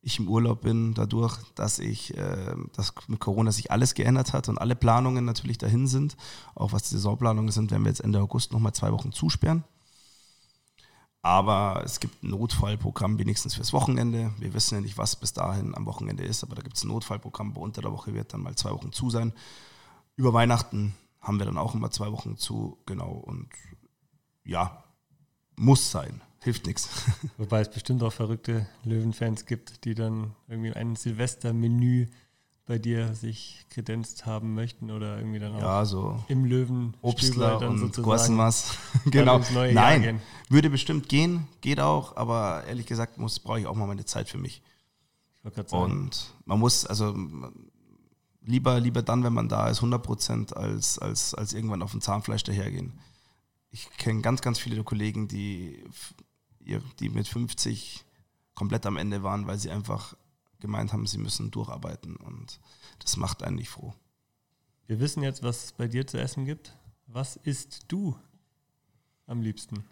ich 0.01 0.19
im 0.19 0.27
Urlaub 0.27 0.61
bin, 0.61 0.93
dadurch, 0.93 1.37
dass 1.55 1.79
ich, 1.79 2.15
äh, 2.15 2.55
dass 2.75 2.93
mit 3.07 3.19
Corona 3.19 3.51
sich 3.51 3.71
alles 3.71 3.93
geändert 3.93 4.33
hat 4.33 4.47
und 4.47 4.57
alle 4.57 4.75
Planungen 4.75 5.25
natürlich 5.25 5.57
dahin 5.57 5.87
sind. 5.87 6.15
Auch 6.53 6.71
was 6.71 6.83
die 6.83 6.95
Saisonplanungen 6.95 7.51
sind, 7.51 7.71
werden 7.71 7.83
wir 7.83 7.89
jetzt 7.89 8.01
Ende 8.01 8.21
August 8.21 8.51
nochmal 8.51 8.73
zwei 8.73 8.91
Wochen 8.91 9.11
zusperren. 9.11 9.63
Aber 11.27 11.81
es 11.83 11.99
gibt 11.99 12.23
ein 12.23 12.29
Notfallprogramm 12.29 13.19
wenigstens 13.19 13.55
fürs 13.55 13.73
Wochenende. 13.73 14.33
Wir 14.39 14.53
wissen 14.53 14.75
ja 14.75 14.81
nicht, 14.81 14.97
was 14.97 15.15
bis 15.15 15.33
dahin 15.33 15.75
am 15.75 15.85
Wochenende 15.85 16.23
ist, 16.23 16.43
aber 16.43 16.55
da 16.55 16.61
gibt 16.61 16.77
es 16.77 16.83
ein 16.83 16.87
Notfallprogramm. 16.87 17.53
Bei 17.53 17.61
unter 17.61 17.81
der 17.81 17.91
Woche 17.91 18.13
wird 18.13 18.33
dann 18.33 18.41
mal 18.41 18.55
zwei 18.55 18.71
Wochen 18.71 18.91
zu 18.91 19.09
sein 19.09 19.33
über 20.17 20.33
Weihnachten 20.33 20.95
haben 21.21 21.39
wir 21.39 21.45
dann 21.45 21.57
auch 21.57 21.75
immer 21.75 21.91
zwei 21.91 22.11
Wochen 22.11 22.37
zu, 22.37 22.77
genau. 22.85 23.11
Und 23.11 23.47
ja, 24.43 24.83
muss 25.55 25.91
sein. 25.91 26.21
hilft 26.41 26.65
nichts. 26.65 26.89
Wobei 27.37 27.61
es 27.61 27.69
bestimmt 27.69 28.03
auch 28.03 28.13
verrückte 28.13 28.67
Löwenfans 28.83 29.45
gibt, 29.45 29.85
die 29.85 29.95
dann 29.95 30.35
irgendwie 30.47 30.73
ein 30.73 30.95
Silvestermenü 30.95 32.07
bei 32.67 32.77
dir 32.77 33.15
sich 33.15 33.65
kredenzt 33.69 34.25
haben 34.25 34.53
möchten 34.53 34.91
oder 34.91 35.17
irgendwie 35.17 35.39
dann 35.39 35.55
auch 35.55 35.61
Ja, 35.61 35.85
so 35.85 36.23
im 36.27 36.43
Löwen 36.43 36.95
Obstler 37.01 37.59
dann 37.59 37.81
und 37.81 37.97
dann 39.05 39.11
genau. 39.11 39.39
Nein, 39.51 40.21
würde 40.49 40.69
bestimmt 40.69 41.07
gehen, 41.07 41.47
geht 41.61 41.79
auch, 41.79 42.17
aber 42.17 42.65
ehrlich 42.67 42.85
gesagt 42.85 43.17
muss 43.17 43.39
brauche 43.39 43.61
ich 43.61 43.67
auch 43.67 43.75
mal 43.75 43.87
meine 43.87 44.05
Zeit 44.05 44.29
für 44.29 44.37
mich. 44.37 44.61
Ich 45.43 45.53
sagen, 45.69 45.83
Und 45.83 46.33
man 46.43 46.59
muss, 46.59 46.85
also 46.85 47.15
lieber, 48.41 48.81
lieber 48.81 49.01
dann, 49.01 49.23
wenn 49.23 49.33
man 49.33 49.47
da 49.47 49.69
ist, 49.69 49.77
100 49.77 50.03
Prozent, 50.03 50.57
als, 50.57 50.99
als, 50.99 51.33
als 51.33 51.53
irgendwann 51.53 51.81
auf 51.81 51.91
dem 51.91 52.01
Zahnfleisch 52.01 52.43
dahergehen. 52.43 52.99
Ich 53.71 53.89
kenne 53.97 54.21
ganz, 54.21 54.41
ganz 54.41 54.59
viele 54.59 54.83
Kollegen, 54.83 55.29
die, 55.29 55.85
die 56.99 57.07
mit 57.07 57.29
50 57.29 58.03
komplett 58.55 58.85
am 58.85 58.97
Ende 58.97 59.23
waren, 59.23 59.47
weil 59.47 59.57
sie 59.57 59.71
einfach 59.71 60.15
gemeint 60.59 60.93
haben, 60.93 61.07
sie 61.07 61.17
müssen 61.17 61.51
durcharbeiten. 61.51 62.15
Und 62.15 62.59
das 62.99 63.17
macht 63.17 63.43
einen 63.43 63.57
nicht 63.57 63.69
froh. 63.69 63.93
wir 64.87 64.99
wissen 64.99 65.23
jetzt, 65.23 65.43
was 65.43 65.65
es 65.65 65.71
bei 65.71 65.87
dir 65.87 66.07
zu 66.07 66.19
essen 66.19 66.45
gibt. 66.45 66.75
Was 67.07 67.37
isst 67.37 67.85
du 67.87 68.17
am 69.25 69.41
liebsten? 69.41 69.83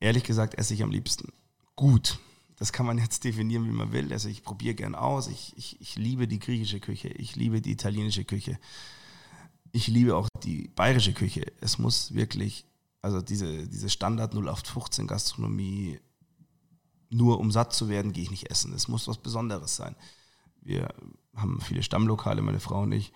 Ehrlich 0.00 0.24
gesagt 0.24 0.54
esse 0.54 0.74
ich 0.74 0.82
am 0.82 0.90
liebsten 0.90 1.32
gut. 1.76 2.18
Das 2.56 2.72
kann 2.72 2.86
man 2.86 2.98
jetzt 2.98 3.22
definieren, 3.22 3.66
wie 3.66 3.72
man 3.72 3.92
will. 3.92 4.12
Also 4.12 4.28
ich 4.28 4.42
probiere 4.42 4.74
gern 4.74 4.94
aus. 4.94 5.28
Ich, 5.28 5.52
ich, 5.56 5.80
ich 5.80 5.96
liebe 5.96 6.26
die 6.26 6.38
griechische 6.38 6.80
Küche. 6.80 7.08
Ich 7.08 7.36
liebe 7.36 7.60
die 7.60 7.72
italienische 7.72 8.24
Küche. 8.24 8.58
Ich 9.72 9.88
liebe 9.88 10.16
auch 10.16 10.28
die 10.42 10.68
bayerische 10.68 11.12
Küche. 11.12 11.52
Es 11.60 11.78
muss 11.78 12.14
wirklich, 12.14 12.64
also 13.02 13.20
diese, 13.20 13.68
diese 13.68 13.90
Standard 13.90 14.32
0815 14.34 15.06
Gastronomie, 15.06 16.00
nur 17.10 17.38
um 17.38 17.50
satt 17.50 17.72
zu 17.72 17.88
werden, 17.88 18.12
gehe 18.12 18.24
ich 18.24 18.30
nicht 18.30 18.50
essen. 18.50 18.72
Es 18.72 18.88
muss 18.88 19.08
was 19.08 19.18
Besonderes 19.18 19.76
sein. 19.76 19.96
Wir 20.60 20.88
haben 21.34 21.60
viele 21.60 21.82
Stammlokale, 21.82 22.42
meine 22.42 22.60
Frau 22.60 22.82
und 22.82 22.92
ich, 22.92 23.12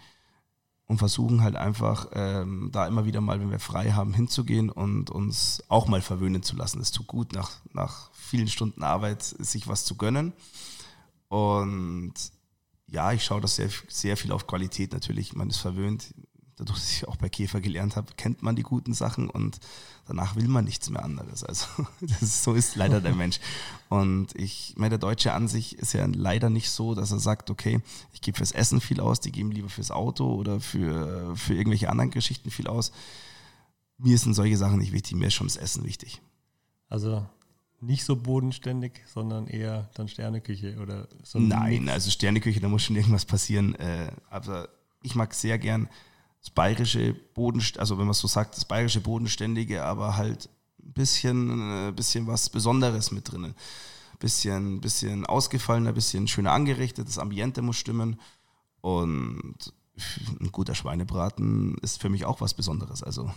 und 0.91 0.99
versuchen 0.99 1.43
halt 1.43 1.55
einfach 1.55 2.09
ähm, 2.15 2.71
da 2.73 2.85
immer 2.89 3.07
wieder 3.07 3.21
mal, 3.21 3.39
wenn 3.39 3.53
wir 3.53 3.61
frei 3.61 3.93
haben, 3.93 4.13
hinzugehen 4.13 4.71
und 4.71 5.09
uns 5.09 5.63
auch 5.69 5.87
mal 5.87 6.01
verwöhnen 6.01 6.43
zu 6.43 6.57
lassen. 6.57 6.81
Es 6.81 6.91
tut 6.91 7.07
gut, 7.07 7.33
nach, 7.33 7.53
nach 7.73 8.11
vielen 8.13 8.49
Stunden 8.49 8.83
Arbeit 8.83 9.23
sich 9.23 9.69
was 9.69 9.85
zu 9.85 9.95
gönnen. 9.95 10.33
Und 11.29 12.15
ja, 12.89 13.13
ich 13.13 13.25
schaue 13.25 13.41
das 13.41 13.55
sehr, 13.55 13.71
sehr 13.87 14.17
viel 14.17 14.33
auf 14.33 14.49
Qualität 14.49 14.93
natürlich. 14.93 15.33
Man 15.37 15.49
ist 15.49 15.59
verwöhnt. 15.59 16.13
Dadurch, 16.61 16.79
dass 16.79 16.91
ich 16.91 17.09
auch 17.09 17.17
bei 17.17 17.29
Käfer 17.29 17.61
gelernt 17.61 17.97
habe, 17.97 18.13
kennt 18.17 18.43
man 18.43 18.55
die 18.55 18.63
guten 18.63 18.95
Sachen 18.95 19.31
und 19.31 19.59
danach 20.07 20.37
will 20.37 20.47
man 20.47 20.65
nichts 20.65 20.91
mehr 20.91 21.05
anderes. 21.05 21.43
Also 21.43 21.67
ist, 22.01 22.45
so 22.45 22.55
ist 22.55 22.77
leider 22.77 23.01
der 23.01 23.15
Mensch. 23.15 23.41
Und 23.89 24.35
ich, 24.37 24.75
meine, 24.77 24.91
der 24.91 24.99
Deutsche 24.99 25.33
an 25.33 25.49
sich 25.49 25.79
ist 25.79 25.95
ja 25.95 26.07
leider 26.07 26.51
nicht 26.51 26.71
so, 26.71 26.95
dass 26.95 27.11
er 27.11 27.19
sagt, 27.19 27.51
okay, 27.51 27.81
ich 28.13 28.21
gebe 28.21 28.37
fürs 28.37 28.53
Essen 28.53 28.81
viel 28.81 29.01
aus, 29.01 29.21
die 29.21 29.33
geben 29.33 29.51
lieber 29.51 29.69
fürs 29.69 29.91
Auto 29.91 30.35
oder 30.35 30.61
für, 30.61 31.35
für 31.37 31.55
irgendwelche 31.55 31.89
anderen 31.89 32.11
Geschichten 32.11 32.51
viel 32.51 32.69
aus. 32.69 32.93
Mir 33.99 34.19
sind 34.19 34.35
solche 34.35 34.57
Sachen 34.57 34.79
nicht 34.79 34.93
wichtig, 34.93 35.15
mir 35.17 35.27
ist 35.27 35.35
schon 35.35 35.47
das 35.47 35.57
Essen 35.57 35.85
wichtig. 35.85 36.21
Also 36.89 37.27
nicht 37.81 38.05
so 38.05 38.17
bodenständig, 38.17 39.03
sondern 39.07 39.47
eher 39.47 39.91
dann 39.95 40.09
Sterneküche 40.09 40.79
oder 40.81 41.09
so 41.23 41.39
ein 41.39 41.49
Nein, 41.49 41.85
Mix. 41.85 41.93
also 41.93 42.11
Sterneküche, 42.11 42.61
da 42.61 42.69
muss 42.69 42.83
schon 42.83 42.97
irgendwas 42.97 43.25
passieren. 43.25 43.75
Äh, 43.77 44.13
aber 44.29 44.69
ich 45.03 45.15
mag 45.15 45.33
sehr 45.35 45.59
gern 45.59 45.89
das 46.41 46.51
bayerische 46.51 47.15
Bodenst 47.35 47.79
also 47.79 47.99
wenn 47.99 48.07
man 48.07 48.15
so 48.15 48.27
sagt, 48.27 48.57
das 48.57 48.65
bayerische 48.65 49.01
Bodenständige, 49.01 49.85
aber 49.85 50.17
halt 50.17 50.49
ein 50.83 50.93
bisschen, 50.93 51.89
äh, 51.89 51.93
bisschen 51.93 52.27
was 52.27 52.49
Besonderes 52.51 53.11
mit 53.11 53.31
drinnen. 53.31 53.55
Bisschen, 54.19 54.81
bisschen 54.81 55.25
ausgefallener, 55.25 55.93
bisschen 55.93 56.29
schöner 56.29 56.53
angerichtet, 56.53 57.09
das 57.09 57.19
Ambiente 57.19 57.63
muss 57.63 57.77
stimmen. 57.77 58.21
Und 58.83 59.73
ein 60.41 60.53
guter 60.53 60.75
Schweinebraten 60.75 61.77
ist 61.79 62.01
für 62.01 62.09
mich 62.09 62.25
auch 62.25 62.41
was 62.41 62.55
Besonderes. 62.55 63.03
Also, 63.03 63.33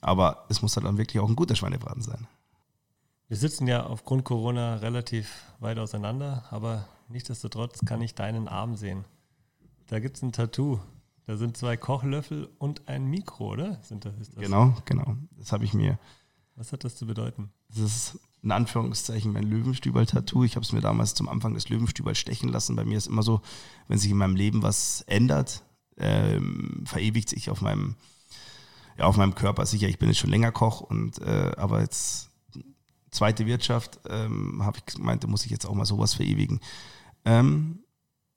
aber 0.00 0.44
es 0.48 0.62
muss 0.62 0.76
halt 0.76 0.86
dann 0.86 0.98
wirklich 0.98 1.20
auch 1.20 1.28
ein 1.28 1.36
guter 1.36 1.56
Schweinebraten 1.56 2.02
sein. 2.02 2.26
Wir 3.28 3.36
sitzen 3.36 3.66
ja 3.66 3.86
aufgrund 3.86 4.24
Corona 4.24 4.76
relativ 4.76 5.44
weit 5.58 5.78
auseinander, 5.78 6.44
aber 6.50 6.86
nichtsdestotrotz 7.08 7.80
kann 7.84 8.02
ich 8.02 8.14
deinen 8.14 8.48
Arm 8.48 8.76
sehen. 8.76 9.04
Da 9.88 9.98
gibt 9.98 10.16
es 10.16 10.22
ein 10.22 10.32
Tattoo. 10.32 10.78
Da 11.26 11.36
sind 11.36 11.56
zwei 11.56 11.76
Kochlöffel 11.76 12.48
und 12.58 12.86
ein 12.88 13.06
Mikro, 13.06 13.52
oder? 13.52 13.80
Sind 13.82 14.04
das, 14.04 14.12
das? 14.16 14.34
Genau, 14.36 14.74
genau. 14.84 15.16
Das 15.38 15.52
habe 15.52 15.64
ich 15.64 15.72
mir 15.72 15.98
Was 16.56 16.72
hat 16.72 16.84
das 16.84 16.96
zu 16.96 17.06
bedeuten? 17.06 17.50
Das 17.68 17.78
ist 17.78 18.18
in 18.42 18.52
Anführungszeichen 18.52 19.32
mein 19.32 19.44
Löwenstübel-Tattoo. 19.44 20.44
Ich 20.44 20.56
habe 20.56 20.64
es 20.64 20.72
mir 20.72 20.82
damals 20.82 21.14
zum 21.14 21.30
Anfang 21.30 21.54
des 21.54 21.70
Löwenstübels 21.70 22.18
stechen 22.18 22.50
lassen. 22.50 22.76
Bei 22.76 22.84
mir 22.84 22.98
ist 22.98 23.06
immer 23.06 23.22
so, 23.22 23.40
wenn 23.88 23.98
sich 23.98 24.10
in 24.10 24.18
meinem 24.18 24.36
Leben 24.36 24.62
was 24.62 25.00
ändert, 25.06 25.64
ähm, 25.96 26.84
verewigt 26.84 27.30
sich 27.30 27.48
auf 27.48 27.62
meinem, 27.62 27.96
ja, 28.98 29.06
auf 29.06 29.16
meinem 29.16 29.34
Körper. 29.34 29.64
Sicher, 29.64 29.88
ich 29.88 29.98
bin 29.98 30.10
jetzt 30.10 30.18
schon 30.18 30.30
länger 30.30 30.52
Koch 30.52 30.82
und 30.82 31.18
äh, 31.22 31.52
aber 31.56 31.80
jetzt 31.80 32.30
zweite 33.10 33.46
Wirtschaft 33.46 34.00
ähm, 34.08 34.62
habe 34.62 34.78
ich 34.78 34.94
gemeint, 34.94 35.24
da 35.24 35.28
muss 35.28 35.46
ich 35.46 35.50
jetzt 35.50 35.64
auch 35.64 35.74
mal 35.74 35.86
sowas 35.86 36.12
verewigen. 36.12 36.60
Ähm, 37.24 37.83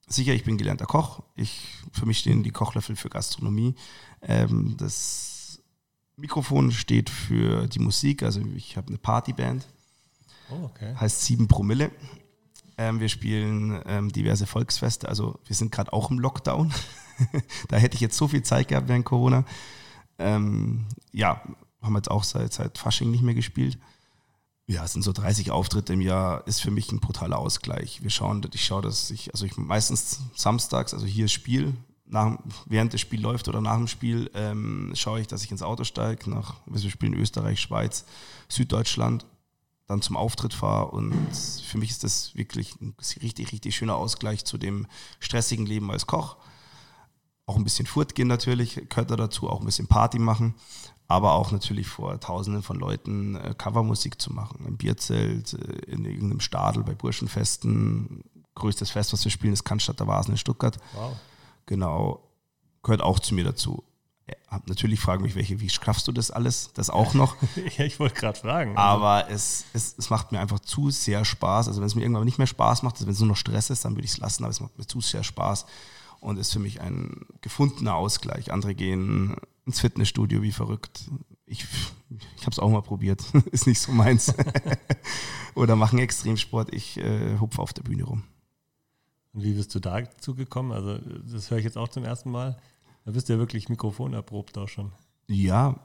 sicher, 0.08 0.34
ich 0.34 0.44
bin 0.44 0.58
gelernter 0.58 0.86
Koch. 0.86 1.22
Ich, 1.36 1.68
für 1.92 2.06
mich 2.06 2.20
stehen 2.20 2.44
die 2.44 2.52
Kochlöffel 2.52 2.96
für 2.96 3.10
Gastronomie. 3.10 3.76
Ähm, 4.22 4.76
das 4.78 5.62
Mikrofon 6.16 6.72
steht 6.72 7.10
für 7.10 7.68
die 7.68 7.80
Musik. 7.80 8.24
Also 8.24 8.42
ich 8.56 8.78
habe 8.78 8.88
eine 8.88 8.98
Partyband, 8.98 9.68
Oh, 10.50 10.66
okay. 10.66 10.96
heißt 10.96 11.26
7 11.26 11.48
Promille. 11.48 11.92
Ähm, 12.78 13.00
wir 13.00 13.10
spielen 13.10 13.82
ähm, 13.86 14.12
diverse 14.12 14.46
Volksfeste. 14.46 15.10
Also 15.10 15.40
wir 15.46 15.56
sind 15.56 15.72
gerade 15.72 15.92
auch 15.94 16.12
im 16.12 16.20
Lockdown. 16.20 16.74
da 17.68 17.78
hätte 17.78 17.96
ich 17.96 18.02
jetzt 18.02 18.18
so 18.18 18.28
viel 18.28 18.44
Zeit 18.44 18.68
gehabt 18.68 18.88
während 18.88 19.06
Corona. 19.06 19.46
Ähm, 20.20 20.86
ja, 21.12 21.42
haben 21.82 21.96
jetzt 21.96 22.12
auch 22.12 22.24
seit, 22.24 22.54
seit 22.54 22.78
Fasching 22.78 23.12
nicht 23.12 23.24
mehr 23.24 23.36
gespielt. 23.36 23.78
Ja, 24.70 24.84
es 24.84 24.92
sind 24.92 25.04
so 25.04 25.14
30 25.14 25.52
Auftritte 25.52 25.94
im 25.94 26.02
Jahr, 26.02 26.46
ist 26.46 26.62
für 26.62 26.72
mich 26.72 26.92
ein 26.92 27.00
brutaler 27.00 27.40
Ausgleich. 27.40 28.04
Wir 28.04 28.10
schauen, 28.10 28.46
ich 28.54 28.66
schaue, 28.66 28.82
dass 28.82 29.10
ich, 29.12 29.34
also 29.34 29.46
ich 29.46 29.56
meistens 29.56 30.20
samstags, 30.36 30.94
also 30.94 31.06
hier 31.06 31.30
Spiel, 31.30 31.74
nach, 32.06 32.38
während 32.66 32.94
das 32.94 33.00
Spiel 33.00 33.22
läuft 33.22 33.48
oder 33.48 33.62
nach 33.62 33.78
dem 33.78 33.88
Spiel, 33.88 34.30
ähm, 34.34 34.92
schaue 34.94 35.22
ich, 35.22 35.28
dass 35.28 35.44
ich 35.44 35.52
ins 35.52 35.62
Auto 35.62 35.86
steige, 35.86 36.30
nach, 36.30 36.56
wir 36.66 36.90
spielen 36.90 37.14
Österreich, 37.14 37.62
Schweiz, 37.62 38.04
Süddeutschland, 38.50 39.26
dann 39.88 40.02
zum 40.02 40.18
Auftritt 40.18 40.54
fahre 40.54 40.92
und 40.92 41.14
für 41.66 41.78
mich 41.78 41.92
ist 41.92 42.04
das 42.04 42.36
wirklich 42.36 42.76
ein 42.82 42.94
richtig, 43.22 43.54
richtig 43.54 43.74
schöner 43.74 43.96
Ausgleich 43.96 44.44
zu 44.44 44.58
dem 44.58 44.86
stressigen 45.22 45.66
Leben 45.66 45.90
als 45.92 46.08
Koch. 46.08 46.36
Auch 47.46 47.56
ein 47.56 47.64
bisschen 47.64 47.86
Furt 47.86 48.16
gehen 48.16 48.28
natürlich, 48.28 48.76
gehört 48.90 49.12
da 49.12 49.16
dazu, 49.16 49.50
auch 49.50 49.62
ein 49.62 49.66
bisschen 49.66 49.88
Party 49.88 50.20
machen, 50.20 50.56
aber 51.08 51.34
auch 51.34 51.52
natürlich 51.52 51.88
vor 51.88 52.20
tausenden 52.20 52.64
von 52.64 52.78
Leuten 52.78 53.36
äh, 53.36 53.54
Covermusik 53.58 54.22
zu 54.22 54.34
machen. 54.34 54.66
Im 54.66 54.78
Bierzelt, 54.78 55.54
äh, 55.54 55.92
in 55.92 56.06
irgendeinem 56.06 56.42
Stadel, 56.42 56.84
bei 56.84 56.94
Burschenfesten. 56.94 58.24
Größtes 58.56 58.92
Fest, 58.92 59.14
was 59.14 59.24
wir 59.24 59.32
spielen, 59.32 59.54
ist 59.54 59.64
Cannstatter 59.64 60.08
Vasen 60.08 60.34
in 60.34 60.38
Stuttgart. 60.38 60.78
Wow. 60.94 61.16
Genau, 61.68 62.24
gehört 62.84 63.02
auch 63.02 63.20
zu 63.20 63.36
mir 63.36 63.44
dazu. 63.44 63.84
Ja, 64.28 64.60
natürlich 64.66 65.00
fragen 65.00 65.24
mich 65.24 65.36
welche, 65.36 65.62
wie 65.62 65.70
schaffst 65.70 66.08
du 66.08 66.12
das 66.12 66.32
alles? 66.32 66.72
Das 66.74 66.90
auch 66.90 67.14
noch. 67.14 67.38
ja, 67.78 67.86
ich 67.86 68.00
wollte 68.00 68.16
gerade 68.16 68.38
fragen. 68.38 68.76
Aber 68.76 69.30
es, 69.30 69.66
es, 69.74 69.96
es 69.98 70.10
macht 70.10 70.34
mir 70.34 70.40
einfach 70.40 70.60
zu 70.60 70.90
sehr 70.90 71.24
Spaß. 71.24 71.70
Also 71.70 71.80
wenn 71.80 71.88
es 71.88 71.96
mir 71.96 72.02
irgendwann 72.02 72.26
nicht 72.26 72.38
mehr 72.38 72.48
Spaß 72.48 72.84
macht, 72.84 72.96
also 72.96 73.06
wenn 73.06 73.14
es 73.14 73.20
nur 73.20 73.30
noch 73.30 73.38
Stress 73.38 73.70
ist, 73.70 73.86
dann 73.86 73.96
würde 73.96 74.06
ich 74.06 74.12
es 74.12 74.18
lassen, 74.18 74.44
aber 74.44 74.52
es 74.52 74.60
macht 74.60 74.78
mir 74.78 74.86
zu 74.86 75.00
sehr 75.00 75.24
Spaß 75.24 75.66
und 76.20 76.38
ist 76.38 76.52
für 76.52 76.60
mich 76.60 76.82
ein 76.82 77.26
gefundener 77.42 77.96
Ausgleich. 77.96 78.52
Andere 78.52 78.76
gehen 78.76 79.38
ins 79.68 79.80
Fitnessstudio 79.82 80.42
wie 80.42 80.52
verrückt. 80.52 81.12
Ich, 81.46 81.66
ich 82.10 82.42
habe 82.42 82.52
es 82.52 82.60
auch 82.60 82.70
mal 82.70 82.82
probiert, 82.82 83.24
ist 83.52 83.68
nicht 83.68 83.80
so 83.80 83.92
meins. 83.92 84.34
Oder 85.56 85.76
machen 85.76 86.00
Extremsport, 86.00 86.74
ich 86.74 86.98
äh, 86.98 87.38
hupfe 87.38 87.62
auf 87.62 87.74
der 87.74 87.84
Bühne 87.84 88.04
rum. 88.04 88.24
Und 89.34 89.44
wie 89.44 89.54
bist 89.54 89.76
du 89.76 89.80
dazu 89.80 90.34
gekommen? 90.34 90.72
Also, 90.72 90.98
das 91.32 91.52
höre 91.52 91.60
ich 91.60 91.66
jetzt 91.66 91.78
auch 91.78 91.90
zum 91.90 92.04
ersten 92.04 92.32
Mal. 92.32 92.58
Da 93.06 93.12
bist 93.12 93.30
du 93.30 93.34
ja 93.34 93.40
wirklich 93.40 93.70
Mikrofon 93.70 94.14
erprobt 94.14 94.58
auch 94.58 94.68
schon. 94.68 94.92
Ja, 95.28 95.80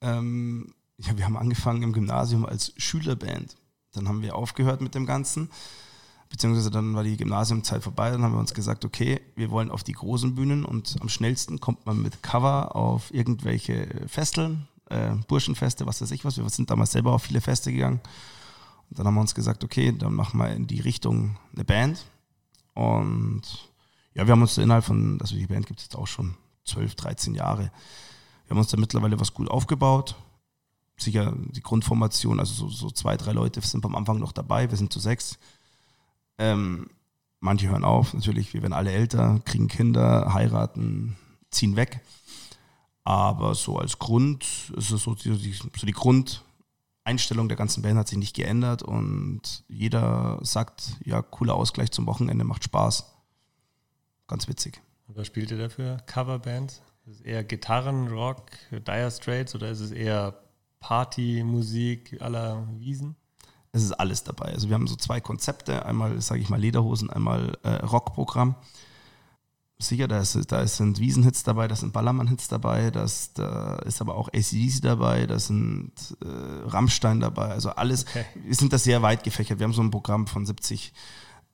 ähm, 0.00 0.74
ja, 0.96 1.16
wir 1.16 1.24
haben 1.24 1.36
angefangen 1.36 1.82
im 1.82 1.92
Gymnasium 1.92 2.44
als 2.44 2.72
Schülerband. 2.76 3.56
Dann 3.92 4.08
haben 4.08 4.22
wir 4.22 4.34
aufgehört 4.34 4.80
mit 4.80 4.94
dem 4.94 5.06
Ganzen, 5.06 5.50
beziehungsweise 6.28 6.70
dann 6.70 6.94
war 6.94 7.04
die 7.04 7.16
Gymnasiumzeit 7.16 7.82
vorbei. 7.82 8.10
Dann 8.10 8.22
haben 8.22 8.32
wir 8.32 8.40
uns 8.40 8.54
gesagt, 8.54 8.84
okay, 8.84 9.20
wir 9.34 9.50
wollen 9.50 9.70
auf 9.70 9.82
die 9.82 9.92
großen 9.92 10.34
Bühnen 10.34 10.64
und 10.64 10.96
am 11.00 11.08
schnellsten 11.08 11.60
kommt 11.60 11.86
man 11.86 12.02
mit 12.02 12.22
Cover 12.22 12.76
auf 12.76 13.12
irgendwelche 13.12 13.88
Festeln, 14.06 14.68
äh, 14.90 15.14
Burschenfeste, 15.26 15.86
was 15.86 16.00
weiß 16.02 16.10
ich 16.10 16.24
was. 16.24 16.36
Wir 16.36 16.48
sind 16.48 16.70
damals 16.70 16.92
selber 16.92 17.12
auf 17.12 17.22
viele 17.22 17.40
Feste 17.40 17.72
gegangen. 17.72 18.00
Und 18.90 18.98
dann 18.98 19.06
haben 19.06 19.14
wir 19.14 19.20
uns 19.20 19.34
gesagt, 19.34 19.64
okay, 19.64 19.92
dann 19.96 20.14
machen 20.14 20.38
wir 20.38 20.50
in 20.50 20.66
die 20.66 20.80
Richtung 20.80 21.36
eine 21.54 21.64
Band. 21.64 22.04
Und 22.74 23.42
ja, 24.14 24.26
wir 24.26 24.32
haben 24.32 24.42
uns 24.42 24.58
innerhalb 24.58 24.84
von, 24.84 25.20
also 25.20 25.34
die 25.34 25.46
Band 25.46 25.66
gibt 25.66 25.80
es 25.80 25.86
jetzt 25.86 25.96
auch 25.96 26.06
schon 26.06 26.34
12, 26.64 26.94
13 26.94 27.34
Jahre. 27.34 27.70
Wir 28.46 28.50
haben 28.50 28.58
uns 28.58 28.68
da 28.68 28.76
mittlerweile 28.78 29.20
was 29.20 29.34
gut 29.34 29.50
aufgebaut. 29.50 30.16
sicher 30.96 31.34
die 31.36 31.60
Grundformation, 31.60 32.40
also 32.40 32.54
so, 32.54 32.68
so, 32.68 32.90
zwei, 32.90 33.16
drei 33.16 33.32
Leute 33.32 33.60
sind 33.60 33.84
am 33.84 33.94
Anfang 33.94 34.18
noch 34.18 34.32
dabei, 34.32 34.70
wir 34.70 34.78
sind 34.78 34.92
zu 34.92 35.00
sechs. 35.00 35.38
Ähm, 36.38 36.88
manche 37.40 37.68
hören 37.68 37.84
auf, 37.84 38.14
natürlich, 38.14 38.54
wir 38.54 38.62
werden 38.62 38.72
alle 38.72 38.92
älter, 38.92 39.40
kriegen 39.44 39.68
Kinder, 39.68 40.32
heiraten, 40.32 41.16
ziehen 41.50 41.76
weg. 41.76 42.00
Aber 43.04 43.54
so 43.54 43.78
als 43.78 43.98
Grund 43.98 44.44
ist 44.76 44.90
es 44.90 45.02
so 45.02 45.14
die, 45.14 45.52
so 45.52 45.86
die 45.86 45.92
Grundeinstellung 45.92 47.48
der 47.48 47.56
ganzen 47.56 47.82
Band 47.82 47.98
hat 47.98 48.08
sich 48.08 48.18
nicht 48.18 48.36
geändert 48.36 48.82
und 48.82 49.64
jeder 49.68 50.38
sagt, 50.42 50.96
ja, 51.04 51.22
cooler 51.22 51.54
Ausgleich 51.54 51.90
zum 51.90 52.06
Wochenende, 52.06 52.44
macht 52.44 52.64
Spaß. 52.64 53.14
Ganz 54.26 54.46
witzig. 54.46 54.82
Was 55.06 55.26
spielt 55.26 55.50
ihr 55.50 55.58
dafür? 55.58 55.96
Coverbands? 56.06 56.82
Ist 57.06 57.20
es 57.20 57.20
eher 57.22 57.42
Gitarren, 57.42 58.08
Rock, 58.08 58.50
Dire 58.70 59.10
Straits 59.10 59.54
oder 59.54 59.70
ist 59.70 59.80
es 59.80 59.90
eher 59.90 60.38
Partymusik 60.80 62.20
aller 62.20 62.68
Wiesen? 62.78 63.16
Es 63.72 63.82
ist 63.82 63.92
alles 63.92 64.24
dabei. 64.24 64.46
Also 64.46 64.68
wir 64.68 64.74
haben 64.74 64.86
so 64.86 64.96
zwei 64.96 65.20
Konzepte, 65.20 65.84
einmal, 65.84 66.20
sage 66.20 66.40
ich 66.40 66.48
mal, 66.48 66.60
Lederhosen, 66.60 67.10
einmal 67.10 67.58
äh, 67.62 67.84
Rockprogramm. 67.84 68.54
Sicher, 69.80 70.08
da, 70.08 70.18
ist, 70.18 70.36
da 70.50 70.66
sind 70.66 70.98
Wiesenhits 70.98 71.44
dabei, 71.44 71.68
da 71.68 71.76
sind 71.76 71.92
Ballermann-Hits 71.92 72.48
dabei, 72.48 72.90
das, 72.90 73.32
da 73.34 73.76
ist 73.76 74.00
aber 74.00 74.16
auch 74.16 74.28
ACDC 74.28 74.82
dabei, 74.82 75.26
da 75.26 75.38
sind 75.38 75.92
äh, 76.20 76.26
Rammstein 76.66 77.20
dabei, 77.20 77.50
also 77.50 77.70
alles. 77.70 78.04
Okay. 78.06 78.24
Wir 78.34 78.54
sind 78.56 78.72
da 78.72 78.78
sehr 78.78 79.02
weit 79.02 79.22
gefächert. 79.22 79.60
Wir 79.60 79.64
haben 79.64 79.72
so 79.72 79.82
ein 79.82 79.92
Programm 79.92 80.26
von 80.26 80.46
70 80.46 80.92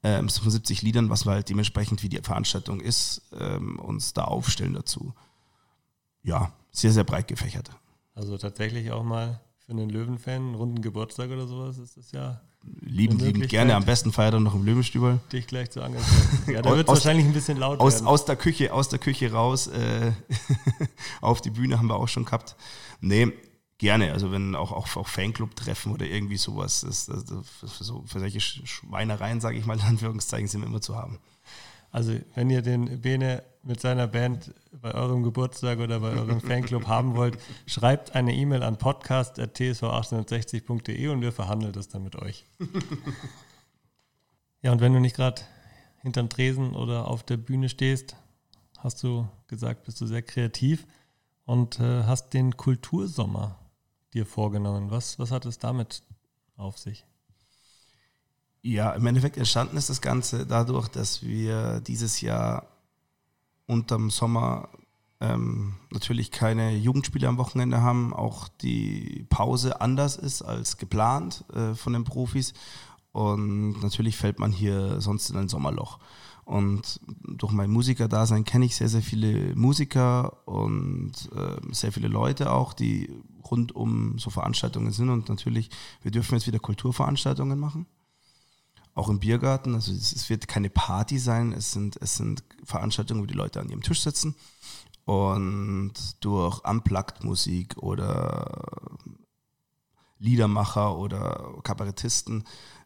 ähm, 0.04 0.28
75 0.28 0.82
Liedern, 0.82 1.10
was 1.10 1.26
wir 1.26 1.32
halt 1.32 1.48
dementsprechend, 1.48 2.02
wie 2.02 2.08
die 2.08 2.20
Veranstaltung 2.22 2.80
ist, 2.80 3.22
ähm, 3.38 3.78
uns 3.78 4.12
da 4.12 4.24
aufstellen 4.24 4.74
dazu. 4.74 5.14
Ja, 6.22 6.52
sehr, 6.70 6.92
sehr 6.92 7.04
breit 7.04 7.28
gefächert. 7.28 7.70
Also 8.14 8.38
tatsächlich 8.38 8.92
auch 8.92 9.02
mal 9.02 9.40
für 9.64 9.72
einen 9.72 9.88
Löwenfan, 9.88 10.34
einen 10.34 10.54
runden 10.54 10.82
Geburtstag 10.82 11.30
oder 11.30 11.46
sowas, 11.46 11.78
ist 11.78 11.96
das 11.96 12.12
ja. 12.12 12.40
Lieben, 12.80 13.18
lieben 13.18 13.46
gerne. 13.46 13.74
Am 13.74 13.84
besten 13.84 14.10
feiert 14.10 14.34
er 14.34 14.40
noch 14.40 14.54
im 14.54 14.64
Löwenstübel. 14.64 15.20
Dich 15.32 15.46
gleich 15.46 15.70
zu 15.70 15.80
engagieren. 15.80 16.28
Ja, 16.46 16.62
da 16.62 16.70
wird 16.70 16.88
es 16.88 16.94
wahrscheinlich 16.94 17.26
ein 17.26 17.34
bisschen 17.34 17.58
laut 17.58 17.78
aus, 17.80 17.94
werden. 17.94 18.06
Aus 18.06 18.24
der 18.24 18.36
Küche, 18.36 18.72
aus 18.72 18.88
der 18.88 18.98
Küche 18.98 19.32
raus, 19.32 19.66
äh, 19.66 20.12
auf 21.20 21.42
die 21.42 21.50
Bühne 21.50 21.78
haben 21.78 21.88
wir 21.88 21.96
auch 21.96 22.08
schon 22.08 22.24
gehabt. 22.24 22.56
Nee, 23.00 23.32
Gerne, 23.78 24.12
also 24.12 24.30
wenn 24.30 24.54
auch, 24.54 24.70
auch, 24.70 24.96
auch 24.96 25.08
Fanclub-Treffen 25.08 25.92
oder 25.92 26.06
irgendwie 26.06 26.36
sowas 26.36 26.84
ist, 26.84 27.10
also 27.10 27.42
für, 27.42 27.66
so, 27.66 28.04
für 28.06 28.20
solche 28.20 28.40
Schweinereien, 28.40 29.40
sage 29.40 29.58
ich 29.58 29.66
mal 29.66 29.76
in 29.76 29.82
Anführungszeichen, 29.82 30.46
sind 30.46 30.60
wir 30.60 30.68
immer 30.68 30.80
zu 30.80 30.94
haben. 30.94 31.18
Also 31.90 32.14
wenn 32.36 32.50
ihr 32.50 32.62
den 32.62 33.00
Bene 33.00 33.42
mit 33.64 33.80
seiner 33.80 34.06
Band 34.06 34.52
bei 34.80 34.94
eurem 34.94 35.22
Geburtstag 35.22 35.78
oder 35.78 36.00
bei 36.00 36.10
eurem 36.10 36.40
Fanclub 36.40 36.86
haben 36.86 37.16
wollt, 37.16 37.38
schreibt 37.66 38.14
eine 38.14 38.34
E-Mail 38.34 38.62
an 38.62 38.76
podcast.tsv1860.de 38.76 41.08
und 41.08 41.22
wir 41.22 41.32
verhandeln 41.32 41.72
das 41.72 41.88
dann 41.88 42.04
mit 42.04 42.16
euch. 42.16 42.44
ja, 44.62 44.72
und 44.72 44.80
wenn 44.80 44.92
du 44.92 45.00
nicht 45.00 45.16
gerade 45.16 45.40
hinterm 46.02 46.28
Tresen 46.28 46.74
oder 46.74 47.08
auf 47.08 47.22
der 47.22 47.38
Bühne 47.38 47.70
stehst, 47.70 48.16
hast 48.78 49.02
du 49.02 49.26
gesagt, 49.46 49.84
bist 49.84 50.00
du 50.00 50.06
sehr 50.06 50.22
kreativ 50.22 50.86
und 51.46 51.80
äh, 51.80 52.04
hast 52.04 52.34
den 52.34 52.56
Kultursommer 52.56 53.58
dir 54.12 54.26
vorgenommen? 54.26 54.90
Was, 54.90 55.18
was 55.18 55.30
hat 55.30 55.46
es 55.46 55.58
damit 55.58 56.02
auf 56.56 56.78
sich? 56.78 57.06
Ja, 58.60 58.92
im 58.92 59.06
Endeffekt 59.06 59.36
entstanden 59.36 59.76
ist 59.76 59.90
das 59.90 60.00
Ganze 60.00 60.46
dadurch, 60.46 60.88
dass 60.88 61.22
wir 61.22 61.80
dieses 61.80 62.22
Jahr 62.22 62.74
unterm 63.66 64.10
Sommer 64.10 64.68
ähm, 65.20 65.74
natürlich 65.90 66.30
keine 66.30 66.76
Jugendspiele 66.76 67.28
am 67.28 67.38
Wochenende 67.38 67.82
haben, 67.82 68.12
auch 68.12 68.48
die 68.48 69.26
Pause 69.30 69.80
anders 69.80 70.16
ist 70.16 70.42
als 70.42 70.76
geplant 70.76 71.44
äh, 71.54 71.74
von 71.74 71.92
den 71.92 72.04
Profis 72.04 72.52
und 73.14 73.80
natürlich 73.80 74.16
fällt 74.16 74.40
man 74.40 74.50
hier 74.50 75.00
sonst 75.00 75.30
in 75.30 75.36
ein 75.36 75.48
Sommerloch. 75.48 76.00
Und 76.44 77.00
durch 77.06 77.52
mein 77.52 77.70
Musikerdasein 77.70 78.44
kenne 78.44 78.64
ich 78.64 78.74
sehr, 78.74 78.88
sehr 78.88 79.02
viele 79.02 79.54
Musiker 79.54 80.46
und 80.48 81.12
äh, 81.32 81.72
sehr 81.72 81.92
viele 81.92 82.08
Leute 82.08 82.52
auch, 82.52 82.72
die 82.72 83.08
rund 83.48 83.74
um 83.74 84.18
so 84.18 84.30
Veranstaltungen 84.30 84.90
sind. 84.90 85.10
Und 85.10 85.28
natürlich, 85.28 85.70
wir 86.02 86.10
dürfen 86.10 86.34
jetzt 86.34 86.48
wieder 86.48 86.58
Kulturveranstaltungen 86.58 87.58
machen. 87.58 87.86
Auch 88.95 89.09
im 89.09 89.18
Biergarten. 89.18 89.74
Also 89.74 89.92
es, 89.92 90.12
es 90.12 90.30
wird 90.30 90.49
keine 90.49 90.70
Party 90.70 91.18
sein, 91.18 91.53
es 91.53 91.72
sind, 91.72 91.97
es 92.01 92.16
sind 92.16 92.45
Veranstaltungen, 92.64 93.22
wo 93.22 93.26
die 93.26 93.34
Leute 93.34 93.61
an 93.61 93.68
ihrem 93.68 93.82
Tisch 93.82 94.03
sitzen 94.03 94.36
und 95.05 95.92
durch 96.20 96.64
Unplugged-Musik 96.64 97.76
oder 97.78 98.86
Liedermacher 100.18 100.97
oder 100.97 101.59
Kabarettisten 101.62 102.45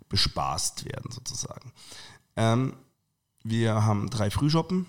bespaßt 0.08 0.84
werden 0.84 1.10
sozusagen. 1.10 1.72
Ähm, 2.36 2.74
wir 3.44 3.84
haben 3.84 4.10
drei 4.10 4.30
Frühschoppen, 4.30 4.86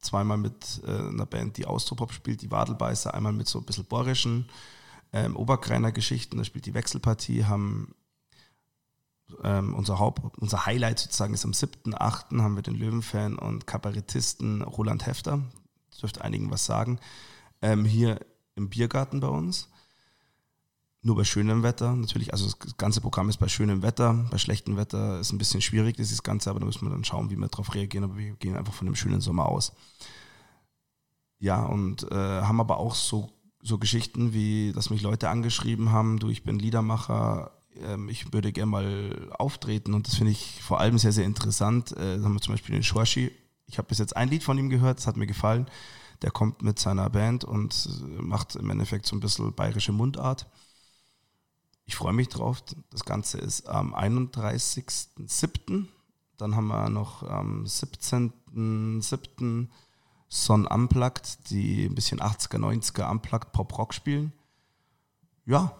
zweimal 0.00 0.36
mit 0.36 0.82
äh, 0.86 0.90
einer 0.90 1.26
Band, 1.26 1.56
die 1.56 1.66
Austropop 1.66 2.12
spielt, 2.12 2.42
die 2.42 2.50
Wadelbeißer, 2.50 3.14
einmal 3.14 3.32
mit 3.32 3.48
so 3.48 3.58
ein 3.60 3.64
bisschen 3.64 3.84
bohrischen 3.84 4.48
ähm, 5.12 5.36
Oberkreiner 5.36 5.92
Geschichten, 5.92 6.38
da 6.38 6.44
spielt 6.44 6.66
die 6.66 6.74
Wechselpartie, 6.74 7.44
haben 7.44 7.94
ähm, 9.42 9.74
unser, 9.74 9.98
Haupt, 9.98 10.38
unser 10.38 10.66
Highlight 10.66 10.98
sozusagen 10.98 11.34
ist 11.34 11.44
am 11.44 11.52
7.8. 11.52 12.40
haben 12.40 12.56
wir 12.56 12.62
den 12.62 12.74
Löwenfan 12.74 13.36
und 13.36 13.66
Kabarettisten 13.66 14.62
Roland 14.62 15.06
Hefter, 15.06 15.40
das 15.90 16.00
dürfte 16.00 16.22
einigen 16.22 16.50
was 16.50 16.64
sagen, 16.64 16.98
ähm, 17.60 17.84
hier 17.84 18.20
im 18.54 18.68
Biergarten 18.68 19.20
bei 19.20 19.28
uns 19.28 19.68
nur 21.02 21.16
bei 21.16 21.24
schönem 21.24 21.62
Wetter. 21.62 21.94
Natürlich, 21.94 22.32
also 22.32 22.46
das 22.46 22.76
ganze 22.76 23.00
Programm 23.00 23.28
ist 23.28 23.38
bei 23.38 23.48
schönem 23.48 23.82
Wetter. 23.82 24.24
Bei 24.30 24.38
schlechtem 24.38 24.76
Wetter 24.76 25.18
ist 25.18 25.32
ein 25.32 25.38
bisschen 25.38 25.60
schwierig, 25.60 25.96
das 25.96 26.22
Ganze, 26.22 26.48
aber 26.48 26.60
da 26.60 26.66
müssen 26.66 26.86
wir 26.86 26.90
dann 26.90 27.04
schauen, 27.04 27.28
wie 27.30 27.36
wir 27.36 27.48
darauf 27.48 27.74
reagieren. 27.74 28.04
Aber 28.04 28.16
wir 28.16 28.34
gehen 28.36 28.56
einfach 28.56 28.72
von 28.72 28.86
einem 28.86 28.94
schönen 28.94 29.20
Sommer 29.20 29.46
aus. 29.46 29.72
Ja, 31.40 31.64
und 31.64 32.10
äh, 32.12 32.14
haben 32.14 32.60
aber 32.60 32.78
auch 32.78 32.94
so, 32.94 33.32
so 33.60 33.78
Geschichten, 33.78 34.32
wie 34.32 34.72
dass 34.72 34.90
mich 34.90 35.02
Leute 35.02 35.28
angeschrieben 35.28 35.90
haben, 35.90 36.20
du, 36.20 36.28
ich 36.28 36.44
bin 36.44 36.60
Liedermacher, 36.60 37.50
ähm, 37.80 38.08
ich 38.08 38.32
würde 38.32 38.52
gerne 38.52 38.70
mal 38.70 39.30
auftreten 39.38 39.94
und 39.94 40.06
das 40.06 40.16
finde 40.16 40.32
ich 40.32 40.62
vor 40.62 40.80
allem 40.80 40.98
sehr, 40.98 41.12
sehr 41.12 41.24
interessant. 41.24 41.92
Äh, 41.92 42.20
haben 42.22 42.34
wir 42.34 42.40
zum 42.40 42.54
Beispiel 42.54 42.74
den 42.74 42.82
Schwashi. 42.82 43.30
Ich 43.66 43.78
habe 43.78 43.88
bis 43.88 43.98
jetzt 43.98 44.16
ein 44.16 44.28
Lied 44.28 44.42
von 44.42 44.58
ihm 44.58 44.70
gehört, 44.70 44.98
das 44.98 45.06
hat 45.06 45.16
mir 45.16 45.26
gefallen. 45.26 45.66
Der 46.22 46.30
kommt 46.30 46.62
mit 46.62 46.78
seiner 46.78 47.08
Band 47.10 47.44
und 47.44 47.88
macht 48.20 48.56
im 48.56 48.70
Endeffekt 48.70 49.06
so 49.06 49.16
ein 49.16 49.20
bisschen 49.20 49.52
bayerische 49.54 49.92
Mundart 49.92 50.46
ich 51.84 51.96
freue 51.96 52.12
mich 52.12 52.28
drauf. 52.28 52.62
Das 52.90 53.04
Ganze 53.04 53.38
ist 53.38 53.68
am 53.68 53.94
31.07. 53.94 55.86
Dann 56.38 56.56
haben 56.56 56.68
wir 56.68 56.88
noch 56.88 57.22
am 57.22 57.64
17.07. 57.64 59.68
Son 60.28 60.66
Unplugged, 60.66 61.50
die 61.50 61.84
ein 61.84 61.94
bisschen 61.94 62.20
80er, 62.20 62.56
90er 62.56 63.10
Unplugged 63.10 63.52
Pop-Rock 63.52 63.92
spielen. 63.92 64.32
Ja, 65.44 65.76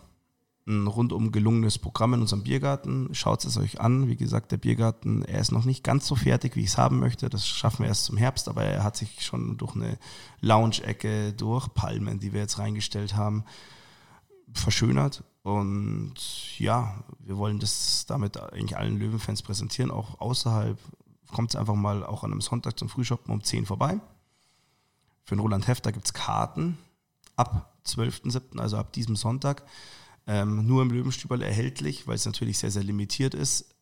ein 0.66 0.86
rundum 0.86 1.32
gelungenes 1.32 1.78
Programm 1.78 2.14
in 2.14 2.20
unserem 2.20 2.44
Biergarten. 2.44 3.08
Schaut 3.12 3.44
es 3.44 3.56
euch 3.56 3.80
an. 3.80 4.08
Wie 4.08 4.16
gesagt, 4.16 4.52
der 4.52 4.58
Biergarten, 4.58 5.24
er 5.24 5.40
ist 5.40 5.50
noch 5.50 5.64
nicht 5.64 5.82
ganz 5.82 6.06
so 6.06 6.14
fertig, 6.14 6.54
wie 6.54 6.60
ich 6.60 6.68
es 6.68 6.78
haben 6.78 7.00
möchte. 7.00 7.28
Das 7.28 7.46
schaffen 7.46 7.80
wir 7.80 7.88
erst 7.88 8.04
zum 8.04 8.16
Herbst, 8.16 8.48
aber 8.48 8.62
er 8.62 8.84
hat 8.84 8.96
sich 8.96 9.24
schon 9.24 9.58
durch 9.58 9.74
eine 9.74 9.98
Lounge-Ecke, 10.40 11.32
durch 11.32 11.72
Palmen, 11.74 12.20
die 12.20 12.32
wir 12.32 12.40
jetzt 12.40 12.58
reingestellt 12.58 13.16
haben, 13.16 13.44
verschönert. 14.52 15.24
Und 15.42 16.14
ja, 16.58 17.02
wir 17.18 17.36
wollen 17.36 17.58
das 17.58 18.06
damit 18.06 18.40
eigentlich 18.40 18.76
allen 18.76 18.98
Löwenfans 18.98 19.42
präsentieren, 19.42 19.90
auch 19.90 20.20
außerhalb. 20.20 20.78
Kommt 21.32 21.50
es 21.50 21.56
einfach 21.56 21.74
mal 21.74 22.04
auch 22.04 22.22
an 22.22 22.30
einem 22.30 22.40
Sonntag 22.40 22.78
zum 22.78 22.88
Frühshoppen 22.88 23.32
um 23.32 23.42
10 23.42 23.66
vorbei. 23.66 23.98
Für 25.24 25.34
den 25.34 25.40
Roland 25.40 25.66
Hefter 25.66 25.90
gibt 25.90 26.06
es 26.06 26.14
Karten 26.14 26.78
ab 27.36 27.74
12.07., 27.86 28.60
also 28.60 28.76
ab 28.76 28.92
diesem 28.92 29.16
Sonntag. 29.16 29.64
Ähm, 30.26 30.66
nur 30.66 30.82
im 30.82 30.90
Löwenstüberl 30.90 31.42
erhältlich, 31.42 32.06
weil 32.06 32.14
es 32.14 32.26
natürlich 32.26 32.58
sehr, 32.58 32.70
sehr 32.70 32.84
limitiert 32.84 33.34
ist. 33.34 33.74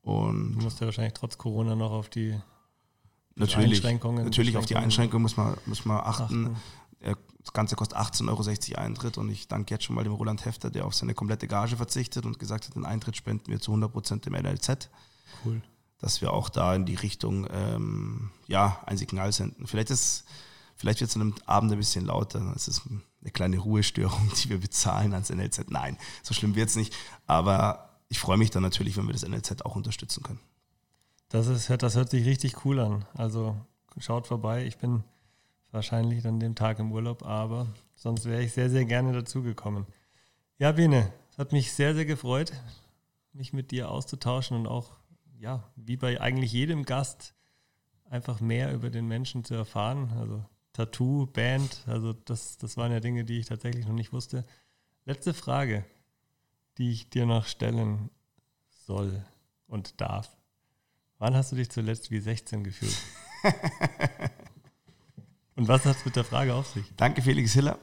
Und 0.00 0.54
du 0.54 0.64
musst 0.64 0.80
ja 0.80 0.86
wahrscheinlich 0.86 1.14
trotz 1.14 1.38
Corona 1.38 1.74
noch 1.74 1.90
auf 1.90 2.08
die 2.08 2.38
natürlich, 3.34 3.78
Einschränkungen. 3.78 4.24
Natürlich 4.24 4.56
auf 4.56 4.66
die 4.66 4.76
Einschränkungen 4.76 5.22
muss 5.22 5.36
man, 5.36 5.56
muss 5.66 5.84
man 5.84 5.98
achten. 5.98 6.56
achten. 7.02 7.16
Das 7.44 7.52
Ganze 7.52 7.76
kostet 7.76 7.98
18,60 7.98 8.72
Euro 8.72 8.80
Eintritt 8.80 9.18
und 9.18 9.28
ich 9.28 9.48
danke 9.48 9.74
jetzt 9.74 9.84
schon 9.84 9.94
mal 9.94 10.02
dem 10.02 10.14
Roland 10.14 10.46
Hefter, 10.46 10.70
der 10.70 10.86
auf 10.86 10.94
seine 10.94 11.12
komplette 11.12 11.46
Gage 11.46 11.76
verzichtet 11.76 12.24
und 12.24 12.38
gesagt 12.38 12.66
hat, 12.66 12.74
den 12.74 12.86
Eintritt 12.86 13.16
spenden 13.16 13.50
wir 13.50 13.60
zu 13.60 13.70
100 13.72 13.92
Prozent 13.92 14.24
dem 14.24 14.32
NLZ. 14.32 14.88
Cool. 15.44 15.60
Dass 15.98 16.22
wir 16.22 16.32
auch 16.32 16.48
da 16.48 16.74
in 16.74 16.86
die 16.86 16.94
Richtung 16.94 17.46
ähm, 17.50 18.30
ja, 18.46 18.80
ein 18.86 18.96
Signal 18.96 19.30
senden. 19.32 19.66
Vielleicht, 19.66 19.90
vielleicht 20.74 21.00
wird 21.00 21.10
es 21.10 21.16
an 21.16 21.22
einem 21.22 21.34
Abend 21.44 21.72
ein 21.72 21.78
bisschen 21.78 22.06
lauter. 22.06 22.50
Es 22.56 22.66
ist 22.66 22.82
eine 23.24 23.32
kleine 23.32 23.58
Ruhestörung, 23.58 24.30
die 24.42 24.50
wir 24.50 24.60
bezahlen 24.60 25.12
ans 25.12 25.30
NLZ. 25.30 25.70
Nein, 25.70 25.96
so 26.22 26.34
schlimm 26.34 26.54
wird 26.54 26.68
es 26.68 26.76
nicht. 26.76 26.94
Aber 27.26 27.98
ich 28.08 28.18
freue 28.18 28.36
mich 28.36 28.50
dann 28.50 28.62
natürlich, 28.62 28.96
wenn 28.96 29.06
wir 29.06 29.12
das 29.12 29.26
NLZ 29.26 29.62
auch 29.62 29.74
unterstützen 29.74 30.22
können. 30.22 30.40
Das, 31.30 31.48
ist, 31.48 31.68
das 31.68 31.96
hört 31.96 32.10
sich 32.10 32.26
richtig 32.26 32.64
cool 32.64 32.78
an. 32.78 33.06
Also 33.14 33.56
schaut 33.98 34.26
vorbei. 34.26 34.66
Ich 34.66 34.78
bin 34.78 35.02
wahrscheinlich 35.72 36.22
dann 36.22 36.38
dem 36.38 36.54
Tag 36.54 36.78
im 36.78 36.92
Urlaub, 36.92 37.24
aber 37.24 37.66
sonst 37.96 38.26
wäre 38.26 38.42
ich 38.42 38.52
sehr, 38.52 38.70
sehr 38.70 38.84
gerne 38.84 39.12
dazugekommen. 39.12 39.86
Ja, 40.58 40.72
Bene, 40.72 41.12
es 41.30 41.38
hat 41.38 41.52
mich 41.52 41.72
sehr, 41.72 41.94
sehr 41.94 42.04
gefreut, 42.04 42.52
mich 43.32 43.52
mit 43.52 43.72
dir 43.72 43.90
auszutauschen 43.90 44.56
und 44.56 44.66
auch, 44.68 44.92
ja, 45.38 45.64
wie 45.74 45.96
bei 45.96 46.20
eigentlich 46.20 46.52
jedem 46.52 46.84
Gast, 46.84 47.34
einfach 48.08 48.40
mehr 48.40 48.72
über 48.72 48.90
den 48.90 49.08
Menschen 49.08 49.42
zu 49.42 49.54
erfahren. 49.54 50.12
Also 50.20 50.44
Tattoo, 50.74 51.26
Band, 51.26 51.82
also 51.86 52.12
das, 52.12 52.58
das 52.58 52.76
waren 52.76 52.92
ja 52.92 53.00
Dinge, 53.00 53.24
die 53.24 53.38
ich 53.38 53.46
tatsächlich 53.46 53.86
noch 53.86 53.94
nicht 53.94 54.12
wusste. 54.12 54.44
Letzte 55.06 55.32
Frage, 55.32 55.84
die 56.76 56.90
ich 56.90 57.08
dir 57.08 57.24
noch 57.24 57.46
stellen 57.46 58.10
soll 58.84 59.24
und 59.66 60.00
darf. 60.00 60.36
Wann 61.18 61.34
hast 61.34 61.52
du 61.52 61.56
dich 61.56 61.70
zuletzt 61.70 62.10
wie 62.10 62.20
16 62.20 62.64
gefühlt? 62.64 62.96
und 65.54 65.68
was 65.68 65.84
hat 65.86 65.96
es 65.96 66.04
mit 66.04 66.16
der 66.16 66.24
Frage 66.24 66.54
auf 66.54 66.66
sich? 66.66 66.84
Danke, 66.96 67.22
Felix 67.22 67.52
Hiller. 67.52 67.78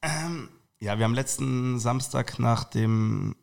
Ähm, 0.00 0.48
ja, 0.78 0.96
wir 0.96 1.04
haben 1.04 1.14
letzten 1.14 1.80
Samstag 1.80 2.38
nach 2.38 2.64
dem 2.64 3.34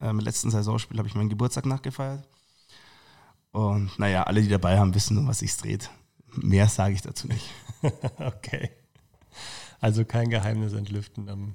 ähm, 0.00 0.18
letzten 0.18 0.50
Saisonspiel 0.50 0.98
habe 0.98 1.08
ich 1.08 1.14
meinen 1.14 1.28
Geburtstag 1.28 1.66
nachgefeiert. 1.66 2.26
Und 3.52 3.98
naja, 3.98 4.24
alle, 4.24 4.42
die 4.42 4.48
dabei 4.48 4.78
haben, 4.78 4.94
wissen, 4.94 5.18
um 5.18 5.28
was 5.28 5.40
sich 5.40 5.56
dreht. 5.56 5.90
Mehr 6.34 6.68
sage 6.68 6.94
ich 6.94 7.02
dazu 7.02 7.28
nicht. 7.28 7.48
okay. 8.18 8.70
Also 9.80 10.04
kein 10.04 10.30
Geheimnis 10.30 10.72
entlüften 10.72 11.28
am 11.28 11.54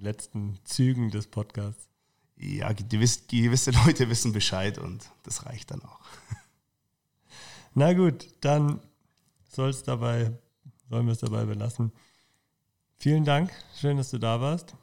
letzten 0.00 0.58
Zügen 0.64 1.10
des 1.10 1.26
Podcasts. 1.28 1.88
Ja, 2.36 2.72
gewisse, 2.72 3.20
gewisse 3.28 3.70
Leute 3.86 4.08
wissen 4.08 4.32
Bescheid 4.32 4.78
und 4.78 5.10
das 5.22 5.44
reicht 5.46 5.70
dann 5.70 5.82
auch. 5.82 6.00
Na 7.74 7.92
gut, 7.92 8.26
dann 8.40 8.80
soll 9.48 9.70
es 9.70 9.84
dabei, 9.84 10.32
sollen 10.88 11.06
wir 11.06 11.12
es 11.12 11.20
dabei 11.20 11.44
belassen. 11.44 11.92
Vielen 12.96 13.24
Dank, 13.24 13.52
schön, 13.78 13.96
dass 13.96 14.10
du 14.10 14.18
da 14.18 14.40
warst. 14.40 14.74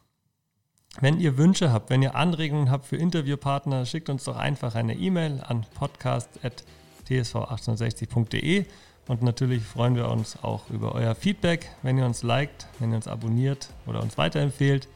Wenn 1.00 1.20
ihr 1.20 1.38
Wünsche 1.38 1.72
habt, 1.72 1.92
wenn 1.92 2.02
ihr 2.02 2.16
Anregungen 2.16 2.72
habt 2.72 2.86
für 2.86 2.98
Interviewpartner, 2.98 3.86
schickt 3.86 4.10
uns 4.10 4.24
doch 4.24 4.38
einfach 4.38 4.74
eine 4.76 4.96
E-Mail 4.96 5.42
an 5.42 5.66
podcast.tsv1860.de 5.76 8.66
und 9.10 9.24
natürlich 9.24 9.64
freuen 9.64 9.96
wir 9.96 10.08
uns 10.08 10.42
auch 10.44 10.70
über 10.70 10.94
euer 10.94 11.16
Feedback, 11.16 11.72
wenn 11.82 11.98
ihr 11.98 12.06
uns 12.06 12.22
liked, 12.22 12.68
wenn 12.78 12.92
ihr 12.92 12.96
uns 12.96 13.08
abonniert 13.08 13.70
oder 13.88 14.04
uns 14.04 14.20
weiterempfehlt. 14.20 14.88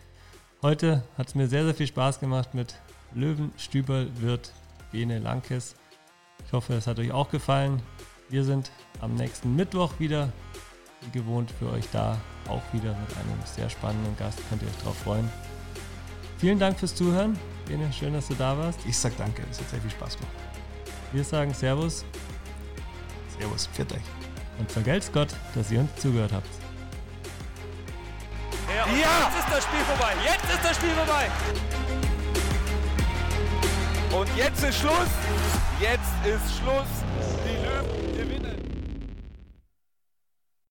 Heute 0.61 1.03
hat 1.18 1.30
es 1.30 1.36
mir 1.36 1.47
sehr, 1.47 1.66
sehr 1.66 1.74
viel 1.74 1.88
Spaß 1.88 2.20
gemacht 2.20 2.53
mit 2.53 2.76
Löwen, 3.16 3.51
Stüberl, 3.57 4.07
Wirt, 4.20 4.53
Bene 4.91 5.18
Lankes. 5.18 5.76
Ich 6.45 6.53
hoffe, 6.53 6.76
es 6.76 6.86
hat 6.86 6.99
euch 6.99 7.11
auch 7.11 7.32
gefallen. 7.32 7.82
Wir 8.30 8.43
sind 8.43 8.70
am 9.01 9.16
nächsten 9.16 9.55
Mittwoch 9.55 9.93
wieder, 9.97 10.32
wie 11.01 11.18
gewohnt, 11.18 11.49
für 11.49 11.72
euch 11.72 11.86
da. 11.91 12.22
Auch 12.47 12.61
wieder 12.72 12.91
mit 12.91 13.18
einem 13.18 13.39
sehr 13.45 13.70
spannenden 13.70 14.16
Gast. 14.18 14.38
Könnt 14.47 14.61
ihr 14.61 14.68
euch 14.68 14.78
darauf 14.78 14.97
freuen. 14.97 15.28
Vielen 16.38 16.59
Dank 16.59 16.78
fürs 16.78 16.93
Zuhören. 16.93 17.36
Bene, 17.66 17.91
schön, 17.91 18.14
dass 18.14 18.28
du 18.28 18.36
da 18.36 18.55
warst. 18.55 18.80
Ich 18.86 18.95
sag 18.95 19.18
danke, 19.18 19.41
es 19.49 19.59
hat 19.59 19.70
sehr 19.72 19.82
viel 19.82 19.89
Spaß 19.89 20.18
gemacht. 20.18 20.36
Wir 21.11 21.24
sagen 21.24 21.51
Servus. 21.51 22.05
Servus, 23.39 23.67
pfiat 23.73 23.91
euch. 23.93 24.01
Und 24.59 24.71
vergelt's 24.71 25.11
Gott, 25.11 25.29
dass 25.55 25.71
ihr 25.71 25.79
uns 25.79 25.95
zugehört 25.95 26.31
habt. 26.31 26.47
Ja, 28.67 28.86
ja, 28.88 28.93
jetzt 28.93 29.39
ist 29.39 29.51
das 29.51 29.63
Spiel 29.63 29.79
vorbei. 29.79 30.13
Jetzt 30.23 30.53
ist 30.53 30.63
das 30.63 30.75
Spiel 30.75 30.91
vorbei. 30.91 31.29
Und 34.15 34.29
jetzt 34.38 34.63
ist 34.63 34.79
Schluss. 34.79 35.09
Jetzt 35.79 36.13
ist 36.23 36.57
Schluss. 36.59 36.91
Die 37.45 37.57
Löwen 37.65 38.17
gewinnen. 38.17 38.53